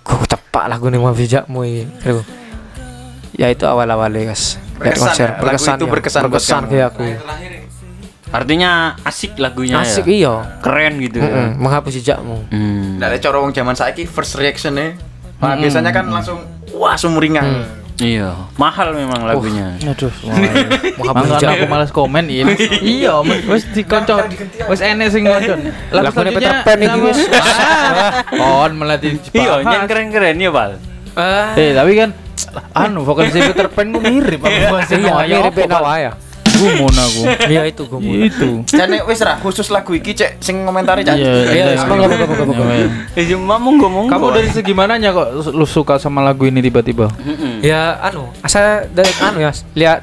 Kok 0.00 0.24
tepak 0.24 0.66
lagu 0.66 0.86
nih 0.86 0.96
mau 0.96 1.10
jejakmu 1.10 1.62
iki. 1.62 1.84
Ya 3.34 3.46
itu 3.48 3.64
awal-awalnya 3.64 4.30
guys. 4.30 4.58
Lihat 4.78 4.94
Berkesan 4.94 5.02
konser 5.04 5.28
ya? 5.28 5.42
Lagu 5.42 5.58
itu 5.58 5.86
berkesan 5.86 6.20
buat 6.22 6.32
berkesan 6.32 6.58
kamu? 6.60 6.70
kayak 6.70 6.86
aku. 6.88 7.02
Artinya 8.28 8.70
asik 9.02 9.40
lagunya 9.40 9.80
Asik 9.80 10.04
ya. 10.04 10.12
iya. 10.12 10.34
Keren 10.60 11.00
gitu. 11.00 11.18
Heeh, 11.18 11.56
menghapus 11.56 11.96
jejakmu. 11.96 12.44
Hmm. 12.46 13.00
Dari 13.00 13.16
cara 13.18 13.40
wong 13.40 13.50
zaman 13.50 13.72
saiki 13.72 14.04
first 14.04 14.36
reactionnya 14.36 14.98
Nah, 15.38 15.54
biasanya 15.54 15.94
kan 15.94 16.02
langsung 16.04 16.42
wah 16.74 16.98
sumringah. 16.98 17.46
Iya, 17.98 18.30
mahal 18.54 18.94
memang 18.94 19.26
lagunya. 19.26 19.74
Aduh, 19.82 20.14
Menghapus 20.22 21.34
Makanya 21.34 21.50
aku 21.50 21.66
malas 21.66 21.90
komen 21.90 22.30
ini. 22.30 22.54
Iya, 22.78 23.18
wis 23.26 23.66
dikoncon. 23.74 24.22
Wis 24.70 24.78
enek 24.78 25.10
sing 25.10 25.26
ngoncon. 25.26 25.58
Lagu 25.94 26.14
Lagunya 26.14 26.14
selanjutnya 26.14 26.38
Peter 26.38 26.54
Pan 26.62 26.78
iki 26.78 26.98
wis. 27.02 27.18
Kon 28.38 28.72
melatih 28.78 29.10
Iya, 29.34 29.52
nyen 29.66 29.82
keren-keren 29.90 30.38
ya, 30.38 30.50
Bal. 30.54 30.78
Eh, 31.58 31.74
tapi 31.74 31.92
kan 31.98 32.14
anu 32.70 33.02
vokalis 33.02 33.34
Peter 33.34 33.66
Pan 33.66 33.90
ku 33.90 33.98
mirip 33.98 34.46
apa 34.46 34.86
Iya, 34.94 34.98
Noah 35.02 35.24
ya 35.26 35.36
mirip 35.42 35.54
apa, 35.58 35.78
Pak? 35.82 35.96
Ya. 35.98 36.12
Gumun 36.58 36.94
aku. 36.94 37.22
Iya 37.46 37.62
itu 37.64 37.82
gue. 37.86 38.00
Itu. 38.26 38.48
Dan 38.66 38.86
nek 38.90 39.06
wis 39.06 39.22
ra 39.22 39.38
khusus 39.38 39.70
lagu 39.70 39.94
iki 39.94 40.12
cek 40.12 40.42
sing 40.42 40.66
komentari 40.66 41.06
cak. 41.06 41.14
Iya, 41.14 41.32
Iya, 41.48 41.52
iya, 41.54 41.64
iya. 41.78 41.84
Iya, 41.86 42.86
Eh, 43.14 43.24
cuma 43.30 43.56
monggo 43.56 43.86
monggo. 43.86 44.10
Kamu 44.10 44.26
dari 44.34 44.50
segi 44.50 44.72
mananya 44.74 45.14
kok 45.14 45.54
lu 45.54 45.64
suka 45.64 45.96
sama 45.96 46.20
lagu 46.20 46.44
ini 46.44 46.58
tiba-tiba? 46.58 47.08
Ya 47.62 47.96
anu, 48.02 48.28
asal 48.42 48.90
dari 48.90 49.10
anu 49.22 49.38
ya, 49.38 49.50
lihat 49.74 50.02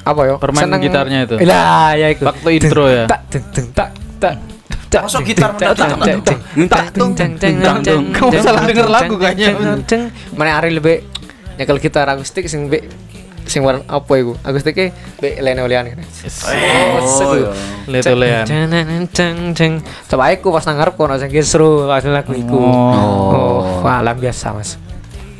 apa 0.00 0.20
ya? 0.24 0.34
Permain 0.40 0.72
gitarnya 0.80 1.28
itu. 1.28 1.36
Lah, 1.44 1.92
ya 1.94 2.08
itu. 2.12 2.24
Waktu 2.24 2.48
intro 2.56 2.88
ya. 2.88 3.04
Tak 3.04 3.20
teng 3.28 3.44
tak 3.72 3.88
tak 4.18 4.34
tak. 4.90 5.02
Masuk 5.06 5.22
gitar 5.22 5.54
tak, 5.54 5.78
teng, 5.78 5.90
tak, 6.66 6.84
teng, 6.90 7.54
tak, 7.62 7.78
Kamu 8.10 8.30
salah 8.42 8.62
denger 8.66 8.88
lagu 8.90 9.14
kayaknya. 9.14 9.54
Mana 10.34 10.58
Ari 10.58 10.74
lebih 10.74 11.06
nyekel 11.60 11.78
gitar 11.78 12.08
akustik 12.08 12.48
sing 12.48 12.66
be 12.72 12.80
sing 13.50 13.66
warna 13.66 13.82
apa 13.90 14.12
iku? 14.14 14.38
Akustiknya 14.40 14.94
be 15.18 15.42
lene 15.42 15.60
olean. 15.60 15.90
Oh, 15.90 17.34
iya. 17.34 17.50
Leto-lean. 17.90 18.44
Ceng 18.46 18.70
ceng 18.70 18.88
ceng 19.10 19.36
ceng. 19.52 19.72
Coba 20.06 20.30
aku 20.30 20.54
pas 20.54 20.62
nang 20.64 20.78
ngarep 20.78 20.94
kono 20.94 21.18
sing 21.18 21.28
seru 21.42 21.90
pas 21.90 22.00
lagu 22.06 22.30
iku. 22.32 22.54
Oh, 22.54 23.82
wah 23.82 23.98
alam 23.98 24.14
biasa 24.14 24.54
Mas. 24.54 24.78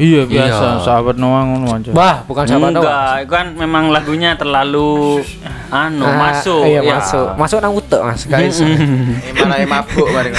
Iya 0.01 0.25
biasa, 0.25 0.65
Iya. 0.65 0.81
sahabat 0.81 1.21
Noah 1.21 1.45
ngono 1.45 1.77
aja. 1.77 1.93
Wah, 1.93 2.25
bukan 2.25 2.49
sahabat 2.49 2.73
doang. 2.73 2.89
Enggak, 2.89 3.13
itu 3.21 3.33
kan 3.37 3.47
memang 3.53 3.85
lagunya 3.93 4.33
terlalu 4.33 5.21
anu 5.69 6.09
Ah, 6.09 6.17
masuk. 6.17 6.65
Iya, 6.65 6.81
ya. 6.81 6.97
masuk. 6.97 7.27
Masuk 7.37 7.59
nang 7.61 7.77
utek 7.77 8.01
Mas, 8.01 8.25
guys. 8.25 8.65
Eh, 8.65 8.81
malah 9.37 9.61
mabuk 9.69 10.09
mari. 10.09 10.33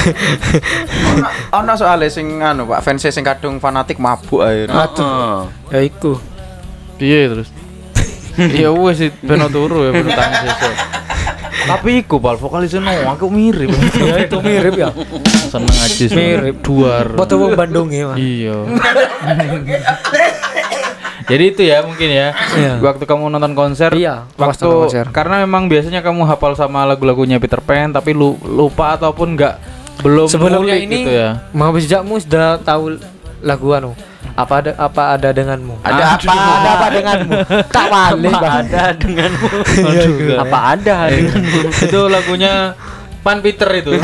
Ono 1.14 1.30
ono 1.54 1.72
soalnya 1.78 2.10
sing 2.10 2.42
anu 2.42 2.66
Pak 2.66 2.82
fans 2.82 3.06
sing 3.06 3.22
kadung 3.22 3.62
fanatik 3.62 4.02
mabuk 4.02 4.42
ae. 4.42 4.66
Heeh. 4.66 5.38
ya 5.70 5.80
iku. 5.86 6.18
Iya 6.98 7.30
terus. 7.30 7.54
Iya 8.60 8.70
wes 8.72 8.98
sih 8.98 9.10
beno 9.22 9.48
turu 9.48 9.88
ya 9.88 9.92
beno 9.92 10.12
tangis 10.12 10.40
sesuk. 10.48 10.76
Tapi 11.62 12.02
iku 12.02 12.18
pal 12.18 12.42
vokalisnya 12.42 12.82
Noah 12.82 13.14
aku 13.14 13.30
mirip. 13.30 13.70
Ya 14.02 14.16
itu 14.26 14.38
mirip 14.42 14.74
ya. 14.76 14.90
Seneng 15.48 15.70
aja 15.70 15.94
sih. 15.94 16.10
Mirip. 16.10 16.66
Duar. 16.66 17.14
Foto 17.14 17.34
wong 17.38 17.54
Bandung 17.54 17.94
ya. 17.94 18.18
Iya. 18.18 18.58
Jadi 21.30 21.44
itu 21.48 21.62
ya 21.64 21.86
mungkin 21.86 22.10
ya. 22.12 22.34
Iya. 22.58 22.74
Waktu 22.82 23.06
kamu 23.06 23.30
nonton 23.32 23.54
konser. 23.54 23.94
Iya, 23.94 24.28
Waktu 24.36 24.68
nonton 24.68 24.80
konser. 24.90 25.06
karena 25.14 25.46
memang 25.46 25.70
biasanya 25.70 26.02
kamu 26.04 26.28
hafal 26.28 26.58
sama 26.58 26.84
lagu-lagunya 26.84 27.38
Peter 27.40 27.62
Pan 27.62 27.94
tapi 27.94 28.12
lu 28.12 28.36
lupa 28.44 28.98
ataupun 29.00 29.38
enggak 29.38 29.56
belum 30.02 30.28
Sebelumnya 30.28 30.76
ini 30.76 31.06
gitu 31.06 31.12
ya. 31.14 31.46
Mau 31.54 31.72
jejakmu 31.78 32.18
sudah 32.18 32.58
tahu 32.60 32.98
lagu 33.46 33.68
anu. 33.72 33.94
Apa 34.32 34.54
ada 34.60 34.72
apa 34.76 35.04
ada 35.14 35.30
denganmu? 35.30 35.76
Ada 35.82 36.04
apa? 36.16 36.32
Ada 36.32 36.70
apa 36.72 36.88
denganmu? 36.90 37.32
Tak 37.68 37.86
wale, 37.88 38.28
Apa 38.28 38.40
Bang. 38.40 38.54
ada 38.64 38.84
denganmu? 38.96 39.48
Aduh, 39.88 40.38
Apa 40.40 40.58
ada 40.72 40.98
denganmu? 41.08 41.60
itu 41.68 42.00
lagunya 42.08 42.54
Pan 43.22 43.38
Peter 43.40 43.70
itu. 43.72 43.92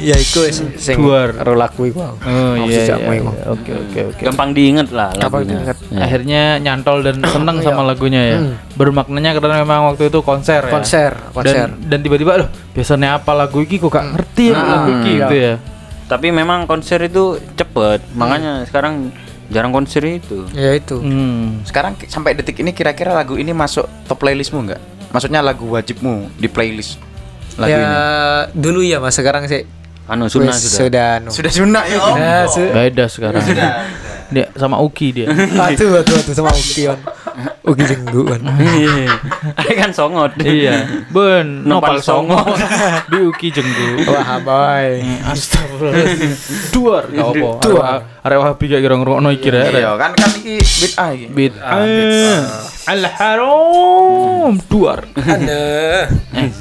ya 0.00 0.16
iku 0.16 0.46
sing 0.78 0.96
karo 0.96 1.52
lagu 1.52 1.82
iku. 1.84 2.00
Oh 2.00 2.54
iya, 2.62 2.88
iya, 2.88 2.96
iya. 2.96 3.20
Oke 3.50 3.72
oke 3.74 4.00
oke. 4.08 4.22
Gampang 4.22 4.54
diinget 4.54 4.88
lah 4.88 5.10
Gampang 5.12 5.44
diinget. 5.44 5.76
Ya. 5.90 6.06
Akhirnya 6.06 6.42
nyantol 6.56 7.02
dan 7.02 7.20
seneng 7.34 7.58
Iya. 7.58 7.64
sama 7.66 7.82
lagunya 7.84 8.22
ya. 8.24 8.38
Hmm. 8.38 8.54
Bermaknanya 8.78 9.36
karena 9.36 9.60
memang 9.60 9.92
waktu 9.92 10.08
itu 10.08 10.22
konser 10.22 10.62
ya. 10.62 10.72
Konser, 10.72 11.12
konser. 11.34 11.68
Dan 11.68 11.90
dan 11.90 11.98
tiba-tiba 12.00 12.38
loh, 12.38 12.48
biasanya 12.72 13.18
apa 13.18 13.32
lagu 13.34 13.60
iki 13.60 13.76
kok 13.76 13.90
gak 13.90 14.06
ngerti 14.14 14.44
ya 14.48 14.56
Ah, 14.56 14.64
lagu 14.64 14.90
iki 14.94 15.10
iya. 15.10 15.20
gitu 15.20 15.34
ya. 15.36 15.54
Tapi 16.10 16.34
memang 16.34 16.66
konser 16.66 16.98
itu 17.00 17.38
cepet, 17.54 18.02
makanya 18.18 18.66
sekarang 18.66 19.14
jarang 19.46 19.70
konser 19.70 20.02
itu. 20.02 20.42
Ya 20.50 20.74
itu. 20.74 20.98
Hmm. 20.98 21.62
Sekarang 21.62 21.94
sampai 22.04 22.34
detik 22.34 22.58
ini 22.58 22.74
kira-kira 22.74 23.14
lagu 23.14 23.38
ini 23.38 23.54
masuk 23.54 23.86
top 24.10 24.18
playlistmu 24.18 24.66
nggak? 24.66 24.82
Maksudnya 25.14 25.38
lagu 25.38 25.70
wajibmu 25.70 26.34
di 26.34 26.50
playlist 26.50 26.98
lagu 27.54 27.70
ya 27.70 27.78
ini. 27.78 27.94
dulu 28.54 28.80
ya 28.80 28.98
Mas, 28.98 29.14
sekarang 29.14 29.46
sih 29.46 29.66
Anu 30.06 30.26
sunnah 30.26 30.50
sudah. 30.50 30.78
sudah 30.82 31.06
anu. 31.18 31.30
Sudah 31.30 31.52
sunnah 31.54 31.84
ya. 31.86 31.98
Om? 32.00 32.16
Ya, 32.18 32.38
su- 32.50 32.70
Beda 32.74 33.04
sekarang. 33.06 33.42
Dia 34.30 34.46
sama 34.54 34.78
Uki 34.78 35.10
dia. 35.10 35.26
Aduh, 35.30 36.02
aduh, 36.02 36.14
aduh 36.14 36.34
sama 36.34 36.50
Uki 36.50 36.90
on. 36.90 36.98
Uki 37.60 37.82
jenggu 37.86 38.20
kan. 38.26 38.40
Iya. 38.80 39.74
kan 39.76 39.90
songot. 39.92 40.32
iya. 40.42 40.84
Ben, 41.12 41.62
Nopal 41.64 41.96
nopal 41.96 41.98
songo. 42.02 42.40
Di 43.12 43.18
Uki 43.20 43.48
jenggu. 43.52 44.04
Wah, 44.08 44.40
boy. 44.40 45.04
Astagfirullahaladzim. 45.30 46.32
Duar 46.74 47.04
gak 47.12 47.26
apa. 47.30 47.48
Duar. 47.62 47.98
Arek- 48.20 48.40
wahabi 48.40 48.64
gak 48.68 48.80
kira 48.82 48.94
ngrungokno 48.96 49.28
iki 49.32 49.48
rek. 49.52 49.72
Iya 49.76 49.92
kan 49.96 50.10
kan 50.16 50.30
iki 50.34 50.56
bid'ah 50.60 51.08
iki. 51.14 51.26
Bid 51.30 51.54
Al 52.90 53.02
haram 53.06 54.54
duar. 54.66 55.04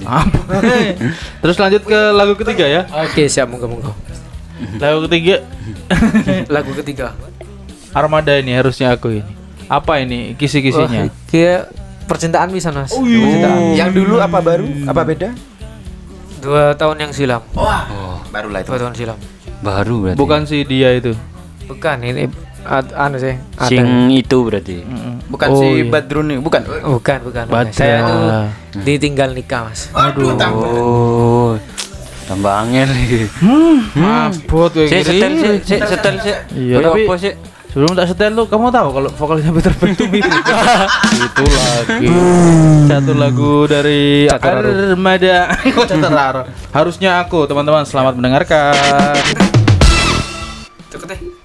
Apa? 0.05 0.39
Terus 1.41 1.57
lanjut 1.57 1.84
ke 1.88 1.99
lagu 2.13 2.34
ketiga 2.38 2.65
ya. 2.67 2.82
Oke, 2.91 3.26
siap 3.32 3.49
monggo 3.49 3.65
monggo. 3.72 3.91
Lagu 4.78 5.07
ketiga 5.07 5.39
Lagu 6.51 6.72
ketiga. 6.76 7.15
Armada 7.95 8.38
ini 8.38 8.53
harusnya 8.53 8.93
aku 8.93 9.24
ini. 9.24 9.39
Apa 9.70 10.01
ini 10.01 10.34
kisi-kisinya? 10.34 11.07
Kayak 11.30 11.70
percintaan 12.03 12.49
bisa 12.49 12.70
Mas. 12.70 12.89
Oh, 12.91 13.05
iya. 13.05 13.22
Percintaan. 13.22 13.59
Yang 13.78 13.89
dulu 13.95 14.15
apa 14.17 14.39
baru? 14.39 14.65
Apa 14.84 15.01
beda? 15.03 15.30
Dua 16.39 16.74
tahun 16.74 16.97
yang 16.99 17.11
silam. 17.11 17.43
Wah, 17.53 17.86
barulah 18.28 18.59
itu. 18.59 18.67
Dua 18.67 18.80
tahun 18.80 18.95
silam. 18.95 19.17
Baru 19.59 19.95
berarti. 20.01 20.17
Bukan 20.17 20.41
si 20.43 20.63
dia 20.63 20.89
itu. 20.91 21.13
Bukan 21.67 22.01
ini 22.01 22.26
ad- 22.61 22.95
anu 22.97 23.17
sih. 23.17 23.36
ada. 23.53 23.67
Sing 23.67 23.86
itu 24.09 24.38
berarti. 24.41 24.82
Bukan 25.28 25.47
Oh, 25.47 25.59
si 25.59 25.67
iya. 25.78 25.84
Badrun 25.86 26.28
ini, 26.28 26.39
bukan. 26.39 26.61
Bukan, 26.65 26.89
bukan. 27.22 27.43
bukan. 27.45 27.45
Badra. 27.45 27.70
Saya 27.72 27.95
itu 28.01 28.17
ditinggal 28.82 29.30
nikah, 29.32 29.70
Mas. 29.70 29.91
Aduh, 29.91 30.34
Oh. 30.34 31.53
Tambah 32.26 32.53
angel 32.63 32.89
iki. 32.95 33.22
Abot 33.97 34.70
kayak 34.70 34.89
Sik 34.95 35.01
gini. 35.03 35.17
setel 35.20 35.34
sik 35.59 35.82
setel 35.84 36.15
sik. 36.20 36.38
Iya, 36.53 36.76
tapi- 36.80 37.05
apa 37.05 37.13
sih? 37.17 37.34
Sebelum 37.70 37.93
tak 37.93 38.09
setel 38.09 38.34
lu, 38.34 38.49
kamu 38.49 38.74
tahu 38.74 38.89
kalau 38.97 39.09
vokalnya 39.13 39.53
Peter 39.53 39.70
Pan 39.78 39.93
itu 39.93 40.09
mirip. 40.09 40.26
itu 41.30 41.45
lagi. 41.45 42.09
Satu 42.89 43.13
lagu 43.13 43.70
dari 43.70 44.26
Armada. 44.26 45.53
Harusnya 46.74 47.22
aku, 47.22 47.45
teman-teman. 47.45 47.86
Selamat 47.86 48.17
mendengarkan. 48.17 49.13
Cukup 50.89 51.13
deh. 51.13 51.39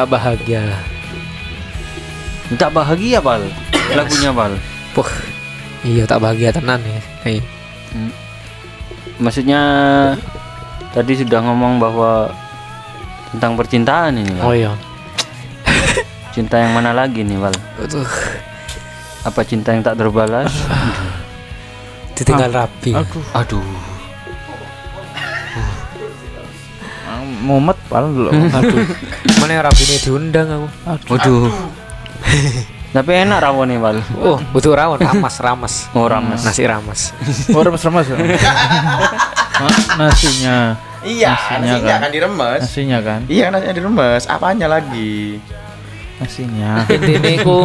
Tak 0.00 0.08
bahagia. 0.08 0.64
Tak 2.56 2.72
bahagia 2.72 3.20
pal. 3.20 3.44
Lagunya 3.92 4.32
pal. 4.32 4.56
Puh. 4.96 5.04
Iya 5.84 6.08
tak 6.08 6.24
bahagia 6.24 6.56
tenan 6.56 6.80
ya. 6.80 7.00
Hei. 7.20 7.44
Maksudnya 9.20 9.60
tadi 10.96 11.20
sudah 11.20 11.44
ngomong 11.44 11.76
bahwa 11.76 12.32
tentang 13.28 13.60
percintaan 13.60 14.16
ini 14.16 14.40
Oh 14.40 14.56
iya. 14.56 14.72
Cinta 16.32 16.56
yang 16.56 16.72
mana 16.72 16.96
lagi 16.96 17.20
nih 17.20 17.36
pal? 17.36 17.52
Aduh, 17.84 18.08
Apa 19.28 19.44
cinta 19.44 19.76
yang 19.76 19.84
tak 19.84 20.00
terbalas? 20.00 20.48
ditinggal 22.16 22.56
rapi. 22.56 22.96
Aduh, 22.96 23.24
Aduh. 23.36 23.68
Mumet 27.40 27.78
pal 27.88 28.04
dulu. 28.06 28.30
Aduh. 28.60 28.84
Mana 29.40 29.52
yang 29.56 29.64
rapi 29.66 29.82
ini 29.88 29.96
diundang 30.00 30.46
aku. 30.46 30.66
Waduh. 31.16 31.48
Tapi 32.96 33.10
enak 33.22 33.38
rawon 33.38 33.70
nih 33.70 33.78
pal. 33.78 33.96
Oh, 34.20 34.38
butuh 34.52 34.74
rawon 34.74 34.98
ramas 35.00 35.36
ramas. 35.40 35.74
Oh 35.94 36.06
rames. 36.06 36.42
Nasi 36.44 36.62
ramas. 36.68 37.00
Oh, 37.56 37.62
ya? 37.64 38.16
Hah? 39.60 39.76
Nasinya. 40.00 40.58
Iya, 41.04 41.32
Nasinya 41.36 41.58
nasinya 41.60 41.84
kan. 41.84 41.98
akan 42.00 42.10
diremes. 42.12 42.60
Nasinya 42.64 42.98
kan? 43.04 43.20
Iya, 43.28 43.44
nasinya 43.52 43.74
diremes. 43.76 44.22
Apanya 44.24 44.66
lagi? 44.72 45.36
Nasinya. 46.20 46.84
intinya 46.88 47.32
aku 47.40 47.58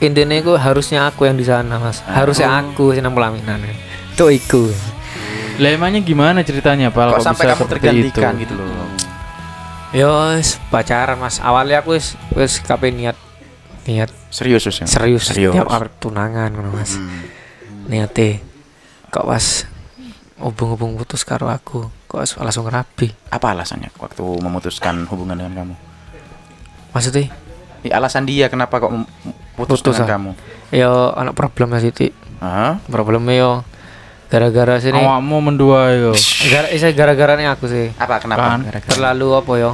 intinya 0.00 0.36
aku 0.40 0.52
harusnya 0.56 1.00
aku 1.12 1.28
yang 1.28 1.36
di 1.36 1.44
sana 1.44 1.76
mas 1.76 2.00
harusnya 2.08 2.48
aku 2.56 2.96
sih 2.96 3.04
nang 3.04 3.12
pelaminan 3.12 3.60
itu 3.68 4.24
iku 4.32 4.64
Lah 5.58 5.74
emangnya 5.74 5.98
gimana 6.06 6.46
ceritanya, 6.46 6.94
Pal? 6.94 7.10
Kok 7.10 7.18
Kok 7.18 7.26
sampai 7.34 7.44
bisa 7.50 7.54
kamu 7.58 7.66
tergantikan 7.66 8.32
itu? 8.38 8.42
gitu 8.46 8.54
loh. 8.54 8.87
Yo 9.90 10.08
wis 10.30 10.60
pacaran 10.68 11.16
mas 11.16 11.40
awalnya 11.40 11.80
aku 11.80 11.96
wis 11.96 12.12
wis 12.32 12.60
kape 12.60 12.90
niat 12.90 13.16
niat 13.84 14.12
Serius, 14.28 14.60
Sus, 14.62 14.76
ya? 14.76 14.86
serius 14.86 15.24
Serius. 15.24 15.56
tiap 15.56 15.64
arep 15.66 15.92
tunangan 15.98 16.52
ngono 16.52 16.70
mas 16.72 16.92
Hmm. 16.94 17.24
niate 17.88 18.44
kok 19.08 19.24
pas 19.24 19.64
hubung-hubung 20.36 20.94
putus 20.94 21.24
karo 21.24 21.48
aku 21.48 21.88
kok 22.04 22.20
wis 22.20 22.36
langsung 22.36 22.68
rapi 22.68 23.08
Apa 23.26 23.50
alasannya 23.50 23.88
waktu 23.94 24.20
memutuskan 24.20 25.04
hubungan 25.06 25.36
dengan 25.36 25.54
kamu? 25.58 25.74
maksudnya 26.90 27.32
Ya, 27.78 27.94
alasan 27.94 28.26
dia 28.26 28.50
kenapa 28.50 28.82
kok 28.82 28.90
putus, 29.54 29.78
Putus, 29.80 29.96
dengan 29.96 30.04
ah. 30.04 30.10
kamu? 30.12 30.30
yo 30.74 30.90
anak 31.14 31.32
problem 31.32 31.70
mas 31.70 31.80
Siti 31.80 32.12
Hah? 32.38 32.76
problemnya 32.84 33.34
yo 33.34 33.50
gara-gara 34.28 34.76
sini 34.76 35.00
Awakmu 35.00 35.36
mendua 35.40 35.88
yo. 35.90 36.12
gara 36.48 36.68
saya 36.70 36.92
gara-gara 36.92 37.32
aku 37.48 37.64
sih 37.64 37.88
Apa 37.96 38.20
kenapa? 38.20 38.56
Kan. 38.56 38.60
Gara-gara- 38.68 38.92
terlalu 38.92 39.28
apa 39.34 39.52
yo 39.56 39.72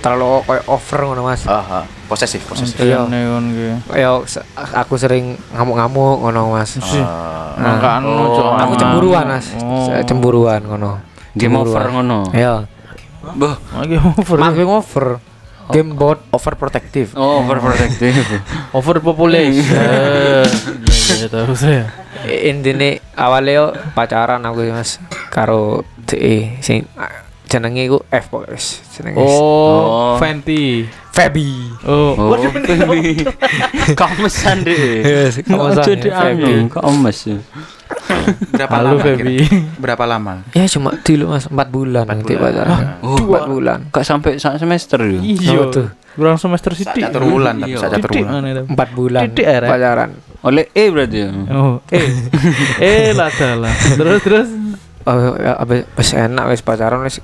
terlalu 0.00 0.40
kayak 0.48 0.64
over 0.64 0.98
ngono 1.04 1.22
mas 1.28 1.44
Oh, 1.44 1.60
oh. 1.60 1.84
posesif, 2.08 2.40
posesif. 2.48 2.80
Iya. 2.80 3.04
Neon 3.04 3.52
gitu. 3.52 3.76
Yo, 3.92 4.24
se- 4.24 4.40
aku 4.56 4.96
sering 4.96 5.36
ngamuk-ngamuk 5.52 6.24
ngono 6.24 6.56
mas. 6.56 6.80
Oh. 6.80 7.04
Mangka 7.60 8.00
anu 8.00 8.08
Oh, 8.08 8.32
Cok. 8.32 8.52
aku 8.56 8.74
cemburuan 8.80 9.24
mas 9.28 9.46
Oh. 9.60 9.92
Cemburuan 10.08 10.60
ngono 10.64 11.04
Game 11.36 11.52
over 11.54 11.84
ngono. 11.92 12.32
ya 12.32 12.64
Boh. 13.36 13.52
Lagi 13.76 14.00
over. 14.00 14.36
Game 14.56 14.72
over 14.72 15.06
game 15.70 15.94
bot 15.94 16.18
overprotective. 16.30 17.14
Oh, 17.14 17.40
overprotective. 17.40 18.14
Overpopulation. 18.78 19.64
Iya, 19.64 20.44
iya, 21.16 21.26
tahu 21.26 21.54
saya. 21.54 21.90
intinya 22.28 23.00
awalnya 23.16 23.52
yo 23.54 23.66
pacaran 23.96 24.44
aku 24.44 24.68
sih 24.68 24.72
mas 24.76 24.90
karo 25.32 25.88
DE 26.04 26.60
sing 26.60 26.84
jenenge 27.48 27.88
iku 27.88 28.04
F 28.12 28.28
pokoknya 28.28 28.54
wis 28.54 28.66
jenenge 28.92 29.16
Oh. 29.18 30.20
Fenty. 30.20 30.84
Feby 31.10 31.80
Oh, 31.82 32.14
Oh, 32.14 32.38
baby. 32.54 33.26
Kamesan 33.98 34.62
deh. 34.62 35.02
Yes, 35.02 35.42
kamesan 35.42 35.82
Jadi 35.82 36.08
ya, 37.90 38.16
ya. 38.16 38.32
Berapa 38.50 38.74
Halo, 38.74 38.88
lama? 38.92 39.02
Feby. 39.02 39.34
kira? 39.36 39.46
Berapa 39.76 40.04
lama? 40.04 40.32
ya 40.50 40.64
cuma 40.66 40.90
dulu 40.96 41.24
mas 41.28 41.44
4 41.44 41.56
bulan 41.68 42.04
nanti 42.06 42.32
pacaran 42.34 42.98
Oh, 43.00 43.16
empat 43.16 43.42
bulan 43.46 43.78
Gak 43.88 44.04
sampai 44.04 44.30
sak 44.36 44.56
semester 44.56 44.98
ya. 45.00 45.18
iya. 45.18 45.58
Tuh? 45.68 45.88
Kurang 46.10 46.36
semester 46.36 46.72
sithik. 46.72 47.00
Saat 47.00 47.16
bulan 47.16 47.54
tapi 47.56 47.70
Iya. 47.70 47.78
saat 47.80 48.00
bulan. 48.00 48.66
empat 48.66 48.88
bulan 48.92 49.22
ya, 49.30 49.56
Rek? 49.58 49.70
pacaran 49.70 50.10
Oleh 50.40 50.64
E 50.70 50.84
berarti 50.88 51.18
ya. 51.18 51.28
Oh, 51.50 51.84
eh. 51.88 52.08
eh 52.82 53.08
lah 53.12 53.28
salah. 53.30 53.72
Terus 53.92 54.20
terus. 54.20 54.48
oh 55.02 55.16
ya, 55.34 55.56
abis 55.56 55.84
enak 56.12 56.44
wis 56.48 56.60
pacaran 56.60 57.00
wis 57.02 57.20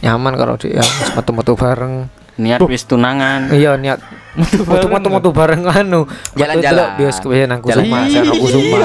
nyaman 0.00 0.34
kalau 0.34 0.54
dia 0.54 0.78
wis 0.78 1.10
metu-metu 1.12 1.54
bareng 1.54 2.06
Niat 2.34 2.56
wis 2.64 2.82
tunangan. 2.84 3.52
iya 3.52 3.76
niat 3.76 4.00
metu-metu 4.32 5.08
metu 5.10 5.30
bareng 5.30 5.60
anu 5.62 6.08
Jalan-jalan. 6.32 6.96
bioskop 6.96 7.30
ya 7.30 7.44
nang 7.44 7.60
Jalan- 7.60 7.84
kusuma 7.84 7.98
saya 8.06 8.22
nang 8.24 8.38
kusuma 8.38 8.76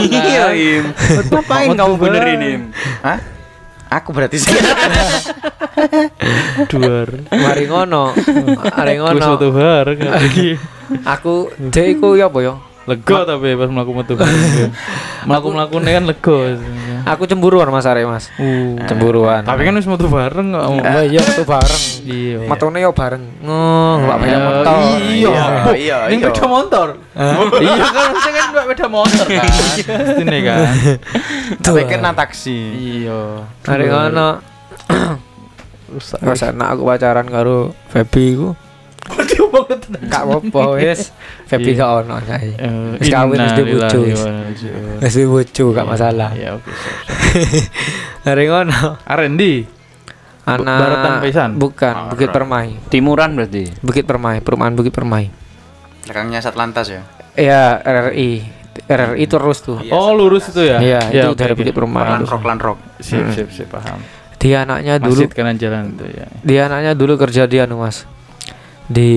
Iya, 0.00 0.44
Im. 0.54 0.84
Ngapain 1.30 1.70
kamu 1.74 1.94
benerin, 2.00 2.40
Im? 2.42 2.62
Hah? 3.02 3.18
Aku 4.00 4.10
berarti 4.10 4.42
sih. 4.42 4.50
Duar. 6.70 7.08
mari 7.30 7.66
ngono 7.66 8.14
mari 8.74 8.94
ngono 8.98 9.18
satu 9.18 9.50
bareng 9.50 9.98
lagi. 10.06 10.54
aku 11.02 11.50
dek 11.58 11.98
iku 11.98 12.14
ya 12.14 12.30
apa 12.30 12.38
ya 12.42 12.54
Lega 12.84 13.24
tapi 13.24 13.56
pas 13.56 13.68
melaku 13.72 13.92
metu. 13.96 14.14
Melaku 15.28 15.48
melakunya 15.56 15.90
kan 15.96 16.04
lega. 16.04 16.38
Aku 17.06 17.24
cemburuan 17.24 17.68
mas 17.68 17.84
Are 17.84 18.00
mas 18.02 18.28
Uh. 18.34 18.74
cemburuan 18.84 19.40
Tapi 19.40 19.60
kan 19.62 19.72
wis 19.72 19.84
metu 19.84 20.06
bareng 20.06 20.48
kok. 20.50 20.64
oh, 20.64 20.76
iya 21.02 21.20
metu 21.20 21.44
bareng 21.44 21.82
Iya. 22.02 22.38
matone 22.44 22.78
yo 22.78 22.90
bareng 22.90 23.22
ngong 23.40 23.98
mbak 24.02 24.16
beda 24.18 24.32
Eh, 24.32 24.40
motor 24.40 24.74
Iya. 24.74 25.04
Iya, 25.04 25.44
iya, 25.74 25.96
Ini 26.06 26.14
iya. 26.14 26.26
beda 26.26 26.44
motor. 26.46 26.88
Iya 27.56 27.72
kan 27.86 28.06
maksudnya 28.10 28.32
kan 28.34 28.48
mbak 28.50 28.66
beda 28.66 28.86
motor 28.88 29.24
kan. 29.26 29.46
Ini 30.22 30.38
kan. 30.42 30.58
Tapi 31.58 31.80
kena 31.84 32.10
taksi. 32.12 32.58
Iya. 32.74 33.20
mari 33.62 33.84
ngono 33.86 34.28
Rusak. 35.86 36.18
Wes 36.20 36.42
enak 36.42 36.68
aku 36.70 36.82
pacaran 36.84 37.26
karo 37.26 37.70
Feby 37.86 38.34
ku 38.34 38.48
Kak 39.04 40.24
apa 40.24 40.62
wis 40.74 41.12
Feby 41.44 41.76
gak 41.76 41.90
ono. 42.02 42.16
Eh, 42.24 42.98
Wis 42.98 43.08
kawin 43.08 43.36
wis 43.36 43.52
di 43.52 43.62
bojo. 43.62 44.00
innalillahi 44.00 44.10
wis. 44.10 44.18
wa 44.18 44.28
inna 44.28 44.40
ilaihi 44.40 44.48
raji'un. 44.48 44.98
Wis 44.98 45.14
di 45.14 45.24
bojo 45.24 45.64
gak 45.70 45.86
masalah. 45.86 46.30
Ya 46.34 46.48
oke. 46.56 46.70
Hari 48.26 48.44
ngono. 48.46 48.80
Arendi. 49.04 49.54
Anak 50.44 50.76
Baratan 50.76 51.12
Pisan? 51.20 51.50
Bukan, 51.56 51.94
Bukit 52.12 52.28
Permai. 52.28 52.76
Timuran 52.88 53.32
berarti. 53.32 53.64
Bukit 53.80 54.04
Permai, 54.04 54.44
perumahan 54.44 54.72
Bukit 54.72 54.92
Permai. 54.92 55.32
Belakangnya 56.04 56.44
Satlantas 56.44 56.92
ya. 56.92 57.00
Iya, 57.32 57.80
RRI. 57.80 58.44
RRI 58.84 59.24
terus 59.24 59.64
tuh. 59.64 59.80
Oh, 59.88 60.12
lurus 60.12 60.52
itu 60.52 60.60
ya? 60.60 60.76
Iya, 60.80 61.00
Ya, 61.08 61.22
itu 61.24 61.32
dari. 61.32 61.56
Bukit 61.56 61.72
Permai. 61.72 62.04
Lan 62.06 62.20
itu. 62.20 62.28
rock, 62.28 62.44
lan 62.44 62.58
rock. 62.60 62.78
Siap, 63.00 63.32
siap, 63.32 63.48
siap, 63.48 63.68
paham. 63.72 64.00
Dia 64.36 64.68
anaknya 64.68 65.00
dulu 65.00 65.24
Masjid 65.24 65.32
kanan 65.32 65.56
jalan 65.56 65.96
itu 65.96 66.04
ya. 66.12 66.28
dia 66.44 66.60
anaknya 66.68 66.92
dulu 66.92 67.16
kerja 67.16 67.48
di 67.48 67.56
anu 67.56 67.80
Mas. 67.80 68.04
Di 68.84 69.10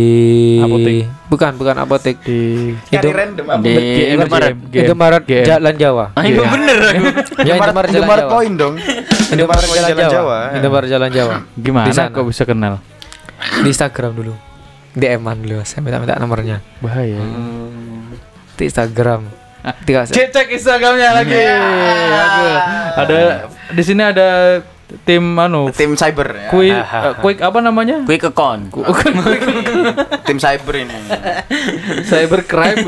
Apotek. 0.63 0.95
Bukan, 1.27 1.51
bukan 1.59 1.75
apotek. 1.75 2.15
Di 2.23 2.71
Itu 2.87 3.09
random 3.11 3.59
Di 3.59 3.75
Indomaret. 4.15 4.55
Indomaret. 4.71 5.23
Jalan 5.27 5.75
Jawa. 5.75 6.05
Ah, 6.15 6.23
itu 6.23 6.39
bener 6.39 6.77
aku. 6.79 7.07
Ya, 7.47 7.59
Indomaret 7.59 7.91
Jalan 7.91 7.99
Indomaret 7.99 8.23
Jawa. 8.23 8.31
poin 8.31 8.51
dong. 8.55 8.75
Indomaret 9.27 9.67
Poin 9.67 9.81
Jalan 9.83 10.07
Jawa. 10.07 10.37
Indomaret 10.55 10.87
Jalan 10.87 11.11
Jawa. 11.11 11.35
Gimana 11.53 11.85
Di 11.85 11.93
sana. 11.93 12.15
kok 12.15 12.23
bisa 12.23 12.43
kenal? 12.47 12.79
Di 13.59 13.67
Instagram 13.67 14.11
dulu. 14.15 14.33
DM-an 14.97 15.37
dulu, 15.37 15.61
saya 15.61 15.83
minta-minta 15.83 16.15
nomornya. 16.17 16.63
Bahaya. 16.79 17.19
Di 18.55 18.63
Instagram. 18.65 19.27
Dikasih. 19.83 20.15
Cek 20.15 20.27
cek 20.31 20.47
Instagramnya 20.49 21.11
lagi. 21.11 21.35
Aku 21.35 22.45
ada 22.97 23.19
di 23.67 23.83
sini 23.83 23.99
ada 23.99 24.57
tim 25.03 25.35
anu 25.35 25.67
Tim 25.69 25.93
cyber 25.93 26.31
ya. 26.31 26.49
quick 26.49 26.71
eh, 26.71 27.13
quick 27.19 27.39
apa 27.39 27.59
namanya? 27.59 28.07
Quick 28.07 28.23
account. 28.25 28.71
Tim 30.23 30.37
cyber 30.39 30.73
ini. 30.79 30.95
Cybercrime. 32.03 32.87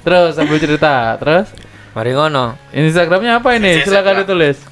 terus 0.00 0.38
sambil 0.38 0.58
cerita, 0.58 1.18
terus 1.18 1.50
Mari 1.88 2.14
ngono. 2.14 2.54
Instagramnya 2.70 3.42
apa 3.42 3.58
ini? 3.58 3.82
Silakan 3.82 4.22
ditulis. 4.22 4.62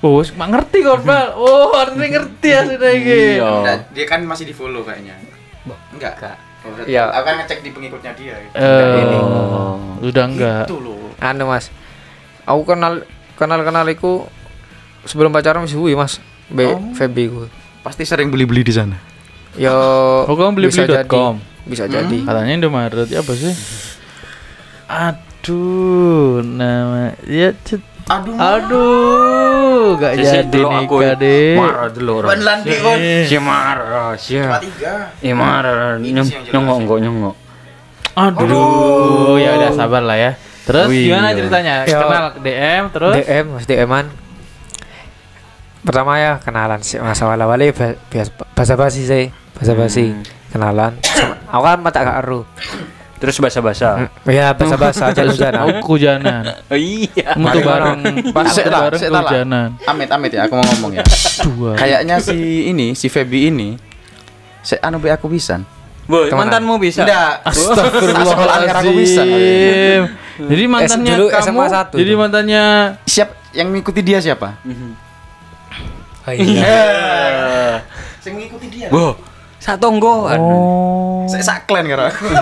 Oh, 0.00 0.20
mak 0.36 0.48
ngerti 0.50 0.84
kok, 0.84 1.00
Bal. 1.08 1.32
Oh, 1.32 1.72
artinya 1.72 2.20
ngerti 2.20 2.48
ya 2.48 2.60
sudah 2.66 2.90
iki. 2.92 3.20
Iya. 3.36 3.84
Dia 3.88 4.04
kan 4.04 4.20
masih 4.24 4.44
di 4.44 4.52
follow 4.52 4.84
kayaknya. 4.84 5.16
Enggak. 5.92 6.20
Oh, 6.60 6.72
berarti- 6.72 6.92
Iya. 6.92 7.08
Aku 7.12 7.24
kan 7.24 7.34
ngecek 7.40 7.58
di 7.64 7.70
pengikutnya 7.72 8.12
dia. 8.12 8.36
gitu. 8.36 8.54
Eh, 8.56 8.96
ini. 8.98 9.18
udah 10.04 10.24
enggak. 10.26 10.64
Itu 10.68 10.76
loh. 10.80 11.16
Anu 11.16 11.48
Mas. 11.48 11.72
Aku 12.44 12.64
kenal 12.64 13.08
kenal 13.36 13.60
kenal 13.60 13.88
iku 13.88 14.28
sebelum 15.02 15.30
pacaran 15.30 15.62
wis 15.62 15.72
suwi 15.72 15.92
Mas. 15.92 16.18
Be 16.46 16.66
Oh. 16.66 16.80
Feby 16.92 17.24
ku. 17.26 17.46
Pasti 17.80 18.02
sering 18.02 18.28
beli-beli 18.28 18.60
di 18.60 18.70
sana. 18.70 18.98
Yo 19.54 19.72
Oh, 20.24 20.34
kamu 20.34 20.64
bisa 20.64 20.82
jadi. 20.82 21.02
beli.com. 21.02 21.38
Bisa 21.62 21.84
jadi. 21.86 22.18
Katanya 22.20 22.52
Indomaret 22.52 23.06
ya 23.06 23.20
apa 23.20 23.32
sih? 23.32 23.54
Aduh, 24.86 26.42
nama 26.42 27.14
ya 27.22 27.54
cet- 27.62 27.86
Aduh. 28.04 28.34
Aduh, 28.34 29.94
gak 29.94 30.18
Si- 30.18 30.26
si 30.26 30.34
jadi 30.34 30.58
nikah 30.58 31.14
deh. 31.14 31.54
Marah 31.54 31.86
dulu 31.88 32.10
orang. 32.18 32.42
Kon. 32.42 32.98
Si 33.22 33.36
marah, 33.38 34.10
si. 34.18 34.34
Tiga. 34.34 35.14
Eh 35.22 35.30
marah, 35.30 35.94
nyongok 35.94 36.76
enggak 36.76 36.98
nyongok. 37.00 37.34
Aduh, 38.12 39.38
ya 39.38 39.54
udah 39.54 39.70
sabar 39.70 40.02
lah 40.02 40.18
ya. 40.18 40.34
Terus 40.60 40.90
Wih, 40.90 41.06
gimana 41.06 41.30
iya. 41.30 41.38
ceritanya? 41.38 41.74
Ya. 41.86 41.96
Kenal 41.96 42.24
DM 42.36 42.82
terus? 42.90 43.14
DM 43.16 43.44
mas 43.48 43.64
DM-an 43.64 44.06
pertama 45.80 46.20
ya 46.20 46.36
kenalan 46.40 46.80
sih 46.84 47.00
mas 47.00 47.20
awal 47.24 47.40
awalnya 47.40 47.72
biasa 48.12 48.30
basa 48.52 48.74
basi 48.76 49.02
sih 49.08 49.24
basa 49.56 49.72
basi 49.72 50.12
kenalan 50.52 50.92
Sama- 51.00 51.36
aku 51.48 51.62
kan 51.64 51.78
mata 51.80 51.98
gak 52.04 52.18
aru 52.24 52.40
Terus 53.20 53.36
basa-basa. 53.36 54.08
ya 54.24 54.56
basa 54.56 54.80
basa 54.80 55.12
aja 55.12 55.20
lu 55.20 55.36
Oh, 55.36 55.84
kehujanan. 55.84 56.40
Oh 56.72 56.78
iya. 56.80 57.36
Mutu 57.36 57.60
bareng, 57.60 58.00
pas 58.32 58.48
bareng 58.48 58.96
kehujanan. 58.96 59.76
Amit 59.84 60.08
amit 60.08 60.32
ya 60.32 60.48
aku 60.48 60.56
mau 60.56 60.64
ngomong 60.64 60.96
ya. 60.96 61.04
Dua. 61.44 61.76
Kayaknya 61.76 62.16
si 62.16 62.72
ini 62.72 62.96
si 62.96 63.12
Feby 63.12 63.52
ini 63.52 63.76
se 64.64 64.80
anu 64.80 64.96
be 65.04 65.12
aku 65.12 65.28
pisan. 65.28 65.68
Boy, 66.08 66.32
mantanmu 66.32 66.80
bisa. 66.80 67.04
Enggak. 67.04 67.44
aku 67.44 67.60
pisan. 67.60 69.28
Astagfirullahaladzim. 69.28 70.02
Jadi 70.40 70.64
mantannya 70.64 71.12
dulu 71.12 71.28
kamu, 71.28 71.44
SMA 71.44 71.64
jadi 71.92 72.12
mantannya 72.16 72.62
Siap 73.04 73.28
yang 73.52 73.68
mengikuti 73.68 74.00
dia 74.00 74.16
siapa? 74.24 74.56
oh, 74.64 75.09
iya. 76.34 76.86
Yang 78.24 78.34
mengikuti 78.36 78.66
dia. 78.68 78.88
Boh, 78.92 79.16
satu 79.58 79.88
tonggoan. 79.88 80.38
Oh. 80.38 81.24
Saya 81.26 81.42
saklen 81.44 81.88
karo 81.88 82.08
aku. 82.08 82.26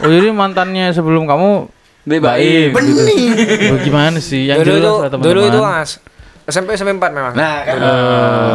Oh 0.00 0.08
jadi 0.08 0.32
mantannya 0.32 0.96
sebelum 0.96 1.28
kamu 1.28 1.68
Baik. 2.08 2.72
gitu. 2.72 3.76
Bagaimana 3.76 4.16
sih? 4.16 4.48
Yang 4.48 4.64
dulu 4.64 4.72
jelas 4.72 4.80
itu 4.80 4.96
teman-teman. 5.12 5.24
dulu 5.28 5.40
itu 5.44 5.60
mas 5.60 5.90
SMP 6.48 6.74
SMP 6.74 6.96
4 6.98 7.14
memang 7.14 7.32
Nah, 7.36 7.56
kan. 7.62 7.76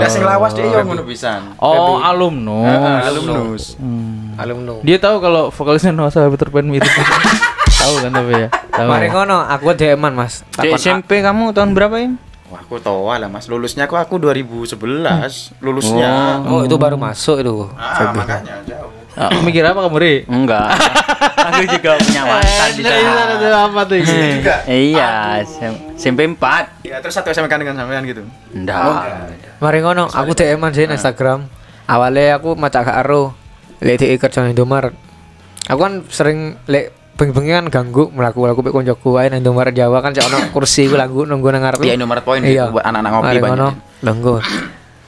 Udah 0.01 0.09
sing 0.09 0.25
lawas 0.25 0.51
dia 0.51 0.67
yo 0.67 0.81
ngono 0.83 1.05
pisan. 1.07 1.55
Oh, 1.61 2.01
alumnus. 2.01 2.67
Heeh, 2.67 2.97
alumnus. 3.07 3.63
Hmm. 3.79 4.35
alumni 4.35 4.83
Dia 4.83 4.97
tahu 4.99 5.23
kalau 5.23 5.47
vokalisnya 5.47 5.95
Noah 5.95 6.11
Sahabat 6.11 6.35
Terpen 6.35 6.67
itu. 6.73 6.83
tahu 7.85 7.93
kan 8.03 8.11
tapi 8.11 8.33
ya. 8.35 8.49
Tahu. 8.73 8.89
Mari 8.89 9.07
ngono 9.13 9.37
aku 9.45 9.71
DM-an 9.77 10.13
mas 10.17 10.41
Di 10.57 10.73
SMP 10.75 11.21
kamu 11.21 11.53
tahun 11.55 11.71
berapa 11.71 11.95
ya? 12.01 12.09
Wah, 12.55 12.63
aku 12.63 12.79
tua 12.79 13.19
lah 13.19 13.27
Mas. 13.27 13.51
Lulusnya 13.51 13.83
aku 13.83 13.99
aku 13.99 14.15
2011. 14.15 14.79
Lulusnya. 15.59 16.39
oh 16.47 16.63
itu 16.63 16.79
baru 16.79 16.95
masuk 16.95 17.43
itu 17.43 17.67
Ah, 17.75 18.15
makanya 18.15 18.63
jauh. 18.63 18.87
Ah, 19.15 19.27
mikir 19.43 19.59
apa 19.67 19.83
kamu, 19.83 19.99
Ri? 19.99 20.15
Enggak. 20.23 20.71
aku 21.51 21.67
juga 21.67 21.99
punya 21.99 22.23
mantan 22.23 22.69
di 22.71 22.83
sana. 22.83 23.59
apa 23.67 23.81
tuh 23.83 23.95
ini? 23.99 24.39
juga. 24.39 24.55
Iya, 24.71 25.11
SMP 25.99 26.23
4. 26.31 26.87
Ya, 26.87 27.03
terus 27.03 27.15
satu 27.19 27.27
SMK 27.31 27.51
dengan 27.59 27.75
sampean 27.75 28.07
gitu. 28.07 28.23
Enggak. 28.55 29.03
Mari 29.59 29.79
ngono, 29.83 30.07
aku 30.07 30.31
DM-an 30.31 30.71
sih 30.71 30.87
di 30.87 30.95
Instagram. 30.95 31.47
Awalnya 31.91 32.39
aku 32.39 32.55
macak 32.55 32.87
gak 32.87 33.03
ero. 33.03 33.35
Lek 33.83 33.99
sama 34.31 34.55
Indomaret. 34.55 34.95
Aku 35.67 35.79
kan 35.79 36.07
sering 36.07 36.55
lek 36.71 36.95
bengi-bengi 37.15 37.51
kan 37.53 37.65
ganggu 37.71 38.11
melaku-laku 38.11 38.59
pek 38.59 38.73
koncoku 38.73 39.15
ae 39.15 39.31
nang 39.31 39.39
Indomaret 39.39 39.71
Jawa 39.71 40.03
kan 40.03 40.11
cek 40.11 40.27
ono 40.27 40.37
kursi 40.51 40.85
ku 40.85 40.99
lagu 40.99 41.23
nunggu 41.23 41.47
nang 41.47 41.63
ngarep. 41.63 41.79
Iya, 41.79 41.95
Indomaret 41.95 42.27
Point 42.27 42.43
Iya. 42.43 42.67
buat 42.67 42.83
anak-anak 42.83 43.11
ngopi 43.11 43.25
Mari 43.25 43.39
banyak. 43.39 43.51
ngono, 43.55 43.67
nunggu. 44.03 44.35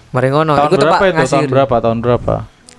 Mari 0.08 0.28
ngono, 0.32 0.52
Tahun 0.56 0.68
iku 0.68 0.76
berapa 0.80 1.04
itu? 1.04 1.20
Tahun 1.28 1.48
berapa? 1.52 1.76
Tahun 1.84 1.98
berapa? 2.00 2.34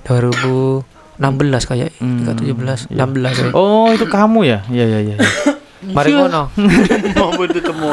2016 0.09 1.69
kayak 1.69 1.89
Hmm, 2.01 2.25
2017, 2.25 2.89
iya. 2.89 3.05
16 3.05 3.35
ya. 3.37 3.49
Oh, 3.53 3.93
itu 3.93 4.09
kamu 4.09 4.41
ya? 4.49 4.59
Iya, 4.73 4.85
iya, 4.89 4.99
iya. 5.05 5.17
iya. 5.85 5.93
Mari 5.93 6.11
ngono. 6.17 6.49
Mau 7.21 7.31
ketemu. 7.37 7.91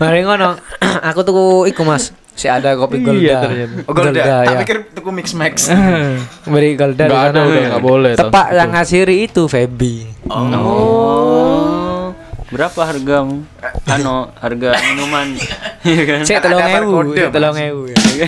Mari 0.00 0.20
ngono. 0.24 0.56
Aku 1.04 1.20
tuku 1.20 1.68
iku 1.68 1.84
Mas. 1.84 2.16
Si 2.34 2.46
ada 2.46 2.74
kopi 2.74 2.98
Iya, 2.98 3.06
Golda. 3.06 3.36
ternyata. 3.40 3.74
Oh, 3.80 3.92
Golda. 3.92 4.22
Tak 4.22 4.42
ya. 4.44 4.58
pikir 4.60 4.76
tuku 4.90 5.10
mix 5.10 5.26
max. 5.32 5.54
Beri 6.50 6.74
Golda 6.74 7.04
di 7.04 7.08
Nggak 7.08 7.24
ada, 7.24 7.34
sana. 7.36 7.46
udah 7.46 7.62
nggak 7.68 7.84
boleh 7.84 8.12
Tepak 8.14 8.46
yang 8.52 8.70
ngasiri 8.70 9.16
itu 9.22 9.42
Feby. 9.44 9.94
Oh. 10.26 12.10
Berapa 12.46 12.80
hargamu? 12.84 13.42
Ano, 13.84 14.30
harga 14.36 14.68
minuman. 14.84 15.34
Iya 15.84 16.02
kan? 16.02 16.20
Saya 16.24 16.38
Ada 16.38 16.48
tolong 16.48 16.64
ewu, 16.72 16.92
Mas. 17.04 17.28
tolong 17.28 17.56
ewu. 17.60 17.82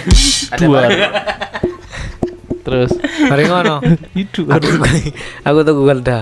Ada 0.52 0.60
Dua. 0.60 0.76
barang. 0.76 1.12
Terus 2.60 2.90
Mari 3.22 3.42
ngono. 3.46 3.76
itu 4.12 4.40
Aku 4.44 4.66
aku 5.42 5.58
tuh 5.62 5.74
Golda. 5.74 6.18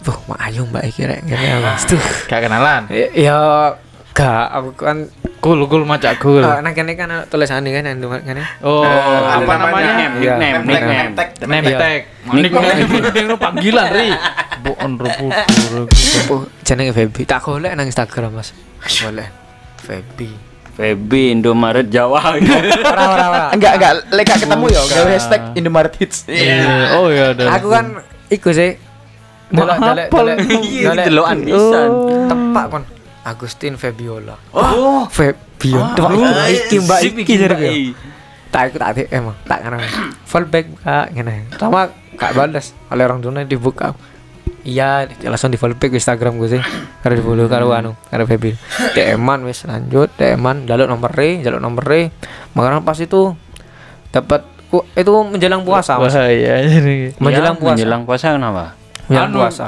Tuh, 0.00 0.16
mak 0.24 0.40
ayo 0.40 0.64
mbak 0.64 0.88
iki 0.88 1.04
rek 1.04 1.20
ngene 1.22 1.46
aku. 1.68 1.98
Gak 2.26 2.40
kenalan. 2.40 2.82
Ya- 2.88 3.12
Ya 3.12 3.38
gak 4.10 4.44
aku 4.48 4.70
kan 4.74 5.04
Cool, 5.38 5.60
cool 5.64 5.86
macak 5.86 6.18
cool. 6.18 6.42
eh, 6.42 6.58
nang 6.58 6.74
kene 6.74 6.92
kan 6.92 7.06
ada 7.06 7.22
tulisannya 7.24 7.70
kan 7.70 7.84
yang 7.86 7.98
ngene. 8.02 8.42
Oh, 8.58 8.82
ada 8.82 9.38
apa 9.38 9.52
namanya. 9.54 9.92
Nickname, 10.10 10.14
Iya. 10.18 10.34
nickname, 10.34 10.58
Name 10.58 10.66
nickname. 10.66 11.10
tag. 11.14 11.28
Name 11.40 11.62
Iya. 11.64 11.78
tag. 11.78 12.00
Nickname 12.28 12.74
nickname 12.82 13.38
panggilan, 13.38 13.86
Ri. 13.88 14.08
Boon 14.58 14.90
rupu. 14.98 15.26
Oh, 16.28 16.42
jenenge 16.60 16.90
Feby. 16.90 17.22
Tak 17.22 17.40
golek 17.40 17.72
nang 17.72 17.86
Instagram, 17.86 18.34
Mas. 18.34 18.50
Golek. 18.98 19.30
Feby. 19.78 20.30
Feby 20.74 21.22
Indomaret 21.32 21.86
Jawa. 21.86 22.34
Ora 22.90 23.02
ora 23.08 23.24
ora. 23.28 23.46
Enggak, 23.50 23.72
enggak. 23.78 23.92
Lek 24.10 24.26
ketemu 24.28 24.66
ya, 24.68 24.80
gawe 24.84 25.10
hashtag 25.12 25.42
Indomaret 25.54 25.94
Hits. 25.94 26.26
Iya. 26.26 26.98
Oh 26.98 27.06
iya 27.08 27.30
ada. 27.30 27.46
Aku 27.54 27.70
kan 27.70 27.98
iku 28.28 28.50
sih. 28.50 28.74
Delok 29.48 29.78
delok 29.80 29.96
delok 30.12 30.36
Iya, 30.60 30.90
delokan 31.00 31.38
pisan. 31.40 31.88
tepak 32.26 32.64
kon. 32.68 32.82
Agustin 33.28 33.74
Febiola. 33.74 34.36
Oh, 34.50 35.04
Febiola. 35.06 35.94
Tepak 35.94 36.48
iki 36.48 36.76
Mbak 36.80 37.00
iki 37.04 37.34
jare. 37.34 37.68
Tak 38.48 38.72
aku 38.72 38.76
tak 38.76 39.04
emang 39.08 39.36
tak 39.44 39.60
kenal. 39.60 39.80
Fallback 40.30 40.66
kak 40.78 41.12
ngene. 41.12 41.44
Sama 41.54 41.88
gak 42.16 42.32
balas 42.32 42.72
oleh 42.88 43.04
orang 43.04 43.20
tuanya 43.20 43.44
dibuka. 43.44 43.92
Iya, 44.58 45.08
langsung 45.22 45.48
di 45.48 45.56
fallback 45.56 45.92
Instagram 45.92 46.36
gue 46.36 46.48
sih. 46.50 46.62
Karena 47.00 47.14
di 47.14 47.22
follow 47.22 47.46
karo 47.46 47.70
anu, 47.70 47.96
karo 48.04 48.24
Febi. 48.24 48.52
DM-an 48.92 49.44
wis 49.44 49.64
lanjut, 49.64 50.12
DM-an 50.12 50.64
jaluk 50.64 50.88
nomor 50.88 51.08
re, 51.08 51.40
jaluk 51.40 51.56
nomor 51.56 51.80
re. 51.80 52.12
Makanya 52.52 52.80
pas 52.80 52.98
itu 52.98 53.32
dapat 54.08 54.44
ku- 54.66 54.84
itu 54.92 55.08
menjelang 55.24 55.64
puasa, 55.64 55.96
Mas. 55.96 56.12
Bahaya 56.12 56.60
ini. 56.60 57.16
Menjelang 57.16 57.56
Ya, 57.56 57.60
puasa. 57.60 57.72
Menjelang 57.76 58.02
puasa 58.04 58.26
kenapa? 58.34 58.64
Menjelang 59.08 59.32
Anu, 59.32 59.38
puasa. 59.40 59.66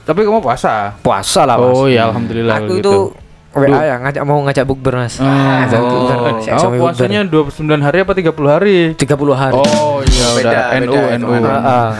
Tapi 0.00 0.20
kamu 0.24 0.40
puasa. 0.40 0.72
Puasa 1.04 1.40
lah, 1.44 1.56
Mas. 1.60 1.76
Oh 1.76 1.86
ya 1.86 2.08
alhamdulillah 2.08 2.56
Aku 2.64 2.72
gitu. 2.80 3.12
WA 3.48 3.80
ya 3.84 3.96
ngajak 4.00 4.22
mau 4.24 4.40
ngajak 4.48 4.64
bukber, 4.64 4.94
Mas. 4.96 5.20
Ngajak 5.20 5.80
bukber. 5.80 6.16
Oh, 6.16 6.40
Saya 6.40 6.54
oh, 6.56 6.60
sama 6.60 6.72
bukber. 6.72 6.92
puasanya 6.96 7.20
29 7.28 7.84
hari 7.84 7.98
apa 8.00 8.12
30 8.16 8.48
hari? 8.48 8.78
30 8.96 9.08
hari. 9.36 9.60
Oh 9.60 10.00
iya 10.04 10.26
Beda, 10.32 10.48
udah 10.48 10.64
beda 10.72 11.00
NU 11.20 11.28
NU. 11.28 11.30
Ah, 11.44 11.60
ah. 11.60 11.90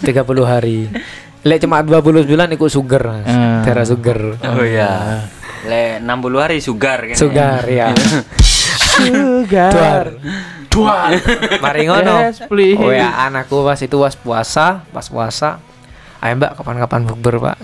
30 0.00 0.24
hari. 0.48 0.78
Lek 1.46 1.58
cuma 1.62 1.78
29 1.84 2.26
ikut 2.32 2.70
sugar, 2.72 3.02
Mas. 3.04 3.28
Ah. 3.28 3.60
Darah 3.60 3.84
sugar. 3.84 4.18
Oh 4.40 4.64
iya. 4.64 5.20
Le 5.68 6.00
60 6.00 6.42
hari 6.44 6.58
sugar 6.64 6.98
kan. 7.12 7.16
Sugar 7.18 7.62
ya. 7.78 7.92
Duar. 9.04 10.06
Duar. 10.72 11.10
Mari 11.60 11.82
ngono. 11.88 12.14
Yes, 12.24 12.44
please. 12.48 12.80
Oh 12.80 12.92
ya 12.92 13.28
anakku 13.28 13.60
pas 13.64 13.80
itu 13.80 13.96
pas 13.96 14.14
puasa, 14.16 14.84
pas 14.88 15.06
puasa. 15.08 15.60
Ayo 16.18 16.32
Mbak 16.34 16.50
kapan-kapan 16.56 17.00
bukber, 17.04 17.34
Pak. 17.40 17.56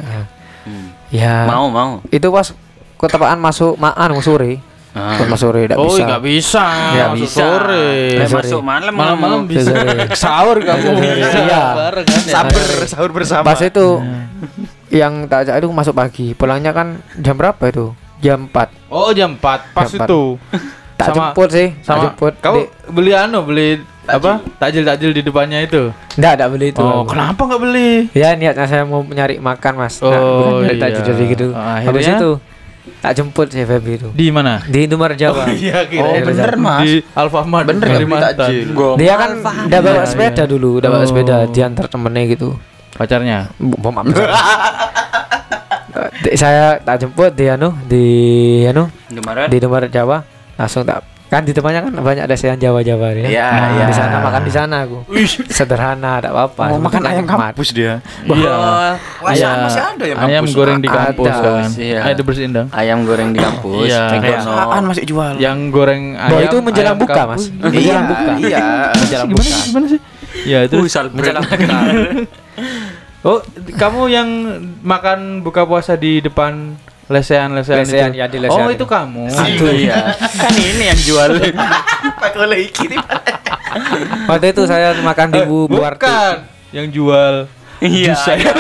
Hmm. 0.62 0.86
Ya. 1.09 1.44
Mau, 1.44 1.68
mau. 1.68 1.98
Itu 2.09 2.28
pas 2.28 2.53
ketepaan 2.96 3.36
masuk 3.36 3.74
maan 3.76 4.12
sore. 4.20 4.62
Ah. 4.92 5.16
Pas 5.16 5.24
masuk 5.26 5.48
sore 5.48 5.64
enggak 5.64 5.80
Oh 5.80 5.88
bisa. 5.88 6.05
nggak 6.05 6.22
bisa. 6.22 6.64
Nggak 6.68 7.09
Masuk 7.09 7.18
bisa. 7.18 7.40
Sore. 7.40 7.88
Masuk 8.22 8.61
malam 8.62 8.92
Malam-malam 8.92 9.38
kamu. 9.42 9.50
bisa. 9.50 9.70
Sahur 10.14 10.61
kamu. 10.61 10.88
Iya. 11.00 11.62
Bareng 11.72 12.05
kan 12.05 12.20
ya. 12.20 12.32
Sabar, 12.34 12.68
sahur 12.86 13.11
bersama. 13.11 13.42
Pas 13.42 13.59
itu 13.59 13.86
yang 14.88 15.24
tak 15.26 15.48
ajak 15.48 15.55
itu 15.59 15.68
masuk 15.68 15.94
pagi. 15.94 16.26
Pulangnya 16.32 16.70
kan 16.70 17.00
jam 17.16 17.34
berapa 17.34 17.64
itu? 17.64 17.96
Jam 18.20 18.46
4. 18.46 18.68
Oh 18.86 19.11
jam 19.11 19.34
4 19.34 19.40
pas 19.72 19.82
Jam 19.82 19.96
empat. 19.98 20.07
itu. 20.07 20.22
Tak 20.92 21.09
Sama- 21.09 21.34
jemput 21.34 21.48
sih, 21.50 21.68
tak 21.74 21.82
Sama 21.82 22.03
jemput. 22.07 22.32
Kamu 22.38 22.55
Di- 22.55 22.70
beli 22.94 23.11
anu, 23.11 23.42
beli 23.42 23.82
apa? 24.05 24.42
Takjil-takjil 24.57 25.11
di 25.12 25.22
depannya 25.22 25.59
itu. 25.61 25.94
Enggak, 26.16 26.32
enggak 26.34 26.50
beli 26.50 26.66
itu. 26.68 26.80
Oh, 26.80 27.03
aku. 27.03 27.12
kenapa 27.12 27.40
nggak 27.44 27.61
beli? 27.61 27.90
Ya 28.12 28.34
niatnya 28.34 28.66
saya 28.66 28.82
mau 28.82 29.00
nyari 29.00 29.38
makan 29.38 29.72
mas. 29.76 29.94
Nah, 29.96 30.11
Oh, 30.11 30.18
bukan 30.50 30.53
nyari 30.64 30.74
iya. 30.74 30.82
takjil 30.82 31.03
dari 31.05 31.24
gitu. 31.28 31.46
Ah, 31.53 31.78
Habis 31.78 32.03
akhirnya? 32.03 32.16
itu 32.16 32.30
tak 32.98 33.12
jemput 33.14 33.46
si 33.46 33.62
Feby 33.62 33.92
itu 33.94 34.09
Di 34.11 34.26
mana? 34.28 34.59
di 34.64 34.78
Indomaret 34.84 35.14
Jawa. 35.14 35.46
Iya, 35.48 35.86
Oh, 35.96 36.18
bener, 36.20 36.50
Mas. 36.57 36.82
Di 36.82 36.92
Alfamart 37.12 37.64
Bener, 37.64 37.86
Kalimantan. 37.88 38.34
takjil. 38.36 38.74
Dia 38.96 39.14
kan 39.14 39.30
udah 39.38 39.80
bawa 39.80 39.94
Iya, 39.96 40.07
sepeda 40.09 40.42
iya. 40.42 40.50
dulu, 40.50 40.68
udah 40.78 40.88
bawa 40.88 41.00
Oh. 41.00 41.07
sepeda 41.07 41.36
diantar 41.46 41.86
temennya 41.86 42.22
gitu. 42.28 42.48
Pacarnya. 42.92 43.55
Bom 43.57 43.94
apa? 43.94 44.11
saya 46.34 46.78
tak 46.78 46.96
jemput 46.98 47.32
di 47.32 47.46
anu 47.46 47.74
di 47.84 48.05
anu 48.64 48.88
Indomaret. 49.09 49.46
di 49.46 49.57
Indomaret 49.57 49.90
Jawa 49.90 50.24
langsung 50.55 50.82
tak 50.82 51.05
kan 51.33 51.49
di 51.49 51.57
depannya 51.57 51.80
kan 51.80 51.97
banyak 51.97 52.28
lesehan 52.28 52.61
Jawa-Jawa 52.61 53.16
ya. 53.16 53.24
Iya, 53.24 53.47
Nah, 53.49 53.68
iya. 53.72 53.85
Di 53.89 53.95
sana 53.97 54.16
makan 54.20 54.43
di 54.45 54.53
sana 54.53 54.76
aku. 54.85 54.99
Sederhana, 55.49 56.20
tidak 56.20 56.37
apa-apa. 56.37 56.64
Mau 56.68 56.80
makan 56.85 57.01
ayam 57.09 57.24
kampus 57.24 57.72
dia. 57.72 58.05
Iya. 58.28 58.53
Iya. 59.33 59.49
masih 59.64 59.80
ada 59.80 60.05
ya 60.05 60.14
Ayam 60.20 60.45
goreng 60.53 60.78
di 60.78 60.89
Ada. 60.93 60.99
kampus 61.09 61.33
kan. 61.33 61.68
Iya. 61.80 62.01
Dibersihin 62.12 62.53
dong. 62.53 62.68
Ayam 62.68 63.09
goreng 63.09 63.33
di 63.33 63.41
kampus. 63.41 63.89
Iya. 63.89 64.12
Apaan 64.45 64.85
masih 64.85 65.09
jual? 65.09 65.41
Yang 65.41 65.59
goreng 65.72 66.03
ayam. 66.20 66.28
Bahwa 66.28 66.43
itu 66.45 66.57
menjelang 66.61 66.93
ayam 66.93 67.01
buka, 67.01 67.14
kampus. 67.16 67.33
Mas. 67.33 67.45
Iya, 67.49 67.64
Menjelang 67.64 68.05
buka. 68.05 68.33
Iya. 68.37 68.64
Menjelang 68.93 69.26
Gimana 69.26 69.41
buka. 69.41 69.57
sih? 69.57 69.64
Gimana 69.64 69.87
sih? 69.89 70.01
Ya 70.45 70.59
terus. 70.68 70.93
Menjelang 71.16 71.45
buka. 71.49 71.78
Oh, 73.22 73.39
kamu 73.72 74.01
yang 74.11 74.28
makan 74.83 75.18
buka 75.41 75.62
puasa 75.62 75.95
di 75.95 76.18
depan 76.18 76.74
lesehan-lesehan 77.12 77.84
Lesehan, 77.84 78.10
itu? 78.10 78.18
ya, 78.18 78.26
di 78.26 78.38
lesehan 78.40 78.66
Oh, 78.66 78.72
itu. 78.72 78.86
kamu. 78.88 79.28
Itu 79.28 79.66
iya. 79.70 80.16
kan 80.16 80.52
ini 80.52 80.84
yang 80.88 80.98
jual. 80.98 81.28
Pakai 82.22 82.38
oleh 82.40 82.58
iki 82.64 82.88
nih. 82.88 82.98
Waktu 84.24 84.46
itu 84.50 84.62
saya 84.64 84.96
makan 84.98 85.28
di 85.28 85.40
Bu 85.44 85.68
Buarti. 85.68 86.00
Bukan. 86.00 86.34
Yang 86.72 86.86
jual. 86.90 87.34
Iya. 87.82 88.14
saya. 88.14 88.50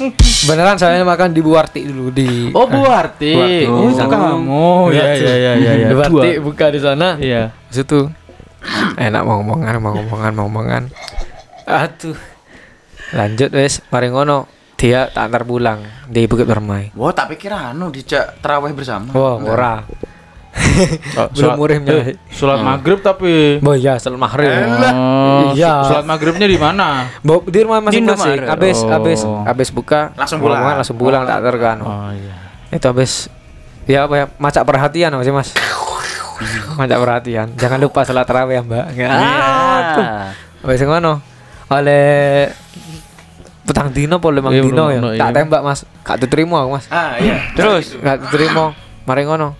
Beneran 0.50 0.74
saya 0.74 1.00
makan 1.00 1.30
di 1.30 1.38
Bu 1.38 1.54
Warti 1.54 1.86
dulu 1.86 2.10
di 2.10 2.50
Oh, 2.50 2.66
Bu 2.66 2.82
Arti. 2.82 3.30
Buarti. 3.32 3.64
Oh, 3.66 3.88
itu 3.88 4.04
kamu. 4.04 4.66
Iya, 4.90 5.04
iya, 5.14 5.34
iya, 5.34 5.52
iya, 5.54 5.72
iya. 5.82 5.88
Di 5.88 5.94
Warti 5.94 6.30
Dua. 6.34 6.42
buka 6.42 6.66
di 6.68 6.80
sana. 6.82 7.14
Iya. 7.16 7.54
Di 7.70 7.74
situ 7.78 8.10
enak 8.94 9.22
mau 9.22 9.38
ngomongan, 9.38 9.74
mau 9.78 9.94
ngomongan, 9.94 10.32
mau 10.34 10.44
ngomongan. 10.46 10.82
Aduh. 11.64 12.18
Lanjut 13.12 13.50
wes, 13.52 13.84
mari 13.88 14.08
ngono. 14.08 14.50
Dia 14.82 15.06
tak 15.06 15.30
antar 15.30 15.42
pulang 15.42 15.78
di 16.04 16.26
Bukit 16.26 16.42
Permai. 16.42 16.90
Wah, 16.92 17.14
tak 17.14 17.30
pikir 17.30 17.48
anu 17.48 17.88
dijak 17.88 18.42
terawih 18.42 18.74
bersama. 18.74 19.14
Wah, 19.14 19.38
Enggak. 19.38 19.54
ora. 19.54 19.74
Oh, 19.78 21.26
Belum 21.30 21.32
sholat- 21.32 21.56
murimnya. 21.56 21.92
eh, 21.94 22.16
Sholat 22.28 22.58
maghrib 22.60 22.98
tapi. 22.98 23.56
Boh 23.58 23.72
ya, 23.72 23.94
setelah 23.94 24.20
maghrib. 24.20 24.50
Oh, 24.50 25.54
Iya. 25.54 25.86
Sholat 25.86 26.04
maghribnya 26.04 26.44
di 26.44 26.58
mana? 26.58 27.06
Bo, 27.20 27.40
di 27.42 27.58
rumah 27.58 27.78
masing-masing. 27.80 28.42
Habis 28.44 28.78
Oh. 28.80 28.90
habis 28.90 29.20
habis 29.22 29.68
buka 29.70 30.10
Langsung 30.12 30.42
pulang. 30.42 30.60
langsung 30.60 30.98
pulang 30.98 31.22
tak 31.22 31.40
antar 31.40 31.56
kan. 31.56 31.78
Oh 31.80 32.10
iya. 32.10 32.34
Itu 32.68 32.84
habis 32.84 33.30
ya 33.84 34.04
apa 34.04 34.14
ya 34.14 34.24
macak 34.34 34.62
perhatian 34.62 35.14
masih 35.14 35.30
Mas. 35.30 35.54
macak 36.74 36.98
perhatian. 36.98 37.54
Jangan 37.54 37.78
lupa 37.78 38.02
sholat 38.02 38.26
tarawih 38.26 38.58
ya, 38.58 38.62
Mbak. 38.62 38.86
Iya. 38.92 39.08
Ah, 39.08 40.26
Habis 40.60 40.82
ngono 40.82 41.22
oleh 41.68 42.50
petang 43.62 43.88
dino 43.88 44.16
apa 44.16 44.28
lemang 44.28 44.50
Iya, 44.50 44.62
dino 44.62 44.84
ya. 44.86 44.98
ono, 44.98 45.08
Tak 45.12 45.28
iya. 45.28 45.36
tembak 45.36 45.62
Mas. 45.62 45.80
Gak 46.00 46.16
diterima 46.18 46.56
aku 46.60 46.70
Mas. 46.72 46.86
Ah, 46.88 47.14
iya. 47.16 47.36
Terus 47.52 47.94
Gak 47.94 48.16
diterima. 48.22 48.74
Mari 49.02 49.22
ngono. 49.22 49.54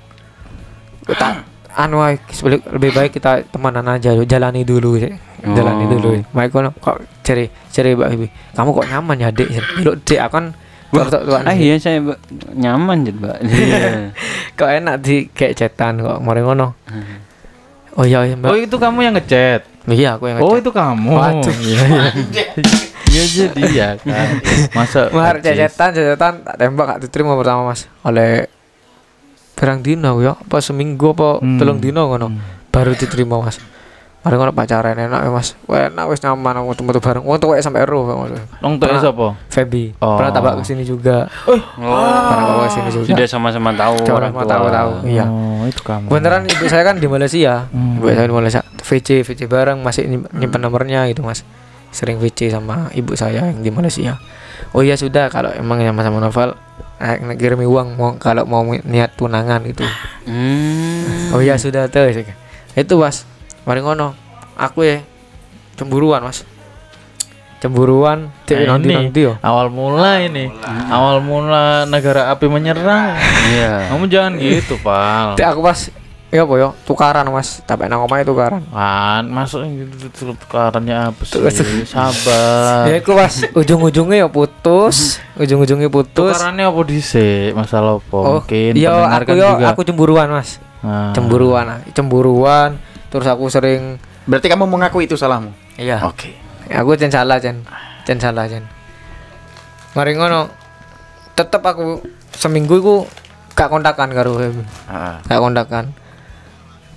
Kita 1.02 1.42
anu 1.72 2.04
lebih 2.68 2.90
baik 2.90 3.10
kita 3.12 3.42
temanan 3.46 3.86
aja 3.88 4.12
jalani 4.20 4.62
dulu. 4.62 4.98
Jalani 5.44 5.84
Oh. 5.84 5.90
dulu. 5.90 6.08
Mari 6.28 6.48
ngono 6.48 6.70
kok 6.72 6.96
ceri 7.20 7.46
ceri 7.68 7.92
Mbak 7.92 8.08
Bibi. 8.10 8.26
Kamu 8.52 8.70
kok 8.72 8.86
nyaman 8.86 9.16
ya, 9.16 9.28
Dek? 9.28 9.48
Lu 9.80 9.94
Dek 9.96 10.20
aku 10.20 10.34
kan 10.34 10.46
Ah 11.42 11.56
iya 11.56 11.78
saya 11.78 11.98
Mbak. 11.98 12.18
nyaman 12.52 12.96
jadi 13.02 13.18
Mbak. 13.18 13.36
Iya. 13.48 13.90
kok 14.52 14.68
enak 14.68 14.94
di 15.00 15.26
kayak 15.28 15.54
cetan 15.56 15.98
kok 15.98 16.18
mari 16.18 16.42
ngono. 16.42 16.74
Oh 17.92 18.02
iya, 18.02 18.22
iya 18.22 18.34
Oh 18.34 18.50
Mbak. 18.50 18.62
itu 18.62 18.76
kamu 18.76 18.98
yang 19.00 19.14
ngechat. 19.14 19.62
Iya, 19.84 20.14
aku 20.14 20.26
yang 20.26 20.38
Oh 20.38 20.52
ngechat. 20.52 20.60
itu 20.60 20.70
kamu. 20.70 21.10
Waduh. 21.12 21.54
Iya 21.56 21.82
iya. 23.12 23.22
Iya 23.22 23.24
jadi 23.28 23.62
ya 23.70 23.88
kan. 23.98 24.26
Masa 24.72 25.00
Mahar 25.12 25.36
najis? 25.36 25.52
cecetan, 25.52 25.88
cecetan 25.92 26.32
tak 26.42 26.54
tembak 26.56 26.84
gak 26.88 27.00
diterima 27.02 27.32
pertama 27.34 27.68
Mas. 27.68 27.84
Oleh 28.02 28.48
perang 29.52 29.78
dino 29.78 30.18
ya, 30.18 30.32
apa 30.32 30.58
seminggu 30.58 31.12
apa 31.12 31.38
Hmm. 31.38 31.56
telung 31.56 31.78
dino 31.78 32.06
ngono. 32.06 32.32
Baru 32.68 32.92
diterima 32.92 33.36
Mas. 33.38 33.60
Mari 34.18 34.34
ngono 34.34 34.50
pacaran 34.50 34.94
enak 34.96 35.20
ya 35.20 35.30
Mas. 35.30 35.58
Wah, 35.64 35.86
enak 35.88 36.06
wis 36.06 36.18
nyaman 36.20 36.54
aku 36.56 36.78
metu 36.80 36.98
bareng. 36.98 37.20
Wong 37.20 37.36
tuwek 37.36 37.58
sampai 37.58 37.82
ero 37.82 38.00
ngono. 38.00 38.38
Long 38.58 38.74
tuh 38.76 38.86
Pernah. 38.86 39.02
sapa? 39.02 39.26
Feby. 39.48 39.98
Oh. 39.98 40.14
Pernah 40.14 40.30
tabak 40.30 40.52
ke 40.56 40.64
sini 40.64 40.82
juga. 40.82 41.26
Oh. 41.44 41.58
Pernah 41.76 42.44
bawa 42.48 42.64
ke 42.64 42.72
sini 42.72 42.88
juga. 42.88 43.06
Sudah 43.08 43.26
sama-sama 43.28 43.70
tahu 43.72 43.98
orang 44.08 44.30
tua. 44.32 44.46
tahu-tahu. 44.46 44.90
Iya. 45.04 45.26
Oh 45.26 45.62
itu 45.64 45.78
kamu. 45.80 46.06
Beneran 46.06 46.42
ibu 46.44 46.64
saya 46.64 46.82
kan 46.82 46.96
di 46.96 47.06
Malaysia. 47.06 47.66
Hmm. 47.68 47.98
Ibu 47.98 48.06
saya 48.08 48.24
di 48.24 48.32
Malaysia. 48.32 48.60
VC, 48.80 49.22
VC 49.22 49.40
bareng 49.44 49.78
masih 49.78 50.06
nyim- 50.06 50.30
nyimpen 50.32 50.58
nomornya 50.60 51.06
gitu 51.06 51.20
Mas. 51.20 51.42
Sering 51.92 52.16
VC 52.18 52.48
sama 52.48 52.88
ibu 52.96 53.12
saya 53.12 53.52
yang 53.52 53.60
di 53.60 53.68
Malaysia. 53.68 54.16
Oh 54.72 54.80
iya 54.80 54.96
sudah 54.96 55.28
kalau 55.28 55.52
emang 55.52 55.84
yang 55.84 55.92
sama 55.92 56.18
novel 56.18 56.56
eh, 56.96 57.20
kirimi 57.36 57.68
uang 57.68 57.94
mau 58.00 58.16
kalau 58.16 58.48
mau 58.48 58.64
niat 58.64 59.12
tunangan 59.14 59.60
gitu. 59.68 59.84
Hmm. 60.24 61.36
Oh 61.36 61.40
iya 61.44 61.60
sudah 61.60 61.92
tuh. 61.92 62.08
Itu 62.72 62.94
Mas. 62.96 63.28
Mari 63.68 63.84
ngono. 63.84 64.16
Aku 64.56 64.82
ya 64.82 65.04
cemburuan 65.76 66.24
Mas. 66.24 66.48
Cemburuan 67.62 68.34
Nah, 68.52 68.74
nanti 68.74 68.90
nanti 68.90 69.20
yo. 69.22 69.38
awal 69.38 69.70
mula 69.70 70.18
ini. 70.18 70.50
Awal 70.90 71.22
mula 71.22 71.86
negara 71.86 72.28
api 72.34 72.50
menyerang. 72.50 73.14
Iya. 73.54 73.86
Kamu 73.86 74.04
jangan 74.10 74.32
gitu, 74.36 74.76
Pal. 74.82 75.38
Aku 75.38 75.62
pas 75.62 75.78
ya 76.32 76.42
apa 76.42 76.54
yo 76.56 76.72
tukaran 76.82 77.28
Mas. 77.28 77.60
Tapi 77.62 77.86
nang 77.86 78.02
omahe 78.02 78.24
tukaran. 78.24 78.64
Kan 78.66 79.28
masuk 79.28 79.68
gitu 79.68 80.32
tukarannya 80.34 81.12
apa 81.12 81.20
sih? 81.22 81.84
Sabar. 81.84 82.88
Ya 82.88 82.98
pas 82.98 83.34
ujung-ujungnya 83.52 84.24
ya 84.24 84.28
putus, 84.32 85.20
ujung-ujungnya 85.36 85.92
putus. 85.92 86.32
Tukarannya 86.32 86.64
apa 86.64 86.80
dhisik? 86.82 87.52
Masalah 87.52 88.00
apa? 88.00 88.16
Oh, 88.16 88.40
Mungkin 88.40 88.72
iya 88.72 88.88
pendengar 88.90 89.20
aku 89.20 89.28
kan 89.28 89.36
yo 89.36 89.48
juga. 89.52 89.66
aku 89.70 89.80
cemburuan 89.84 90.28
mas, 90.32 90.50
Nah. 90.82 91.12
cemburuan, 91.12 91.64
ah. 91.68 91.78
cemburuan. 91.92 92.70
Terus 93.06 93.28
aku 93.28 93.46
sering, 93.46 94.00
Berarti 94.24 94.48
kamu 94.48 94.64
mengakui 94.64 95.04
itu 95.04 95.14
salahmu. 95.14 95.52
iya, 95.76 96.00
Oke. 96.02 96.32
aku 96.72 96.96
cen 96.96 97.12
salah 97.12 97.36
cen, 97.36 97.60
cen 98.02 98.16
salah 98.16 98.48
cen. 98.48 98.64
Mari 99.92 100.16
ngono, 100.16 100.48
tetep 101.36 101.60
aku 101.60 102.00
seminggu 102.32 102.80
aku 102.80 102.96
gak 103.52 103.68
kontakan 103.68 104.08
karo. 104.10 104.40
Heeh. 104.40 104.56
gak 105.22 105.38
kontakan. 105.38 105.92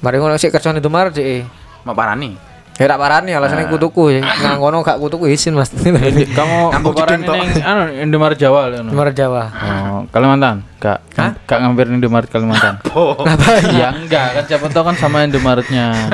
Mari 0.04 0.16
ngono 0.20 0.36
sih 0.36 0.52
kerjaan 0.52 0.80
itu 0.80 0.90
mar 0.92 1.12
sih. 1.12 1.46
Mau 1.86 1.94
parani. 1.94 2.36
Ya 2.76 2.92
tak 2.92 3.00
parani 3.00 3.32
alasannya 3.32 3.72
kutuku 3.72 4.20
ya. 4.20 4.22
Nang 4.44 4.60
ngono 4.60 4.84
gak 4.84 5.00
kutuku 5.00 5.32
izin 5.32 5.56
mas. 5.56 5.72
Kamu 6.40 6.92
jeding 7.00 7.22
tok. 7.24 7.36
ini 7.40 7.64
anu 7.72 7.88
Indomaret 8.04 8.36
Jawa 8.36 8.68
lho. 8.68 8.84
Nomor 8.84 9.16
Jawa. 9.16 9.48
Oh, 9.48 10.00
Kalimantan? 10.12 10.60
Kak, 10.76 11.00
Hah? 11.16 11.32
Kak 11.48 11.64
ngampir 11.64 11.88
Indomaret 11.88 12.28
Kalimantan. 12.28 12.84
Ngapain? 12.84 13.64
ya 13.72 13.96
enggak 13.96 14.28
kan 14.36 14.44
siapa 14.44 14.68
tahu 14.68 14.84
kan 14.92 14.96
sama 15.00 15.24
Indomaretnya. 15.24 16.12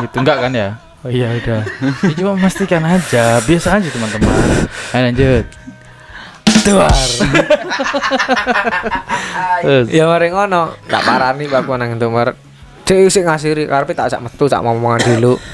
gitu 0.00 0.16
enggak 0.24 0.40
kan 0.40 0.52
ya? 0.56 0.68
Oh 1.04 1.10
iya 1.12 1.34
udah. 1.36 1.66
Ya, 2.06 2.12
cuma 2.14 2.38
memastikan 2.38 2.80
aja, 2.86 3.42
biasa 3.42 3.76
aja 3.76 3.88
teman-teman. 3.90 4.32
Ayo 4.94 5.02
lanjut. 5.10 5.44
Duar. 6.62 6.94
Terus. 9.60 9.86
ya 9.90 10.06
mari 10.06 10.30
ngono 10.30 10.74
tak 10.86 11.02
parani 11.02 11.44
pak 11.44 11.66
aku 11.66 11.74
nang 11.74 11.92
Indomaret 11.92 12.38
cek 12.92 13.08
sik 13.08 13.24
ngasiri 13.24 13.64
karepe 13.64 13.96
tak 13.96 14.12
ajak 14.12 14.20
metu 14.20 14.44
tak 14.52 14.60
mau 14.60 14.76
dulu. 15.00 15.40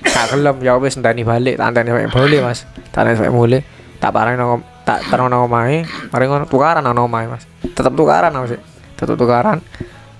Tak 0.00 0.32
gelem 0.32 0.64
ya 0.64 0.80
wis 0.80 0.96
enteni 0.96 1.28
balik 1.28 1.60
tak 1.60 1.76
enteni 1.76 1.92
sampe 1.92 2.08
boleh 2.08 2.40
mas. 2.40 2.64
Tak 2.88 3.04
enteni 3.04 3.20
sampe 3.20 3.36
boleh 3.36 3.60
tak 4.00 4.16
parani 4.16 4.40
nang 4.40 4.64
tak 4.88 5.04
terus 5.12 5.28
nang 5.28 5.44
omahe. 5.44 5.84
Mari 5.84 6.24
ngono 6.24 6.48
tukaran 6.48 6.80
nang 6.80 6.96
omahe 7.04 7.28
mas. 7.28 7.44
Tetep 7.60 7.92
tukaran 7.92 8.32
sih 8.48 8.56
tetep 8.96 9.20
tukaran. 9.20 9.60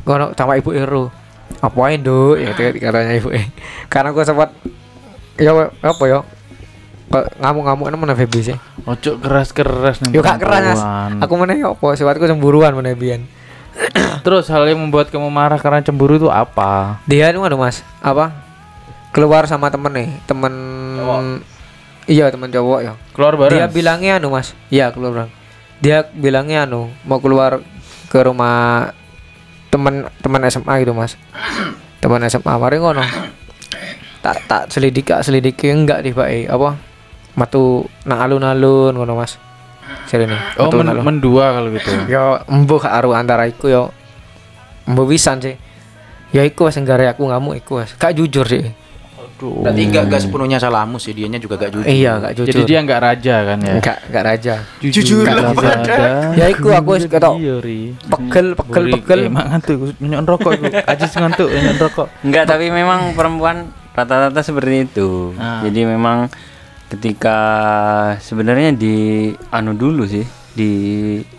Ngono 0.04 0.36
sama 0.36 0.60
ibu 0.60 0.76
Ero 0.76 1.08
apa 1.64 1.78
ae 1.88 1.96
nduk? 1.96 2.36
Ya 2.36 2.52
katanya 2.52 3.16
ibu 3.16 3.32
eh 3.32 3.48
karena 3.92 4.12
aku 4.12 4.20
sempat 4.20 4.52
ya 5.40 5.56
apa 5.80 6.04
ya? 6.04 6.20
Ngamuk-ngamuk 7.10 7.90
mana 7.90 8.14
Feby 8.14 8.54
sih 8.54 8.56
Ojo 8.86 9.18
keras-keras 9.18 9.98
nih. 10.06 10.14
Yo 10.14 10.22
gak 10.22 10.38
keras. 10.38 10.78
perempuan. 10.78 11.24
Aku 11.24 11.34
meneh 11.34 11.58
apa? 11.66 11.86
Sifatku 11.98 12.30
cemburuan 12.30 12.70
meneh 12.76 12.94
biyen. 12.94 13.26
Terus 14.26 14.46
hal 14.50 14.66
yang 14.68 14.80
membuat 14.80 15.10
kamu 15.10 15.28
marah 15.30 15.58
karena 15.58 15.82
cemburu 15.82 16.16
itu 16.16 16.28
apa? 16.30 17.02
Dia 17.06 17.30
itu 17.30 17.40
anu 17.42 17.58
Mas, 17.58 17.82
apa? 18.02 18.32
Keluar 19.10 19.46
sama 19.50 19.70
temen 19.72 19.90
nih, 19.90 20.10
temen 20.26 20.54
Iya, 22.10 22.26
temen 22.34 22.50
cowok 22.50 22.80
ya. 22.82 22.92
Keluar 23.14 23.38
bareng. 23.38 23.54
Dia 23.54 23.66
bilangnya 23.70 24.18
anu 24.18 24.34
Mas. 24.34 24.54
Iya, 24.66 24.90
keluar 24.90 25.10
bareng. 25.14 25.32
Dia 25.78 26.06
bilangnya 26.10 26.66
anu, 26.66 26.90
mau 27.06 27.22
keluar 27.22 27.62
ke 28.10 28.18
rumah 28.18 28.90
temen 29.70 30.10
temen 30.18 30.40
SMA 30.50 30.74
gitu 30.82 30.92
Mas. 30.94 31.14
temen 32.02 32.22
SMA 32.26 32.54
mari 32.58 32.82
ngono. 32.82 33.04
Tak 34.20 34.36
tak 34.50 34.62
selidik 34.74 35.08
selidiki 35.22 35.70
enggak 35.70 36.04
di 36.04 36.10
Pak 36.12 36.50
apa? 36.50 36.76
Matu 37.38 37.86
nang 38.04 38.20
alun-alun 38.20 38.98
ngono 38.98 39.14
Mas. 39.14 39.38
Sirene. 40.04 40.34
oh, 40.56 40.66
Matu 40.66 40.76
men- 40.76 40.90
alun. 40.90 41.02
mendua 41.02 41.44
kalau 41.54 41.68
gitu. 41.70 41.90
Yo 42.12 42.42
embuh 42.44 42.78
karo 42.78 43.12
antara 43.12 43.46
iku 43.46 43.66
yo 43.66 43.82
embuh 44.84 45.06
pisan 45.06 45.38
sih. 45.38 45.54
Ya 46.30 46.42
iku 46.42 46.66
wis 46.66 46.74
nggare 46.74 47.10
aku 47.10 47.24
ngamuk 47.24 47.58
iku 47.58 47.78
wis. 47.78 47.94
Gak 47.94 48.14
jujur 48.14 48.42
sih. 48.44 48.70
Waduh. 49.16 49.66
Berarti 49.66 49.82
enggak 49.82 50.02
enggak 50.06 50.20
sepenuhnya 50.20 50.58
salahmu 50.58 50.96
sih, 50.96 51.10
dianya 51.10 51.38
juga 51.38 51.58
gak 51.58 51.70
jujur. 51.72 51.86
Iya, 51.86 52.12
gak 52.18 52.32
jujur. 52.34 52.50
Jadi 52.52 52.62
dia 52.64 52.78
nggak 52.80 53.00
raja 53.00 53.34
kan 53.42 53.58
ya? 53.58 53.72
enggak 53.76 53.96
enggak 54.06 54.24
raja. 54.24 54.54
Jujur 54.78 55.22
nggak 55.22 55.36
lah, 55.36 55.54
raja. 55.56 55.94
Ya 56.38 56.46
iku 56.46 56.68
aku 56.70 56.90
wis 56.94 57.06
ketok 57.06 57.34
Iya, 57.38 57.54
Ri. 57.58 57.80
pegel 57.98 58.46
pegel 58.54 58.84
pegel. 58.94 59.20
Eh, 59.26 59.30
mak 59.30 59.44
ngantuk, 59.48 59.78
nyok 59.96 60.20
rokok 60.24 60.52
iku. 60.54 60.64
Ajis 60.84 61.10
ngantuk, 61.12 61.48
nyok 61.48 61.76
rokok. 61.80 62.06
Enggak, 62.22 62.44
tapi 62.46 62.66
memang 62.68 63.14
perempuan 63.14 63.56
rata-rata 63.90 64.38
seperti 64.40 64.86
itu. 64.86 65.34
Ah. 65.34 65.62
Jadi 65.62 65.82
memang 65.82 66.30
ketika 66.90 67.38
sebenarnya 68.18 68.74
di 68.74 68.96
anu 69.48 69.72
dulu 69.72 70.04
sih, 70.04 70.26
di 70.52 70.70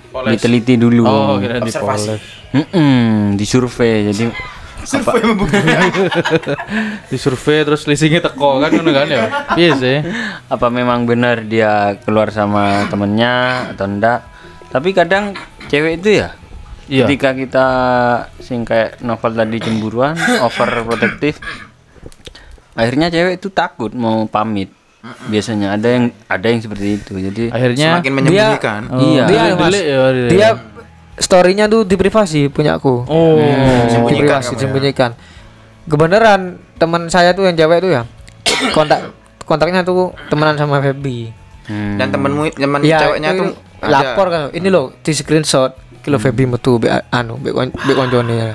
Poles. 0.08 0.36
diteliti 0.36 0.76
dulu. 0.76 1.04
Oh, 1.04 1.36
kira 1.38 1.60
di 1.60 1.68
Observasi. 1.68 2.08
poles. 2.10 2.24
Mm-mm, 2.52 3.36
di 3.36 3.45
survei. 3.45 4.10
Jadi 4.10 4.26
Survei 4.82 5.22
membuktikan. 5.22 5.93
Di 7.14 7.16
survei 7.16 7.62
terus 7.62 7.86
leasingnya 7.86 8.18
teko 8.20 8.58
kan 8.58 8.74
kan 8.74 9.06
ya. 9.06 9.26
Iya 9.54 9.72
sih. 9.78 9.97
apa 10.49 10.74
memang 10.74 11.06
benar 11.06 11.45
dia 11.45 12.02
keluar 12.02 12.34
sama 12.34 12.89
temennya 12.89 13.70
atau 13.72 13.86
enggak? 13.86 14.26
Tapi 14.74 14.89
kadang 14.89 15.38
cewek 15.70 16.02
itu 16.02 16.26
ya 16.26 16.34
Iya. 16.89 17.06
ketika 17.06 17.30
kita 17.32 17.66
sing 18.41 18.66
kayak 18.66 18.99
novel 18.99 19.32
tadi 19.32 19.62
cemburuan, 19.62 20.18
overprotective, 20.43 21.38
akhirnya 22.74 23.08
cewek 23.08 23.38
itu 23.38 23.47
takut 23.47 23.93
mau 23.93 24.26
pamit. 24.26 24.74
Biasanya 25.02 25.74
ada 25.74 25.88
yang 25.89 26.14
ada 26.30 26.45
yang 26.45 26.62
seperti 26.62 27.02
itu. 27.02 27.14
Jadi 27.18 27.43
Akhirnya 27.49 27.97
Semakin 27.97 28.12
menyembunyikan. 28.14 28.82
Oh, 28.93 28.99
Iya. 29.02 29.24
Dia, 29.26 29.41
Mas. 29.58 29.70
delik 29.74 29.84
ya, 29.84 29.97
delik. 30.14 30.30
Dia 30.30 30.49
storynya 31.18 31.66
tuh 31.66 31.82
di 31.86 31.95
privasi 31.97 32.49
punya 32.54 32.78
aku. 32.78 33.06
Oh. 33.10 33.38
di 33.38 33.89
Sembunyikan 33.89 34.41
privasi 34.41 34.54
kamu 34.58 34.78
ya? 34.93 35.10
Kebenaran 35.89 36.41
teman 36.78 37.10
saya 37.10 37.34
tuh 37.34 37.49
yang 37.49 37.58
cewek 37.58 37.82
tuh 37.82 37.91
ya 37.93 38.02
kontak 38.74 39.14
kontaknya 39.49 39.82
tuh 39.82 40.14
temenan 40.30 40.54
sama 40.56 40.78
Feby. 40.80 41.34
hmm, 41.66 41.97
Dan 41.97 42.08
temenmu 42.14 42.54
temen 42.54 42.80
Ya, 42.86 43.02
ceweknya 43.02 43.34
itu 43.34 43.41
tuh 43.41 43.49
lapor 43.82 44.28
kan. 44.30 44.41
Ini 44.54 44.68
loh 44.70 44.93
di 45.02 45.12
screenshot 45.12 45.74
kilo 46.02 46.18
Feby 46.22 46.45
metu 46.45 46.78
be 46.78 46.89
anu 46.89 47.38
be 47.41 47.49
kon 47.49 47.74
be 47.74 47.93
koncone 47.93 48.34
ya. 48.34 48.49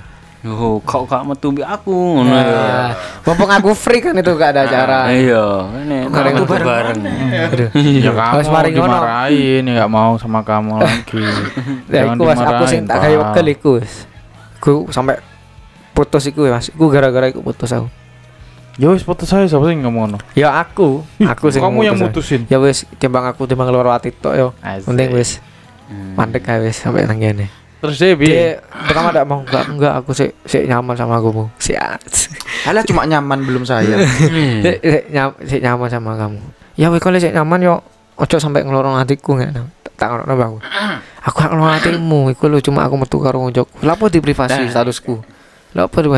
Oh, 0.45 0.77
kau 0.83 1.05
kak 1.05 1.23
metu 1.23 1.49
bi 1.49 1.61
aku 1.61 1.91
ngono 1.91 2.29
ya. 2.31 2.45
Ya. 2.45 2.83
Mumpung 3.23 3.49
aku 3.49 3.71
free 3.73 3.99
kan 3.99 4.13
itu 4.13 4.31
gak 4.33 4.53
ada 4.53 4.63
acara. 4.65 4.99
Iya, 5.09 5.45
ini 5.83 5.97
Bareng 6.07 6.45
bareng. 6.45 6.67
bareng. 6.67 6.99
Aduh. 7.49 7.69
Ya 7.75 8.11
kamu 8.13 8.39
mari 8.47 8.69
ngono. 8.71 8.93
dimarahin 8.93 9.63
ya 9.63 9.73
nggak 9.75 9.91
mau 9.91 10.13
sama 10.17 10.41
kamu 10.41 10.79
lagi. 10.85 11.25
Ya 11.89 12.03
iku 12.07 12.23
Mas 12.23 12.39
aku 12.39 12.65
sing 12.67 12.85
tak 12.85 13.01
kayak 13.01 13.17
Pak. 13.17 13.27
wekel 13.33 13.47
iku. 13.49 13.73
Aku 14.57 14.73
sampai 14.91 15.19
putus 15.93 16.27
iku 16.27 16.45
ya, 16.45 16.55
Mas. 16.55 16.69
Iku 16.69 16.85
gara-gara 16.87 17.27
iku 17.27 17.41
putus 17.41 17.71
aku. 17.71 17.89
Ya 18.77 18.93
wis 18.93 19.01
putus 19.01 19.27
saya 19.27 19.49
siapa 19.49 19.65
sih 19.67 19.77
ngomong 19.81 20.15
ngono? 20.15 20.19
Ya 20.37 20.53
aku, 20.53 21.01
aku 21.19 21.49
sing 21.49 21.65
Kamu 21.65 21.81
yang 21.81 21.97
mutus. 21.97 22.29
mutusin. 22.29 22.45
Ya 22.47 22.61
wis 22.61 22.85
timbang 22.97 23.25
aku 23.25 23.49
timbang 23.49 23.73
luar 23.73 23.97
hati 23.97 24.13
tok 24.13 24.37
yo. 24.37 24.49
Penting 24.85 25.17
wis 25.17 25.41
mandek 26.13 26.45
ae 26.45 26.61
wis 26.61 26.77
sampai 26.77 27.09
nang 27.09 27.17
kene. 27.17 27.49
Terus 27.83 27.97
dia 28.01 28.17
bi. 28.17 28.27
Dia 28.29 28.61
pertama 28.89 29.13
tidak 29.13 29.27
mau 29.29 29.41
enggak 29.45 29.65
enggak 29.69 29.93
aku 30.01 30.11
sih 30.17 30.33
sih 30.49 30.65
nyaman 30.65 30.97
sama 30.97 31.21
kamu. 31.21 31.45
Si 31.61 31.77
Alah 32.67 32.83
cuma 32.83 33.07
nyaman 33.07 33.45
belum 33.45 33.63
sayang. 33.63 34.01
sik 34.65 34.79
sik 34.83 35.05
nyam, 35.13 35.31
sik 35.45 35.61
nyaman 35.63 35.89
sama 35.93 36.17
kamu. 36.17 36.41
Ya 36.75 36.89
wis 36.89 37.01
kalau 37.05 37.21
sik 37.21 37.37
nyaman 37.37 37.61
yo 37.63 37.75
ojo 38.17 38.37
sampai 38.41 38.65
ngelorong 38.65 38.97
hatiku 38.97 39.37
nggak 39.37 39.53
tak 39.97 40.09
ngono. 40.13 40.61
Aku 41.27 41.43
gak 41.43 41.51
ngelorong 41.51 41.75
hatimu, 41.75 42.21
iku 42.31 42.47
lho 42.47 42.63
cuma 42.63 42.87
aku 42.87 42.95
metu 43.01 43.19
karo 43.19 43.43
ngojok. 43.43 43.83
Lapo 43.83 44.07
di 44.07 44.23
privasi 44.23 44.63
Nah. 44.63 44.71
statusku. 44.71 45.36
Lah 45.77 45.85
apa 45.85 45.97
tuh 46.01 46.17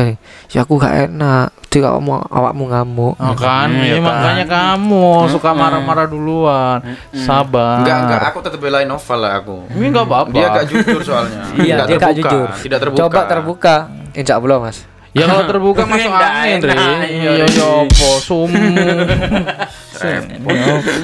Ya 0.55 0.63
aku 0.63 0.79
gak 0.79 1.11
enak. 1.11 1.51
Di 1.69 1.77
kamu 1.83 2.31
awakmu 2.31 2.63
ngamuk. 2.71 3.13
Oh 3.19 3.35
kan, 3.37 3.69
Hmm, 3.69 3.83
ya 3.85 3.93
ya 3.93 4.01
kan. 4.01 4.07
makanya 4.09 4.45
kamu 4.49 5.29
suka 5.29 5.51
marah-marah 5.53 6.07
duluan. 6.09 6.79
Sabar. 7.13 7.83
Enggak 7.83 7.97
enggak 8.07 8.21
aku 8.31 8.39
tetap 8.41 8.57
belain 8.57 8.87
novel 8.87 9.19
lah 9.19 9.37
aku. 9.37 9.67
Ini 9.75 9.85
enggak 9.91 10.05
apa-apa. 10.07 10.33
Dia 10.33 10.47
gak 10.49 10.65
jujur 10.71 11.01
soalnya. 11.03 11.41
Iya, 11.59 11.75
dia 11.85 11.97
gak 11.99 12.15
jujur. 12.17 12.47
Tidak 12.57 12.79
terbuka. 12.79 12.99
Coba 13.05 13.21
terbuka. 13.27 13.75
Insya 14.15 14.39
Allah 14.41 14.57
mas. 14.63 14.81
Ya 15.09 15.25
kalau 15.25 15.43
terbuka 15.51 15.83
masuk 15.89 16.11
angin, 16.13 16.59
Ri. 16.61 16.69
enak, 16.69 17.01
Iya, 17.09 17.31
iya, 17.41 17.45
ya 17.49 17.65
apa 17.81 18.09
sumu. 18.21 18.61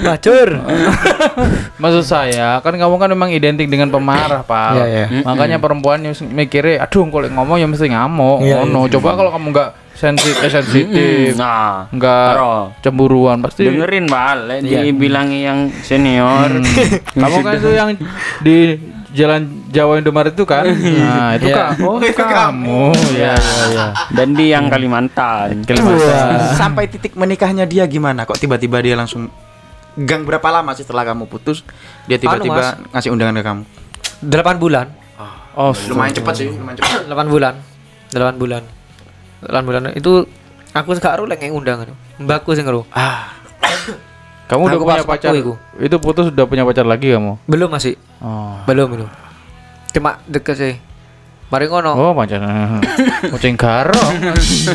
Macur. 0.06 0.47
Maksud 1.84 2.06
saya, 2.06 2.62
kan 2.62 2.74
kamu 2.76 2.95
kan 2.95 3.10
memang 3.12 3.30
identik 3.30 3.68
dengan 3.68 3.89
pemarah, 3.89 4.45
Pak. 4.45 4.72
Iya, 4.78 4.86
iya. 4.86 5.06
Makanya 5.26 5.58
perempuan 5.60 5.99
yang 6.01 6.16
mikirnya, 6.32 6.86
aduh 6.86 7.03
kalau 7.10 7.28
ngomong 7.28 7.58
ya 7.60 7.68
mesti 7.68 7.91
ngamuk. 7.91 8.45
Iya, 8.45 8.64
Ngono. 8.64 8.88
Coba 8.88 9.18
kalau 9.18 9.32
kamu 9.34 9.47
enggak 9.51 9.70
sensitif, 9.95 10.51
sensitif, 10.51 11.36
Nah, 11.36 11.88
enggak 11.89 12.36
cemburuan 12.84 13.39
pasti 13.39 13.64
dengerin 13.64 14.06
balik 14.06 14.60
Iya. 14.62 14.84
dibilangi 14.86 15.39
yang 15.43 15.60
senior. 15.82 16.51
kamu 17.16 17.38
kan 17.41 17.53
itu 17.56 17.70
yang 17.72 17.89
di 18.43 18.56
Jalan 19.16 19.41
Jawa 19.72 20.03
Indomaret 20.03 20.36
itu 20.36 20.43
kan? 20.43 20.68
Nah, 20.99 21.39
itu 21.39 21.47
Iya. 21.47 21.55
kan. 21.55 21.70
Oh, 21.82 21.97
itu 21.97 22.20
kamu. 22.20 22.91
Ya, 23.16 23.34
ya, 23.34 23.63
ya. 23.72 23.86
Dan 24.11 24.36
di 24.36 24.51
yang 24.51 24.68
Kalimantan. 24.68 25.63
Kalimantan. 25.63 26.53
Sampai 26.53 26.91
titik 26.91 27.16
menikahnya 27.16 27.63
dia 27.63 27.88
gimana? 27.88 28.28
Kok 28.28 28.36
tiba-tiba 28.36 28.84
dia 28.84 28.99
langsung 28.99 29.32
gang 29.95 30.28
berapa 30.28 30.43
lama 30.51 30.76
sih 30.76 30.84
setelah 30.84 31.07
kamu 31.07 31.24
putus 31.32 31.63
dia 32.03 32.20
tiba-tiba 32.20 32.76
ngasih 32.91 33.16
undangan 33.16 33.39
ke 33.39 33.43
kamu? 33.43 33.63
8 34.28 34.59
bulan. 34.59 34.88
Oh, 35.55 35.72
Lumayan 35.88 36.11
cepat 36.11 36.36
sih, 36.36 36.51
lumayan 36.51 36.76
cepat. 36.76 37.07
8 37.07 37.32
bulan. 37.32 37.55
8 38.11 38.36
bulan. 38.36 38.63
8 39.39 39.63
bulan 39.63 39.82
itu 39.95 40.28
aku 40.76 40.91
gak 40.99 41.16
ero 41.16 41.24
lek 41.24 41.47
undangan. 41.47 41.88
Mbakku 42.20 42.51
sing 42.51 42.68
ero. 42.68 42.84
Ah, 42.91 43.32
kamu 44.45 44.61
udah 44.69 44.77
punya 44.77 45.03
pacar? 45.05 45.31
aku. 45.33 45.53
Itu 45.81 45.97
putus 45.97 46.29
udah 46.29 46.45
punya 46.45 46.61
pacar 46.61 46.85
lagi 46.85 47.09
kamu? 47.17 47.41
Belum 47.49 47.69
masih. 47.69 47.97
Oh. 48.21 48.61
Belum 48.69 48.93
belum. 48.93 49.09
Cuma 49.89 50.21
deket 50.29 50.55
sih. 50.57 50.75
Mari 51.49 51.65
ngono. 51.65 51.97
Oh, 51.97 52.11
pacar. 52.13 52.41
Kucing. 53.33 53.57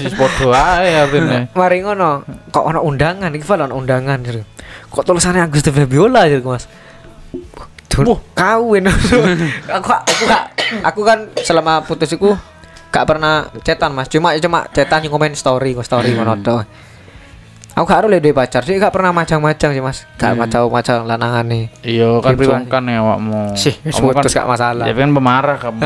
Wis 0.03 0.15
podo 0.19 0.51
ae 0.51 0.91
artine. 0.99 1.55
Mari 1.55 1.87
ngono. 1.87 2.27
Kok 2.51 2.65
ono 2.67 2.81
undangan 2.83 3.31
iki 3.31 3.47
ono 3.47 3.75
undangan 3.75 4.19
gitu. 4.27 4.43
Kok 4.91 5.07
tulisannya 5.07 5.47
Agus 5.47 5.63
de 5.63 5.71
Fabiola 5.71 6.27
gitu, 6.27 6.51
Mas. 6.51 6.67
Duh, 7.91 8.19
kawin. 8.35 8.91
aku 9.77 9.89
aku 9.91 10.23
gak 10.27 10.45
aku 10.83 11.01
kan 11.03 11.19
selama 11.43 11.83
putus 11.87 12.11
iku 12.15 12.35
gak 12.91 13.07
pernah 13.07 13.47
cetan 13.63 13.95
Mas. 13.95 14.11
Cuma 14.11 14.35
cuma 14.35 14.67
cetan 14.75 15.07
yang 15.07 15.15
komen 15.15 15.39
story, 15.39 15.79
story 15.79 16.11
ngono 16.19 16.43
tok. 16.43 16.90
Aku 17.79 17.87
gak 17.87 18.03
harus 18.03 18.19
duwe 18.19 18.35
pacar 18.35 18.67
sih, 18.67 18.75
gak 18.83 18.91
pernah 18.91 19.15
macang-macang 19.15 19.71
sih 19.71 19.83
Mas. 19.83 20.03
Gak 20.19 20.35
macam-macam 20.35 21.07
lanangan 21.07 21.45
nih. 21.47 21.65
Iya 21.87 22.19
kan 22.19 22.35
sungkan 22.35 22.83
ya 22.91 22.99
awakmu. 22.99 23.55
Sih, 23.55 23.75
Kamu 23.79 24.11
kan 24.11 24.25
gak 24.27 24.49
masalah. 24.51 24.85
Ya 24.91 24.95
kan 24.99 25.11
pemarah 25.15 25.57
kamu. 25.57 25.79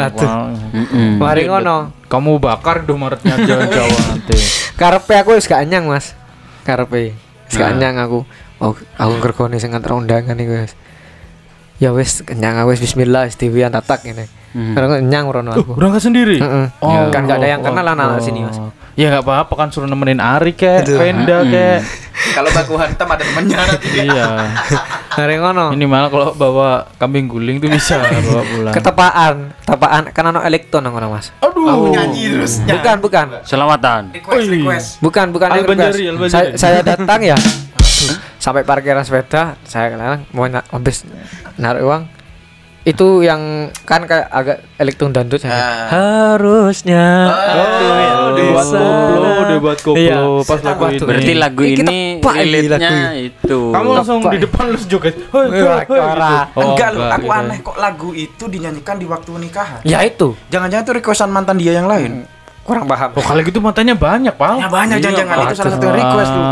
Mm-mm. 0.73 1.11
Mari 1.21 1.45
ngono. 1.45 1.93
Kamu 2.09 2.41
bakar 2.41 2.89
Indomaretnya 2.89 3.37
jalan 3.37 3.69
Jawa 3.69 3.99
nanti. 4.09 4.37
Karepe 4.81 5.15
aku 5.21 5.37
wis 5.37 5.45
gak 5.45 5.61
anyang, 5.61 5.85
Mas. 5.85 6.17
Karepe. 6.65 7.13
Wis 7.53 7.55
gak 7.55 7.77
anyang 7.77 8.01
aku. 8.01 8.25
Oh, 8.65 8.73
aku 8.97 9.13
ngergoni 9.21 9.61
sing 9.61 9.77
ngantar 9.77 9.93
undangan 9.93 10.41
iki 10.41 10.53
wis. 10.65 10.73
Ya 11.83 11.93
wis 11.93 12.25
kenyang 12.25 12.57
aku 12.65 12.73
wis 12.73 12.81
bismillah 12.81 13.29
wis 13.29 13.37
diwian 13.37 13.77
tatak 13.77 14.09
ngene. 14.09 14.25
Hmm. 14.57 14.73
Karena 14.73 15.05
nyang 15.05 15.29
rono 15.29 15.53
aku. 15.53 15.77
Berangkat 15.77 16.09
sendiri. 16.09 16.41
Heeh. 16.41 16.67
Oh, 16.81 17.13
kan 17.13 17.29
gak 17.29 17.45
ada 17.45 17.49
yang 17.51 17.61
kenal 17.61 17.93
oh, 17.93 18.17
oh. 18.17 18.23
sini, 18.23 18.41
Mas. 18.47 18.57
Ya 18.95 19.11
nggak 19.11 19.27
apa-apa 19.27 19.53
kan 19.59 19.69
suruh 19.75 19.91
nemenin 19.91 20.23
Ari 20.23 20.55
kek, 20.55 20.87
Venda 20.87 21.43
kek. 21.43 21.83
kalau 22.39 22.51
baku 22.55 22.75
hantam 22.79 23.11
ada 23.11 23.23
temennya 23.27 23.59
nanti. 23.59 23.89
iya. 24.07 24.55
Hari 25.11 25.35
ngono. 25.43 25.75
Minimal 25.75 26.05
kalau 26.15 26.29
bawa 26.35 26.87
kambing 26.95 27.27
guling 27.27 27.59
tuh 27.59 27.67
bisa 27.75 27.99
bawa 28.31 28.43
pulang. 28.47 28.75
Ketepaan, 28.75 29.35
ketepaan 29.67 30.03
kan 30.15 30.25
ono 30.31 30.41
elektron 30.47 30.87
nang 30.87 30.95
ngono, 30.95 31.19
Mas. 31.19 31.35
Aduh, 31.43 31.91
nyanyi 31.91 32.39
terus. 32.39 32.63
Bukan, 32.63 32.97
bukan. 33.03 33.27
Selawatan. 33.43 34.15
Request, 34.15 34.47
request. 34.47 34.87
Bukan, 35.03 35.27
bukan 35.35 35.49
Al-Banjari, 35.51 36.15
request. 36.15 36.33
Saya, 36.33 36.47
saya 36.55 36.79
datang 36.87 37.19
ya. 37.23 37.35
sampai 38.39 38.61
parkiran 38.61 39.01
sepeda, 39.01 39.57
saya 39.65 39.89
kenalan 39.89 40.29
mau 40.37 40.45
habis 40.45 41.09
naruh 41.57 41.83
uang. 41.89 42.14
Itu 42.85 43.25
yang 43.25 43.41
kan 43.83 44.05
kayak 44.05 44.29
agak 44.29 44.61
elektron 44.77 45.09
dandut 45.09 45.41
ya. 45.41 45.49
Ah. 45.49 45.89
Harusnya 45.89 47.05
Oh, 47.27 47.33
aku 47.33 48.29
debat 48.37 48.67
koplo, 48.67 49.31
debat 49.49 49.79
koplo 49.81 49.97
Iya. 49.97 50.21
pas 50.45 50.61
lagu 50.61 50.83
Waduh. 50.83 50.93
ini. 50.95 51.09
Berarti 51.09 51.33
lagu 51.35 51.63
Ini 51.63 51.73
kita 51.73 51.89
ini 51.89 52.01
pak 52.21 52.35
relate-nya 52.37 52.91
lagu. 53.09 53.25
itu. 53.25 53.59
Kamu 53.73 53.89
langsung 53.91 54.19
Apa 54.21 54.31
di 54.31 54.39
depan 54.39 54.65
lu 54.69 54.79
joget. 54.85 55.15
Hoi, 55.27 55.45
hoi, 55.49 55.81
gitu. 55.81 55.93
Oh, 56.53 56.63
enggak 56.67 56.89
loh, 56.93 57.09
aku 57.09 57.25
gitu. 57.25 57.33
aneh 57.35 57.59
kok 57.59 57.77
lagu 57.79 58.09
itu 58.13 58.45
dinyanyikan 58.45 58.97
di 58.97 59.07
waktu 59.07 59.31
nikahan. 59.35 59.81
Ya 59.83 59.99
itu 60.03 60.37
Jangan-jangan 60.49 60.85
itu 60.85 60.93
requestan 60.95 61.31
mantan 61.31 61.57
dia 61.57 61.73
yang 61.73 61.89
lain. 61.89 62.29
kurang 62.61 62.85
paham. 62.85 63.13
Oh, 63.13 63.21
kalau 63.21 63.41
gitu 63.41 63.61
matanya 63.61 63.93
banyak, 63.93 64.33
Pal. 64.35 64.57
Ya 64.57 64.69
banyak 64.69 64.97
jangan-jangan 64.99 65.37
itu 65.43 65.55
salah 65.55 65.73
satu 65.75 65.87
request 65.87 66.31
tuh. 66.31 66.45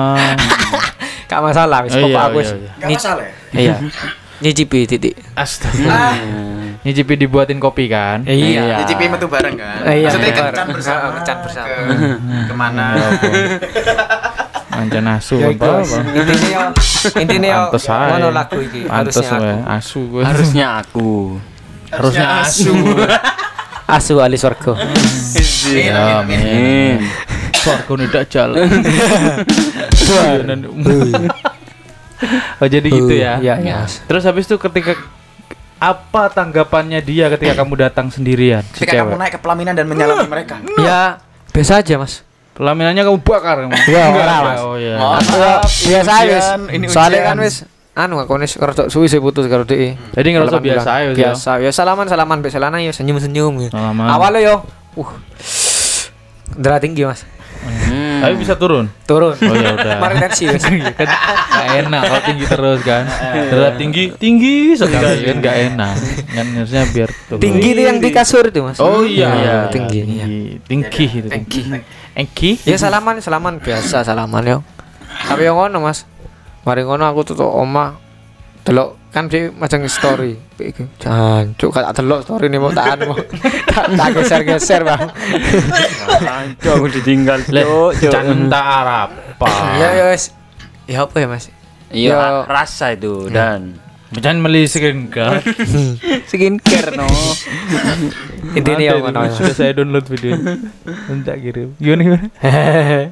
Gak 1.31 1.41
masalah, 1.43 1.79
wis 1.83 1.93
Oh, 1.93 2.05
pokok 2.05 2.09
iya, 2.11 2.21
aku 2.23 2.29
iya, 2.31 2.37
wis. 2.39 2.51
iya. 2.53 2.71
Gak 2.75 2.89
masalah 2.91 3.25
ya? 3.25 3.33
Iya. 3.55 3.75
Nyicipi 4.43 4.85
titik. 4.85 5.15
Astaga. 5.33 6.13
Nyicipi 6.83 7.15
dibuatin 7.17 7.57
kopi 7.57 7.87
kan? 7.87 8.27
Iya. 8.27 8.83
Cicipi 8.83 9.07
metu 9.07 9.25
bareng 9.27 9.55
kan? 9.55 9.87
Iya, 9.87 10.11
Maksudnya 10.11 10.29
iya. 10.29 10.37
kencan 10.43 10.67
bersama. 10.69 11.07
Kencan 11.15 11.37
bersama. 11.47 11.71
Ke- 11.71 12.51
Ke 12.51 12.53
mana? 12.53 12.87
Anjan 14.73 15.05
asu 15.07 15.37
Ya 15.37 15.53
apa 15.53 15.79
apa. 15.79 15.99
Intine 16.11 16.49
yo 16.49 16.63
intine 17.15 17.47
yo 17.47 17.69
Pantes 17.69 17.87
ae. 17.87 18.09
ngono 18.09 18.29
lagu 18.33 18.57
iki 18.59 18.81
Pantes 18.83 19.15
harusnya 19.21 19.39
aku. 19.39 19.71
asu 19.71 20.01
gue. 20.09 20.23
Harusnya 20.25 20.67
aku. 20.75 21.11
Harusnya 21.93 22.27
asu. 22.43 22.73
Asu 23.87 24.15
ali 24.19 24.35
swarga. 24.35 24.75
Ya, 25.71 26.25
amin. 26.25 26.99
Sorgo 27.55 27.95
tidak 27.95 28.27
jalan. 28.27 28.67
oh 32.63 32.67
jadi 32.67 32.87
gitu 32.87 33.13
ya. 33.13 33.39
Iya, 33.39 33.55
iya. 33.61 33.75
Mas. 33.83 34.01
Terus 34.05 34.23
habis 34.23 34.45
itu 34.47 34.57
ketika 34.57 34.95
apa 35.83 36.31
tanggapannya 36.31 37.03
dia 37.03 37.27
ketika 37.27 37.59
kamu 37.59 37.75
datang 37.75 38.07
sendirian 38.07 38.63
si 38.71 38.87
Ketika 38.87 39.03
kamu 39.03 39.19
cewek? 39.19 39.19
naik 39.19 39.33
ke 39.35 39.41
pelaminan 39.43 39.75
dan 39.75 39.87
menyalami 39.91 40.31
mereka. 40.31 40.63
Ya 40.79 41.19
biasa 41.51 41.83
aja, 41.83 41.99
Mas. 41.99 42.23
Pelaminannya 42.53 43.03
kamu 43.03 43.19
bakar 43.25 43.67
kamu. 43.67 43.75
Ya, 43.91 44.05
ora, 44.07 44.15
enggak. 44.15 44.41
Mas. 44.47 44.61
Oh 44.63 44.77
iya. 44.79 44.95
Maaf. 44.95 45.25
Ya 45.27 45.51
biasa 45.91 46.11
aja 46.23 46.39
ini 46.71 46.85
Soalnya 46.87 47.21
kan 47.27 47.37
wis 47.43 47.57
anu 47.93 48.17
aku 48.23 48.41
wis 48.41 48.57
rada 48.57 48.89
suwi 48.89 49.11
sih 49.11 49.19
putus 49.19 49.51
karo 49.51 49.67
dhek. 49.67 49.99
Jadi 50.15 50.29
ngerasa 50.33 50.55
Salaman 50.55 50.65
biasa 50.71 50.91
ya? 50.95 51.11
Biasa. 51.13 51.51
Ya 51.59 51.71
salaman 51.75 52.07
salaman 52.07 52.37
mbek 52.41 52.53
Selana 52.55 52.79
ya 52.79 52.93
senyum-senyum 52.95 53.53
gitu. 53.67 53.75
Awalnya 53.77 54.41
yo 54.41 54.55
uh 54.97 55.11
darah 56.63 56.79
tinggi, 56.79 57.03
Mas. 57.03 57.25
Hmm. 58.23 58.31
Tapi 58.31 58.35
bisa 58.39 58.55
turun. 58.55 58.87
Turun. 59.03 59.35
Oh 59.35 59.55
ya 59.59 59.75
udah. 59.75 59.99
Kemarin 59.99 60.17
tensi 60.23 60.45
wis. 60.47 60.63
kan 60.63 60.79
gak 61.59 61.67
enak 61.83 62.03
kalau 62.07 62.23
tinggi 62.23 62.45
terus 62.47 62.81
kan. 62.87 63.05
Terus 63.51 63.71
tinggi 63.75 64.05
tinggi 64.15 64.55
sekali 64.79 65.27
kan 65.27 65.37
gak 65.43 65.57
enak. 65.75 65.95
Kan 66.31 66.47
harusnya 66.55 66.83
biar 66.87 67.11
turun. 67.27 67.43
Tinggi 67.43 67.69
itu 67.75 67.83
yang 67.83 67.99
di 67.99 68.11
kasur 68.15 68.47
itu, 68.47 68.63
Mas. 68.63 68.79
Oh 68.79 69.03
iya, 69.03 69.27
Ya, 69.35 69.57
tinggi. 69.69 69.99
tinggi. 70.07 70.15
iya. 70.15 70.27
Tinggi 70.63 71.05
itu. 71.11 71.29
Tinggi. 71.29 71.61
Tinggi. 72.15 72.51
Ya 72.63 72.79
salaman, 72.79 73.19
salaman 73.19 73.59
biasa 73.59 74.07
salaman 74.07 74.43
yo. 74.47 74.59
Tapi 75.27 75.43
yang 75.43 75.59
ngono 75.59 75.83
Mas. 75.83 76.07
Mari 76.63 76.87
ngono 76.87 77.03
aku 77.05 77.27
tutup 77.27 77.51
oma. 77.51 77.99
Delok 78.63 78.95
kan 79.11 79.27
dia 79.27 79.51
macam 79.51 79.83
story. 79.85 80.39
Iku 80.57 80.87
jancuk 80.97 81.75
tak 81.75 81.93
delok 81.99 82.23
story 82.23 82.47
ini 82.47 82.57
mau 82.57 82.71
tak 82.71 82.97
anu 82.97 83.13
mau. 83.13 83.19
Tak 83.67 83.87
tak 83.93 84.09
geser-geser, 84.15 84.81
Bang. 84.83 85.11
Anco 86.23 86.71
aku 86.73 86.87
ditinggal. 86.89 87.43
Cuk, 87.43 87.99
jangan 88.01 88.47
tak 88.47 88.65
apa. 88.65 89.51
Ya 89.77 89.89
ya 89.93 90.05
wis. 90.09 90.31
Ya 90.87 91.03
apa 91.03 91.17
ya, 91.19 91.27
Mas? 91.27 91.51
Iya, 91.93 92.15
Ya. 92.15 92.29
rasa 92.49 92.93
itu 92.93 93.29
dan 93.29 93.77
Jangan 94.13 94.45
beli 94.45 94.69
skincare. 94.69 95.41
skincare 96.31 96.93
no. 96.93 97.09
Intinya 98.53 98.77
Ada 98.77 98.85
ya 98.85 98.93
itu, 98.93 99.03
ngono. 99.03 99.19
Mas. 99.25 99.33
Sudah 99.35 99.55
saya 99.57 99.73
download 99.73 100.05
video. 100.05 100.37
Minta 101.09 101.33
kirim. 101.33 101.73
Gimana 101.81 102.01
gimana? 102.05 102.29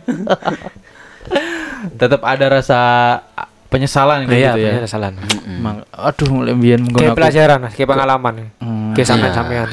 Tetap 1.96 2.20
ada 2.20 2.46
rasa 2.52 2.80
penyesalan 3.70 4.26
gitu 4.26 4.34
Iya, 4.34 4.52
ya. 4.58 4.82
Emang, 5.46 5.86
aduh 5.94 6.26
mulai 6.26 6.58
biyen 6.58 6.82
menggunakan 6.82 7.14
Kayak 7.14 7.18
pelajaran, 7.22 7.58
kayak 7.70 7.88
pengalaman. 7.88 8.32
Hmm, 8.58 8.90
Kayak 8.90 9.06
sampean-sampean. 9.06 9.68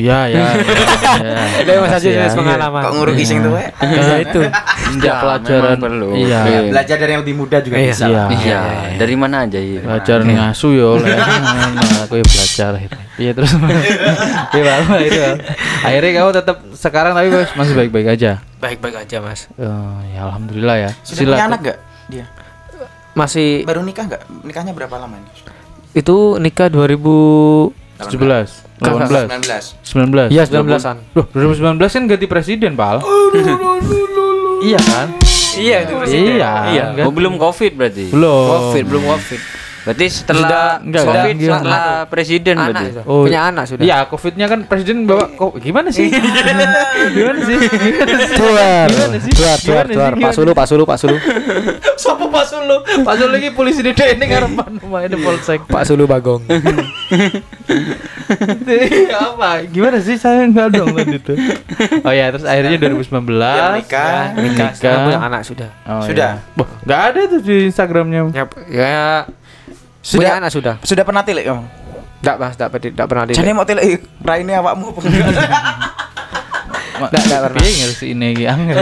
Iya 0.00 0.18
ya. 0.32 0.40
ya. 0.40 1.34
Itu 1.60 1.70
Mas 1.84 1.92
Haji 1.92 2.08
Ya. 2.08 2.24
wis 2.24 2.32
pengalaman. 2.32 2.80
Kok 2.80 2.92
ngurugi 2.96 3.24
sing 3.28 3.44
tuwe? 3.44 3.64
Ya 4.00 4.16
itu. 4.24 4.40
Ya, 5.04 5.12
pelajaran 5.20 5.76
perlu. 5.76 6.16
Iya. 6.16 6.40
Iya. 6.48 6.60
Belajar 6.72 6.96
dari 6.96 7.10
yang 7.12 7.22
lebih 7.22 7.36
muda 7.36 7.60
juga 7.60 7.76
Iya. 7.76 7.92
bisa. 7.92 8.04
Iya. 8.08 8.24
Iya, 8.32 8.60
dari 8.96 9.14
mana 9.20 9.44
aja 9.44 9.60
ya? 9.60 9.80
Belajar 9.84 10.18
ngasu 10.24 10.68
yo 10.72 10.86
oleh. 10.96 11.12
Nah, 11.70 12.08
aku 12.08 12.14
ya 12.18 12.24
belajar. 12.24 12.72
Iya 13.20 13.30
terus. 13.36 13.52
Iya 14.56 14.74
itu. 15.04 15.20
Akhirnya 15.84 16.10
kamu 16.16 16.30
tetap 16.32 16.56
sekarang 16.72 17.12
tapi 17.12 17.28
masih 17.28 17.74
baik-baik 17.76 18.08
aja. 18.16 18.40
Baik-baik 18.60 19.04
aja, 19.04 19.16
Mas. 19.20 19.44
Oh, 19.60 20.00
ya 20.08 20.24
alhamdulillah 20.24 20.76
ya. 20.76 20.90
Sudah 21.04 21.36
punya 21.36 21.46
anak 21.48 21.60
gak 21.60 21.78
dia? 22.08 22.24
Masih 23.14 23.66
Baru 23.66 23.82
nikah 23.82 24.06
nggak? 24.06 24.22
Nikahnya 24.46 24.72
berapa 24.72 24.96
lama 24.96 25.18
ini? 25.18 25.30
itu 25.90 26.38
nikah 26.38 26.70
2000 26.70 27.74
17, 28.00 28.80
18, 28.80 29.28
19. 29.28 30.32
19. 30.32 30.32
Iya, 30.32 30.42
19-an. 30.48 30.96
Loh, 31.12 31.26
2019 31.36 31.84
kan 31.84 32.04
ganti 32.08 32.26
presiden, 32.30 32.72
Pal. 32.72 33.04
iya 34.64 34.80
kan? 34.80 35.06
Iya, 35.60 35.76
itu 35.84 35.92
Iya. 36.08 36.52
Iya, 36.72 36.84
kan? 36.96 37.04
oh, 37.04 37.12
belum 37.12 37.36
covid 37.36 37.76
berarti. 37.76 38.08
Belum. 38.08 38.72
Covid, 38.72 38.84
belum 38.88 39.04
Covid. 39.04 39.40
Berarti 39.80 40.06
setelah 40.12 40.44
Sudah- 40.44 40.76
enggak, 40.84 41.02
covid 41.08 41.32
enggak. 41.32 41.56
setelah 41.56 41.84
presiden 42.04 42.54
Anak 42.54 42.68
berarti. 42.68 43.00
Oh, 43.08 43.22
Punya 43.24 43.40
anak 43.48 43.64
sudah. 43.64 43.82
Iya, 43.82 43.98
Covid-nya 44.06 44.46
kan 44.46 44.60
presiden 44.68 44.96
bawa 45.08 45.24
kok 45.32 45.52
gimana 45.56 45.88
sih? 45.88 46.12
gimana 47.16 47.40
sih? 47.40 47.56
Tuar, 48.36 48.86
Gimana 48.92 49.16
sih? 49.18 49.32
tuar, 49.32 49.58
tuar, 49.58 49.84
tuar. 49.88 50.12
Pak 50.20 50.32
Sulu, 50.36 50.50
Pak 50.52 50.66
Sulu, 50.68 50.82
Pak 50.84 50.98
Sulu. 51.00 51.16
Sopo 52.02 52.28
Pak 52.28 52.44
Sulu? 52.44 52.76
Pak 52.84 53.14
Sulu 53.16 53.30
lagi 53.32 53.48
polisi 53.50 53.80
di 53.80 53.92
ini 53.92 54.24
ngarepan 54.26 54.76
di 55.08 55.16
polsek. 55.16 55.64
Pak 55.64 55.82
Sulu 55.88 56.04
Bagong. 56.04 56.44
apa? 59.10 59.50
Gimana 59.66 59.98
sih 59.98 60.16
saya 60.20 60.44
enggak 60.44 60.76
dong 60.76 60.92
tadi 60.92 61.16
itu. 61.16 61.34
Oh 62.04 62.12
ya, 62.12 62.28
terus 62.30 62.44
akhirnya 62.44 62.76
2019 62.76 63.32
Dia 63.32 63.64
menikah. 63.72 64.22
Nikah, 64.36 64.70
sekarang 64.76 65.00
punya 65.08 65.20
anak 65.20 65.42
sudah. 65.42 65.70
Oh, 65.88 66.04
Sudah? 66.04 66.38
iya. 66.38 66.56
Wah, 66.56 66.68
enggak 66.84 67.00
ada 67.10 67.20
tuh 67.26 67.40
di 67.42 67.56
Instagramnya. 67.66 68.20
Ya, 68.30 68.44
ya 68.68 69.00
Sudah. 70.00 70.18
punya 70.18 70.32
anak 70.36 70.50
sudah. 70.50 70.74
Sudah 70.80 71.04
pernah 71.04 71.20
tilik 71.20 71.44
kamu? 71.44 71.64
Enggak, 72.20 72.36
Mas, 72.36 72.52
enggak 72.52 72.68
pernah 72.70 72.90
enggak 72.90 73.06
pernah 73.06 73.24
Jadi 73.30 73.50
mau 73.50 73.64
tilik 73.64 73.84
raine 74.20 74.52
awakmu 74.54 74.84
apa 74.86 74.98
enggak? 75.02 75.28
Enggak, 77.00 77.22
enggak 77.22 77.40
pernah. 77.42 77.58
Piye 77.58 77.72
ngerti 77.78 78.06
ini 78.10 78.26
iki 78.30 78.44
angel. 78.44 78.76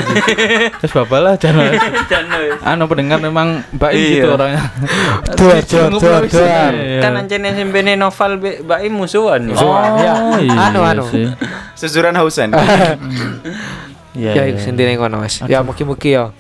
Terus 0.77 0.93
bapak 0.93 1.19
lah 1.19 1.35
jangan. 1.37 1.71
Anu 2.71 2.85
pendengar 2.85 3.19
memang 3.21 3.63
Mbak 3.73 3.91
Im 3.93 4.03
gitu 4.03 4.19
Iya. 4.21 4.35
orangnya. 4.35 4.63
Duar, 5.39 5.59
duar, 5.63 5.91
duar. 6.25 6.73
Iya. 6.73 6.99
Kan 6.99 7.13
ancen 7.17 7.47
SMP 7.47 7.77
ne 7.81 7.95
novel 7.95 8.33
be- 8.37 8.61
Baim 8.61 8.93
musuhan. 8.93 9.47
Oh, 9.53 9.79
Iya. 9.97 10.13
iya 10.41 10.55
Anu, 10.67 10.83
anu. 10.83 11.07
sih. 11.07 11.31
Sezuran 11.75 12.15
hausan. 12.15 12.51
Iya. 12.51 14.31
Ya, 14.35 14.43
iya. 14.43 14.51
iku 14.51 14.61
sendiri 14.61 14.95
ngono, 14.95 15.19
Mas. 15.19 15.39
Ya 15.45 15.63
mugi-mugi 15.63 16.11
ya. 16.13 16.35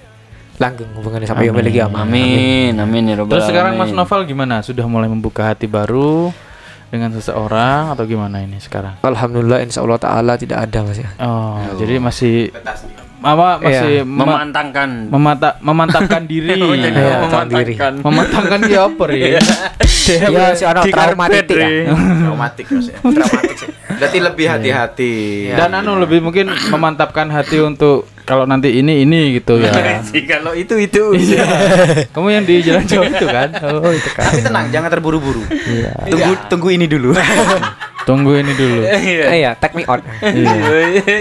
Langgeng 0.58 0.90
hubungannya 0.92 1.24
sampai 1.24 1.46
yo 1.46 1.52
miliki 1.52 1.78
aman. 1.78 2.02
Amin, 2.02 2.74
amin 2.74 3.02
ya 3.06 3.14
robbal 3.16 3.32
Terus 3.32 3.46
sekarang 3.46 3.72
Mas 3.74 3.88
alamin. 3.88 3.96
Novel 3.96 4.20
gimana? 4.26 4.54
Sudah 4.60 4.84
mulai 4.84 5.06
membuka 5.06 5.46
hati 5.46 5.64
baru 5.64 6.34
dengan 6.88 7.12
seseorang 7.12 7.92
atau 7.92 8.04
gimana 8.04 8.40
ini 8.40 8.58
sekarang? 8.58 8.98
Alhamdulillah 9.00 9.60
insya 9.60 9.80
Allah 9.80 9.98
Ta'ala 9.98 10.34
tidak 10.34 10.58
ada 10.60 10.78
mas 10.82 10.96
ya 10.96 11.10
Oh, 11.16 11.60
jadi 11.76 11.98
masih 11.98 12.50
apa 13.18 13.58
masih 13.58 13.98
Iya. 13.98 14.06
mema- 14.06 14.38
memantangkan 14.38 14.88
memata 15.08 15.48
memantapkan 15.58 16.22
diri. 16.30 16.54
Oh, 16.56 16.70
jadi 16.70 16.94
Iya, 16.96 17.14
memantangkan. 17.20 17.92
Memantapkan 18.00 18.58
dia 18.62 18.80
apa 18.80 19.04
ya? 19.10 19.38
Ya 20.08 20.46
si 20.54 20.64
Di 20.64 20.90
traumatik 20.90 21.46
ya. 21.50 21.92
Traumatik 22.24 22.66
maksudnya. 22.68 22.98
Traumatik 23.04 23.56
sih. 23.58 23.70
Berarti 23.90 24.18
lebih 24.18 24.46
hati-hati. 24.48 25.14
Dan 25.50 25.70
anu 25.72 25.98
lebih 25.98 26.18
mungkin 26.20 26.46
memantapkan 26.68 27.26
hati 27.28 27.58
untuk 27.58 28.06
kalau 28.28 28.44
nanti 28.44 28.76
ini 28.76 29.08
ini 29.08 29.40
gitu 29.40 29.56
ya. 29.56 29.72
Kalau 30.30 30.52
itu 30.52 30.76
itu. 30.76 31.16
Iya. 31.16 31.44
Kamu 32.12 32.28
yang 32.28 32.44
di 32.44 32.60
jalan 32.60 32.84
jauh 32.84 33.08
itu 33.08 33.24
kan? 33.24 33.48
Oh, 33.64 33.88
itu 33.88 34.10
kan. 34.12 34.28
Tapi 34.28 34.44
tenang, 34.44 34.66
jangan 34.68 34.92
terburu-buru. 34.92 35.40
Iya. 35.48 35.96
Tunggu 36.04 36.32
tunggu 36.52 36.68
ini 36.68 36.84
dulu. 36.84 37.16
Tunggu 38.08 38.36
ini 38.36 38.52
dulu. 38.52 38.84
Iya. 38.84 39.24
Eh 39.32 39.38
ya 39.42 39.52
take 39.52 39.72
me 39.74 39.84
out 39.84 40.04
Iya. 40.20 40.52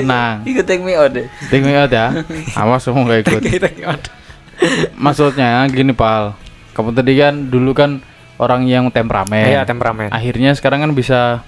Tenang. 0.03 0.35
Ikut 0.43 0.63
take 0.63 0.83
me 0.83 0.93
out 0.93 1.15
deh. 1.15 1.27
Take 1.47 1.63
me 1.63 1.71
out 1.73 1.87
ya. 1.87 2.11
Awas 2.55 2.83
kamu 2.83 2.99
nggak 3.01 3.19
ikut. 3.23 3.41
Maksudnya 4.95 5.63
gini 5.67 5.95
pal. 5.95 6.35
Kamu 6.75 6.91
tadi 6.91 7.15
kan 7.15 7.47
dulu 7.47 7.71
kan 7.71 8.03
orang 8.37 8.67
yang 8.67 8.87
temperamen. 8.87 9.47
Iya 9.47 9.63
temperamen 9.63 10.11
Akhirnya 10.11 10.53
sekarang 10.53 10.83
kan 10.83 10.91
bisa 10.91 11.41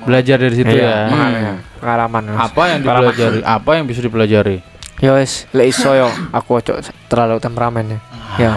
belajar 0.00 0.40
dari 0.40 0.54
situ 0.54 0.70
Iya, 0.70 0.80
ya. 0.80 0.98
pengalaman. 1.08 1.56
pengalaman 1.76 2.22
Mas. 2.26 2.38
Apa 2.42 2.62
yang 2.66 2.78
Pengalaman. 2.80 3.04
dipelajari? 3.12 3.38
Apa 3.42 3.70
yang 3.76 3.84
bisa 3.86 4.00
dipelajari? 4.00 4.56
Ya 5.00 5.16
wis 5.16 5.48
lek 5.56 5.72
iso 5.72 5.96
yo 5.96 6.08
aku 6.32 6.60
ojo 6.60 6.76
terlalu 7.08 7.40
temperamen 7.40 7.96
ya. 7.96 7.98
Ya 8.38 8.52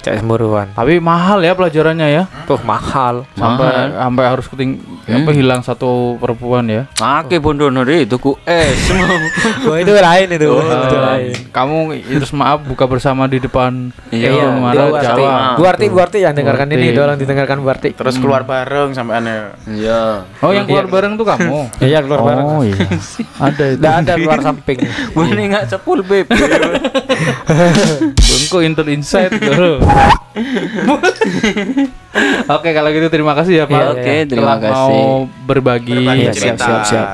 cek 0.00 0.18
semburuan 0.18 0.72
Tapi 0.72 0.96
mahal 0.96 1.40
ya 1.40 1.52
pelajarannya 1.52 2.08
ya. 2.08 2.24
tuh 2.44 2.60
mahal 2.62 3.28
Sampai 3.32 3.68
sampai 3.90 4.24
harus 4.26 4.46
keting 4.46 4.80
apa 5.10 5.30
hilang 5.30 5.58
satu 5.60 6.14
perempuan 6.16 6.64
ya. 6.64 6.86
Make 6.96 7.36
bondono 7.36 7.82
deh 7.82 8.06
tuku 8.06 8.38
es 8.44 8.78
semua. 8.80 9.10
Wah 9.66 9.76
itu 9.76 9.90
lain 9.90 10.26
itu 10.30 10.46
Oh, 10.46 10.62
itu 10.62 10.98
lain 10.98 11.32
kamu 11.50 11.76
terus 12.00 12.30
maaf 12.30 12.62
buka 12.62 12.86
bersama 12.86 13.26
di 13.26 13.38
depan 13.38 13.90
Iya, 14.08 14.30
Iya, 14.30 14.46
Arti. 14.92 15.02
Jawa. 15.18 15.34
Bu 15.54 15.62
Arti 15.64 15.84
Bu 15.86 15.98
Arti 15.98 16.18
yang 16.20 16.32
dengarkan 16.32 16.64
Bu 16.64 16.74
Arti. 16.74 16.80
ini 16.80 16.94
tolong 16.94 17.18
didengarkan 17.18 17.56
Bu 17.58 17.68
Arti 17.68 17.88
Terus 17.90 18.16
keluar 18.16 18.42
bareng 18.42 18.94
sampai 18.94 19.14
aneh. 19.18 19.50
Iya. 19.66 20.24
Oh, 20.38 20.50
yang 20.50 20.64
keluar 20.64 20.86
bareng 20.86 21.14
tuh 21.14 21.26
kamu. 21.26 21.58
iya 21.88 21.98
keluar 22.00 22.20
bareng 22.22 22.46
Oh 22.46 22.62
iya. 22.62 22.78
Ada 23.46 23.64
itu. 23.68 23.82
Ada 23.82 24.12
keluar 24.14 24.38
samping 24.40 24.78
Boleh 25.10 25.44
nggak 25.50 25.64
cepul 25.68 26.00
beb. 26.00 26.30
Bengko 28.14 28.58
intel 28.62 28.88
insight 28.88 29.34
bro. 29.34 29.82
Oke, 32.50 32.70
kalau 32.70 32.90
gitu 32.90 33.06
terima 33.08 33.32
kasih 33.34 33.54
ya, 33.54 33.64
Pak. 33.66 33.76
Iya, 33.76 33.86
Oke, 33.92 34.02
iya. 34.12 34.24
terima 34.26 34.54
Telah 34.56 34.58
kasih. 34.64 34.90
mau 34.90 35.06
berbagi. 35.44 35.94
Berbagi 35.96 36.20
Iya, 36.20 36.32
siap, 36.32 36.56
cerita. 36.56 36.64
siap, 36.64 36.80
siap. 36.84 37.08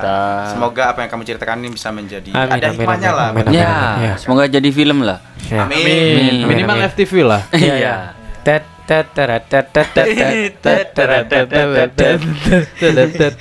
Semoga 0.53 0.83
apa 0.89 0.99
yang 1.01 1.11
kamu 1.11 1.23
ceritakan 1.25 1.57
ini 1.59 1.71
bisa 1.71 1.89
menjadi 1.91 2.31
Amin, 2.33 2.53
ada 2.53 2.67
amin, 2.67 2.77
hikmahnya 2.77 3.09
amin, 3.09 3.19
lah. 3.19 3.27
amin, 3.27 3.37
benar. 3.37 3.53
amin. 3.53 3.61
Ya, 3.61 3.77
Iya. 3.99 4.15
semoga 4.17 4.45
jadi 4.47 4.69
film 4.71 4.99
lah. 5.03 5.19
Ya. 5.47 5.63
Amin. 5.63 5.79
Amin. 5.79 6.35
Amin, 6.43 6.49
Minimal 6.49 6.77
amin. 6.77 6.91
FTV 6.91 7.13
lah. 7.23 7.43
Iya. 7.53 7.95
Tet 8.41 8.65
tet 8.87 9.07
tet 9.11 9.43
tet 9.43 9.67
tet 9.67 9.89
tet 9.91 10.07
tet 10.07 10.87
tet 10.95 10.95
tet 10.95 11.47
tet 11.51 13.37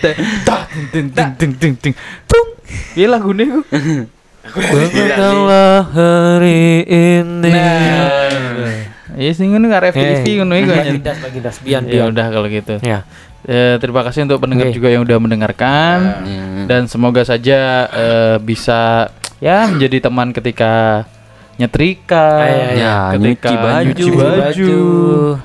tet. 1.77 1.95
Iya 2.95 3.07
lagu 3.09 3.31
nih 3.31 3.45
gue. 3.45 3.63
Mengenallah 4.45 5.85
hari 5.89 6.85
ini. 6.85 7.53
Iya 9.15 9.31
sih 9.31 9.45
ngono 9.45 9.65
nggak 9.65 9.91
FTV 9.91 10.25
ngono 10.37 10.53
iku 10.53 10.71
aja. 10.71 10.81
Bagindas, 10.85 11.17
bagindas, 11.19 11.55
bian, 11.59 11.83
Ya 11.87 12.03
udah 12.05 12.27
kalau 12.29 12.47
gitu. 12.47 12.75
Ya. 12.79 13.07
Eh, 13.41 13.77
terima 13.77 14.01
kasih 14.01 14.25
untuk 14.25 14.41
pendengar 14.41 14.67
Oke. 14.67 14.75
juga 14.75 14.89
yang 14.89 15.01
udah 15.01 15.17
mendengarkan 15.17 15.97
Hmm. 16.19 16.65
dan 16.65 16.85
semoga 16.85 17.21
saja 17.21 17.59
eh, 17.87 18.35
bisa 18.39 19.07
ya 19.37 19.65
menjadi 19.65 20.03
teman 20.03 20.31
ketika 20.31 21.05
nyetrika, 21.55 22.27
iya, 22.41 22.51
iya. 22.51 22.65
Ya, 22.75 22.95
ketika 23.15 23.47
nyuci 23.47 23.55
baju. 23.55 23.85
nyuci 23.87 24.09
baju, 24.11 24.73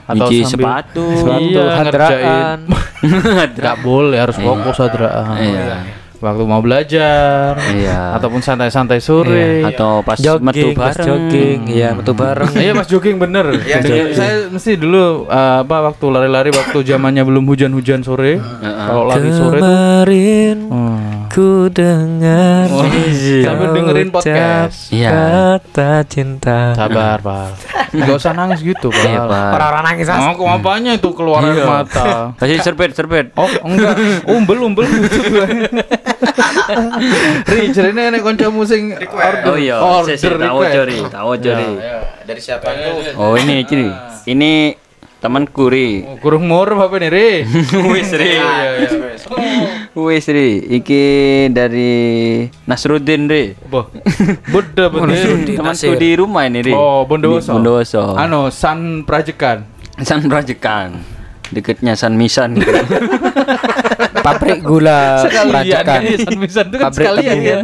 atau 0.02 0.16
Nyuci 0.16 0.36
sambil 0.40 0.50
sepatu. 0.50 1.04
Sepatu, 1.14 1.44
iya, 1.46 1.64
hadraan. 1.70 2.58
ngerjain 2.66 3.50
nggak 3.60 3.76
boleh 3.78 4.18
harus 4.18 4.36
fokus 4.36 4.76
hadraan. 4.76 5.36
Iya. 5.38 5.99
Waktu 6.20 6.44
mau 6.44 6.60
belajar 6.60 7.56
Iya. 7.72 8.12
ataupun 8.14 8.38
santai-santai 8.38 9.00
sore. 9.00 9.64
Atau 9.64 10.04
pas 10.04 10.20
metu 10.20 10.28
Jogging, 10.28 10.76
pas 10.76 10.92
bareng. 10.92 11.06
jogging, 11.08 11.58
iya, 11.66 11.88
metu 11.90 12.12
bareng. 12.12 12.52
Iya 12.52 12.72
pas 12.72 12.84
jogging 12.84 13.16
bener. 13.16 13.46
Iya, 13.60 13.80
Dengan- 13.80 13.96
jogging. 14.04 14.14
saya 14.14 14.34
mesti 14.46 14.72
dulu 14.76 15.04
eh, 15.26 15.56
apa 15.60 15.76
waktu 15.82 16.04
lari-lari 16.06 16.50
waktu 16.50 16.78
zamannya 16.82 17.24
belum 17.24 17.44
hujan-hujan 17.46 18.00
sore. 18.00 18.36
Kalau 18.60 19.04
lari 19.06 19.30
sore 19.30 19.58
tuh 19.58 19.64
Kemarin 19.64 20.56
hmm, 20.62 20.89
ku 21.30 21.70
dengar 21.70 22.66
Oh, 22.66 22.82
iya. 22.82 23.46
sambil 23.46 23.66
kau 23.66 23.76
dengerin 23.78 24.10
podcast. 24.10 24.90
Iya. 24.90 25.10
Kata 25.10 26.02
cinta. 26.04 26.74
sabar, 26.74 27.22
Pak. 27.26 27.48
Enggak 27.90 28.16
usah 28.18 28.34
nangis 28.34 28.60
gitu, 28.60 28.90
Pak. 28.90 28.98
Iya, 29.00 29.22
Pak. 29.24 29.50
Orang-orang 29.54 29.84
nangis 29.86 30.06
As. 30.06 30.18
Oh, 30.20 30.34
kok 30.34 30.50
apanya 30.50 30.92
itu 30.92 31.10
keluar 31.10 31.40
air 31.40 31.62
mata? 31.62 32.34
Kasih 32.34 32.58
serbet, 32.60 32.90
serbet. 32.92 33.30
Oh, 33.34 33.46
enggak. 33.62 33.94
Umbel, 34.26 34.58
umbel 34.60 34.84
gitu 34.84 35.18
gue. 35.24 35.46
Ri, 37.44 37.62
cerita 37.70 38.10
nek 38.10 38.20
kancamu 38.20 38.62
sing 38.62 38.94
order. 38.94 39.46
Oh 39.46 39.56
iya, 39.56 39.78
order 39.78 40.14
tahu 40.16 40.34
request. 40.60 40.74
curi, 40.76 40.98
tahu 41.08 41.30
curi. 41.38 41.70
Dari 42.22 42.40
siapa 42.40 42.66
itu? 42.72 43.14
Oh 43.14 43.34
ini 43.34 43.62
curi. 43.62 43.90
Ini 44.26 44.52
temanku 45.18 45.66
ri. 45.66 46.00
Oh, 46.00 46.16
Kurung 46.16 46.46
mur 46.46 46.70
apa 46.70 46.96
nih, 46.96 47.10
Ri? 47.10 47.30
Wis 47.92 48.10
ri. 48.10 48.38
Iya, 49.90 50.06
Wis 50.06 50.26
ri. 50.30 50.62
Iki 50.80 51.04
dari 51.50 51.92
Nasruddin 52.66 53.26
ri. 53.26 53.58
Boh. 53.66 53.90
Beda 54.46 54.86
bener. 54.92 55.46
Temanku 55.46 55.92
di 55.98 56.10
rumah 56.14 56.46
ini 56.46 56.62
ri. 56.62 56.72
Oh, 56.74 57.02
Bondowoso. 57.06 57.58
Bondowoso. 57.58 58.14
Anu, 58.14 58.54
San 58.54 59.02
Prajekan. 59.02 59.66
San 60.06 60.22
Prajekan. 60.30 60.94
Deketnya 61.50 61.98
San 61.98 62.14
Misan 62.14 62.54
gitu. 62.54 62.70
Pabrik 64.26 64.62
gula 64.62 65.26
ya, 65.26 65.82
San 65.82 66.38
Misan 66.38 66.64
itu 66.70 66.76
kan 66.78 66.86
Pabrik 66.94 67.06
sekalian 67.10 67.36
kan. 67.42 67.60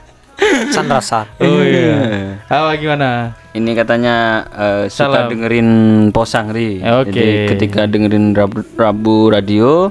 San 0.74 0.86
rasa. 0.86 1.26
Oh 1.42 1.60
iya. 1.66 2.38
Apa 2.46 2.78
gimana? 2.78 3.34
Ini 3.50 3.70
katanya 3.74 4.46
eh, 4.54 4.84
suka 4.86 5.26
dengerin 5.26 5.68
posang 6.14 6.54
ri. 6.54 6.78
Oke. 6.78 7.10
Jadi 7.10 7.26
ketika 7.50 7.90
dengerin 7.90 8.30
Rabu, 8.32 8.62
Rabu 8.78 9.34
radio, 9.34 9.90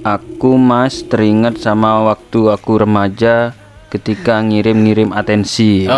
aku 0.00 0.56
mas 0.56 1.04
teringat 1.04 1.60
sama 1.60 2.04
waktu 2.04 2.48
aku 2.48 2.80
remaja 2.80 3.52
ketika 3.90 4.40
ngirim-ngirim 4.40 5.12
atensi. 5.12 5.84
Oh. 5.84 5.96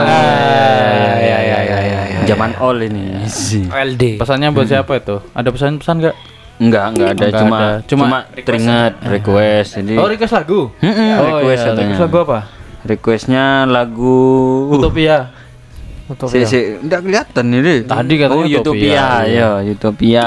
ya, 0.00 1.38
ya, 1.42 1.58
ya, 1.60 1.78
ya, 1.82 2.00
ya. 2.08 2.18
Zaman 2.24 2.56
all 2.56 2.78
ini. 2.80 3.26
LD. 3.68 4.16
Pesannya 4.16 4.48
buat 4.50 4.66
siapa 4.66 4.96
itu? 4.96 5.20
Ada 5.34 5.48
pesan-pesan 5.50 5.94
enggak? 5.98 6.16
Enggak, 6.60 6.84
enggak 6.92 7.08
ada 7.08 7.24
Enggak 7.24 7.40
cuma 7.40 7.56
ada. 7.56 7.70
cuma, 7.88 8.04
Cuma 8.04 8.18
teringat 8.36 8.92
request. 9.08 9.70
Jadi 9.80 9.94
Oh, 9.96 10.06
request 10.06 10.32
lagu. 10.36 10.60
Oh, 10.70 11.24
request 11.40 11.62
iya. 11.64 11.72
Request 11.74 12.00
lagu 12.00 12.18
apa? 12.22 12.38
requestnya 12.80 13.44
lagu 13.68 14.16
Utopia. 14.72 15.36
Si, 16.26 16.40
si, 16.42 16.60
enggak 16.76 17.00
kelihatan 17.06 17.44
ini. 17.50 17.74
Tadi 17.86 18.14
katanya 18.18 18.42
oh, 18.42 18.46
Utopia, 18.46 18.60
Utopia. 18.62 19.06
ya, 19.26 19.48
Utopia. 19.62 20.26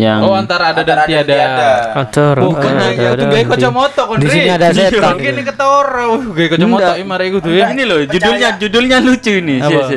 Yang 0.00 0.18
Oh, 0.24 0.32
antara 0.32 0.72
ada 0.72 0.82
dan 0.82 0.98
tiada. 1.04 1.44
Antara 1.92 2.40
Bukan 2.40 2.72
ada 2.72 2.88
ya, 2.90 3.10
itu 3.12 3.16
dan 3.20 3.26
gaya 3.28 3.44
di- 3.44 3.50
kacamata 3.52 4.02
kon. 4.04 4.16
Di 4.16 4.28
sini 4.28 4.48
ada 4.48 4.66
setan. 4.72 5.12
Mungkin 5.16 5.32
ini 5.36 5.44
ketora. 5.44 6.02
Uh, 6.08 6.22
gaya 6.32 6.48
kacamata 6.48 6.92
ini 6.96 7.04
mari 7.04 7.24
tuh 7.36 7.52
ya. 7.52 7.66
Ini 7.70 7.82
loh, 7.84 7.98
judulnya 8.04 8.48
judulnya 8.56 8.96
lucu 9.00 9.34
nih. 9.36 9.58
Si, 9.60 9.74
si. 9.90 9.96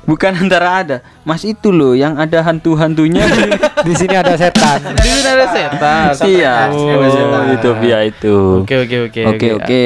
Bukan 0.00 0.32
antara 0.32 0.80
ada. 0.80 0.96
Mas 1.22 1.44
itu 1.44 1.68
loh 1.68 1.92
yang 1.92 2.16
ada 2.16 2.40
hantu-hantunya. 2.40 3.20
Di 3.86 3.94
sini 3.94 4.16
ada 4.16 4.32
setan. 4.34 4.80
Di 4.96 5.06
sini 5.06 5.28
ada 5.28 5.46
setan. 5.48 6.04
Iya. 6.24 6.54
Oh. 6.72 7.00
Oh, 7.00 7.52
Utopia 7.52 7.98
itu. 8.04 8.64
Oke, 8.64 8.76
oke, 8.84 8.96
oke. 9.08 9.20
Oke 9.30 9.48
oke, 9.54 9.82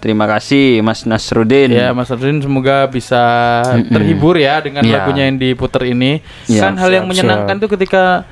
terima 0.00 0.24
kasih 0.26 0.80
Mas 0.80 1.04
Nasruddin. 1.04 1.72
Ya, 1.72 1.92
Mas 1.92 2.08
Ardin 2.10 2.40
semoga 2.40 2.88
bisa 2.88 3.22
terhibur 3.88 4.36
ya 4.36 4.60
dengan 4.60 4.82
Ya. 4.84 5.04
lagunya 5.04 5.28
yang 5.28 5.36
diputer 5.36 5.88
ini. 5.88 6.20
Ya, 6.48 6.68
kan 6.68 6.76
hal 6.76 6.90
yang 6.90 7.04
siap, 7.06 7.10
menyenangkan 7.12 7.56
tuh 7.60 7.70
ketika 7.76 8.24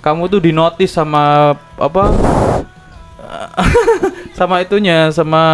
kamu 0.00 0.28
tuh 0.28 0.40
dinotis 0.40 0.90
sama 0.90 1.54
apa? 1.76 2.04
sama 4.34 4.58
itunya 4.58 5.10
sama, 5.10 5.44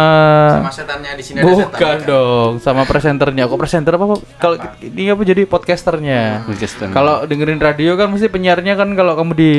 Sama 0.55 0.71
setannya 0.71 1.11
di 1.13 1.21
sini 1.21 1.37
ada 1.37 1.49
setan. 1.49 1.67
bukan 1.69 1.97
dong 2.03 2.51
sama 2.57 2.81
presenternya 2.83 3.43
kok 3.45 3.57
presenter 3.57 3.93
apa 3.93 4.05
kalau 4.37 4.55
ini 4.79 5.07
apa 5.07 5.21
jadi 5.21 5.43
podcasternya 5.43 6.43
Podcaster. 6.43 6.87
kalau 6.89 7.23
dengerin 7.23 7.57
radio 7.57 7.93
kan 7.93 8.07
mesti 8.07 8.27
penyiarnya 8.27 8.73
kan 8.73 8.89
kalau 8.93 9.13
kamu 9.13 9.33
di 9.33 9.51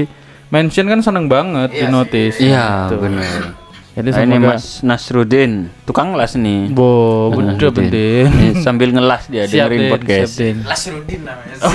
mention 0.48 0.86
kan 0.86 1.00
seneng 1.00 1.26
banget 1.26 1.70
di 1.70 1.84
notice 1.86 2.38
Iya 2.38 2.88
Gitu. 2.88 2.96
benar. 2.98 3.67
Jadi 3.98 4.08
Nah, 4.08 4.22
ini 4.24 4.36
Mas 4.40 4.80
Nasruddin, 4.80 5.52
tukang 5.82 6.14
las 6.14 6.32
nih. 6.34 6.70
bo 6.70 6.88
bener 7.30 7.54
Nasruddin. 7.54 7.84
bener 7.84 8.30
Ini 8.30 8.46
sambil 8.58 8.88
ngelas 8.90 9.26
dia 9.26 9.44
siap 9.44 9.66
dengerin 9.66 9.80
Den, 9.80 9.90
podcast. 9.90 10.30
siap 10.30 10.38
Den. 10.40 10.56
Lasrudin 10.64 11.20
namanya. 11.20 11.54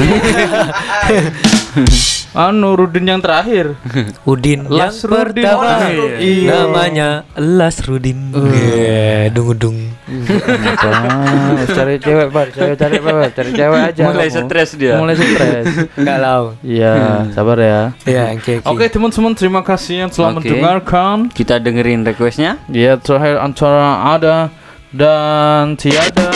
anu 2.35 2.73
Rudin 2.73 3.05
yang 3.05 3.21
terakhir 3.21 3.77
Udin 4.23 4.65
yang 4.65 4.89
Lasrudin. 4.89 5.45
pertama 5.45 5.85
Iya. 6.17 6.49
namanya 6.65 7.09
Lasrudin. 7.35 8.33
Iya, 8.33 9.29
dung 9.29 9.53
dung. 9.53 9.77
Cari 11.65 11.95
cewek 11.97 12.27
pak 12.29 12.45
cari 12.51 12.73
cari 12.75 12.97
cewek 12.97 13.29
cari 13.31 13.51
cewek 13.51 13.79
aja 13.85 14.03
Mulai 14.05 14.27
kamu. 14.27 14.39
stres 14.41 14.69
dia. 14.73 14.95
mulai 14.95 15.15
stres 15.15 15.65
Enggak 15.93 16.17
lau. 16.19 16.43
iya 16.59 16.93
sabar 17.31 17.57
ya 17.57 17.81
Ya, 18.03 18.23
oke 18.31 18.51
oke. 18.59 18.67
Oke 18.67 18.85
teman-teman 18.89 19.31
terima 19.33 19.61
kasih 19.61 19.95
yang 20.03 20.09
telah 20.09 20.31
Oke. 20.31 20.43
mendengarkan 20.45 21.27
Kita 21.29 21.57
dengerin 21.57 22.03
requestnya. 22.03 22.59
Ya 22.67 22.95
terakhir 22.95 23.39
antara 23.39 23.87
ada 24.09 24.51
dan 24.89 25.73
tiada 25.75 26.29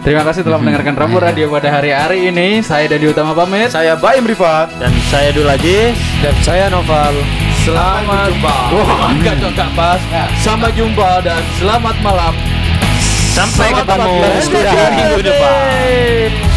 Terima 0.00 0.24
kasih 0.24 0.40
telah 0.40 0.56
mendengarkan 0.56 0.96
Rambu 0.96 1.20
Radio 1.20 1.52
pada 1.52 1.68
hari-hari 1.68 2.32
ini. 2.32 2.64
Saya 2.64 2.88
Dadi 2.88 3.12
Utama 3.12 3.36
pamit. 3.36 3.68
Saya 3.68 4.00
Baim 4.00 4.24
Rifat. 4.24 4.72
Dan 4.80 4.88
saya 5.12 5.28
dulu 5.28 5.44
lagi. 5.44 5.92
Dan 6.24 6.32
saya 6.40 6.72
Noval. 6.72 7.20
Selamat 7.68 8.32
jumpa. 8.32 8.56
Wah 8.80 9.12
enggak 9.12 9.36
enggak, 9.36 9.52
enggak 9.52 9.70
pas. 9.76 10.00
Sampai 10.40 10.72
jumpa 10.72 11.20
dan 11.20 11.44
selamat 11.60 11.96
malam. 12.00 12.32
Sampai 13.36 13.68
Selamat 13.76 13.84
ketemu. 13.84 14.14
minggu 14.96 15.20
depan. 15.20 16.49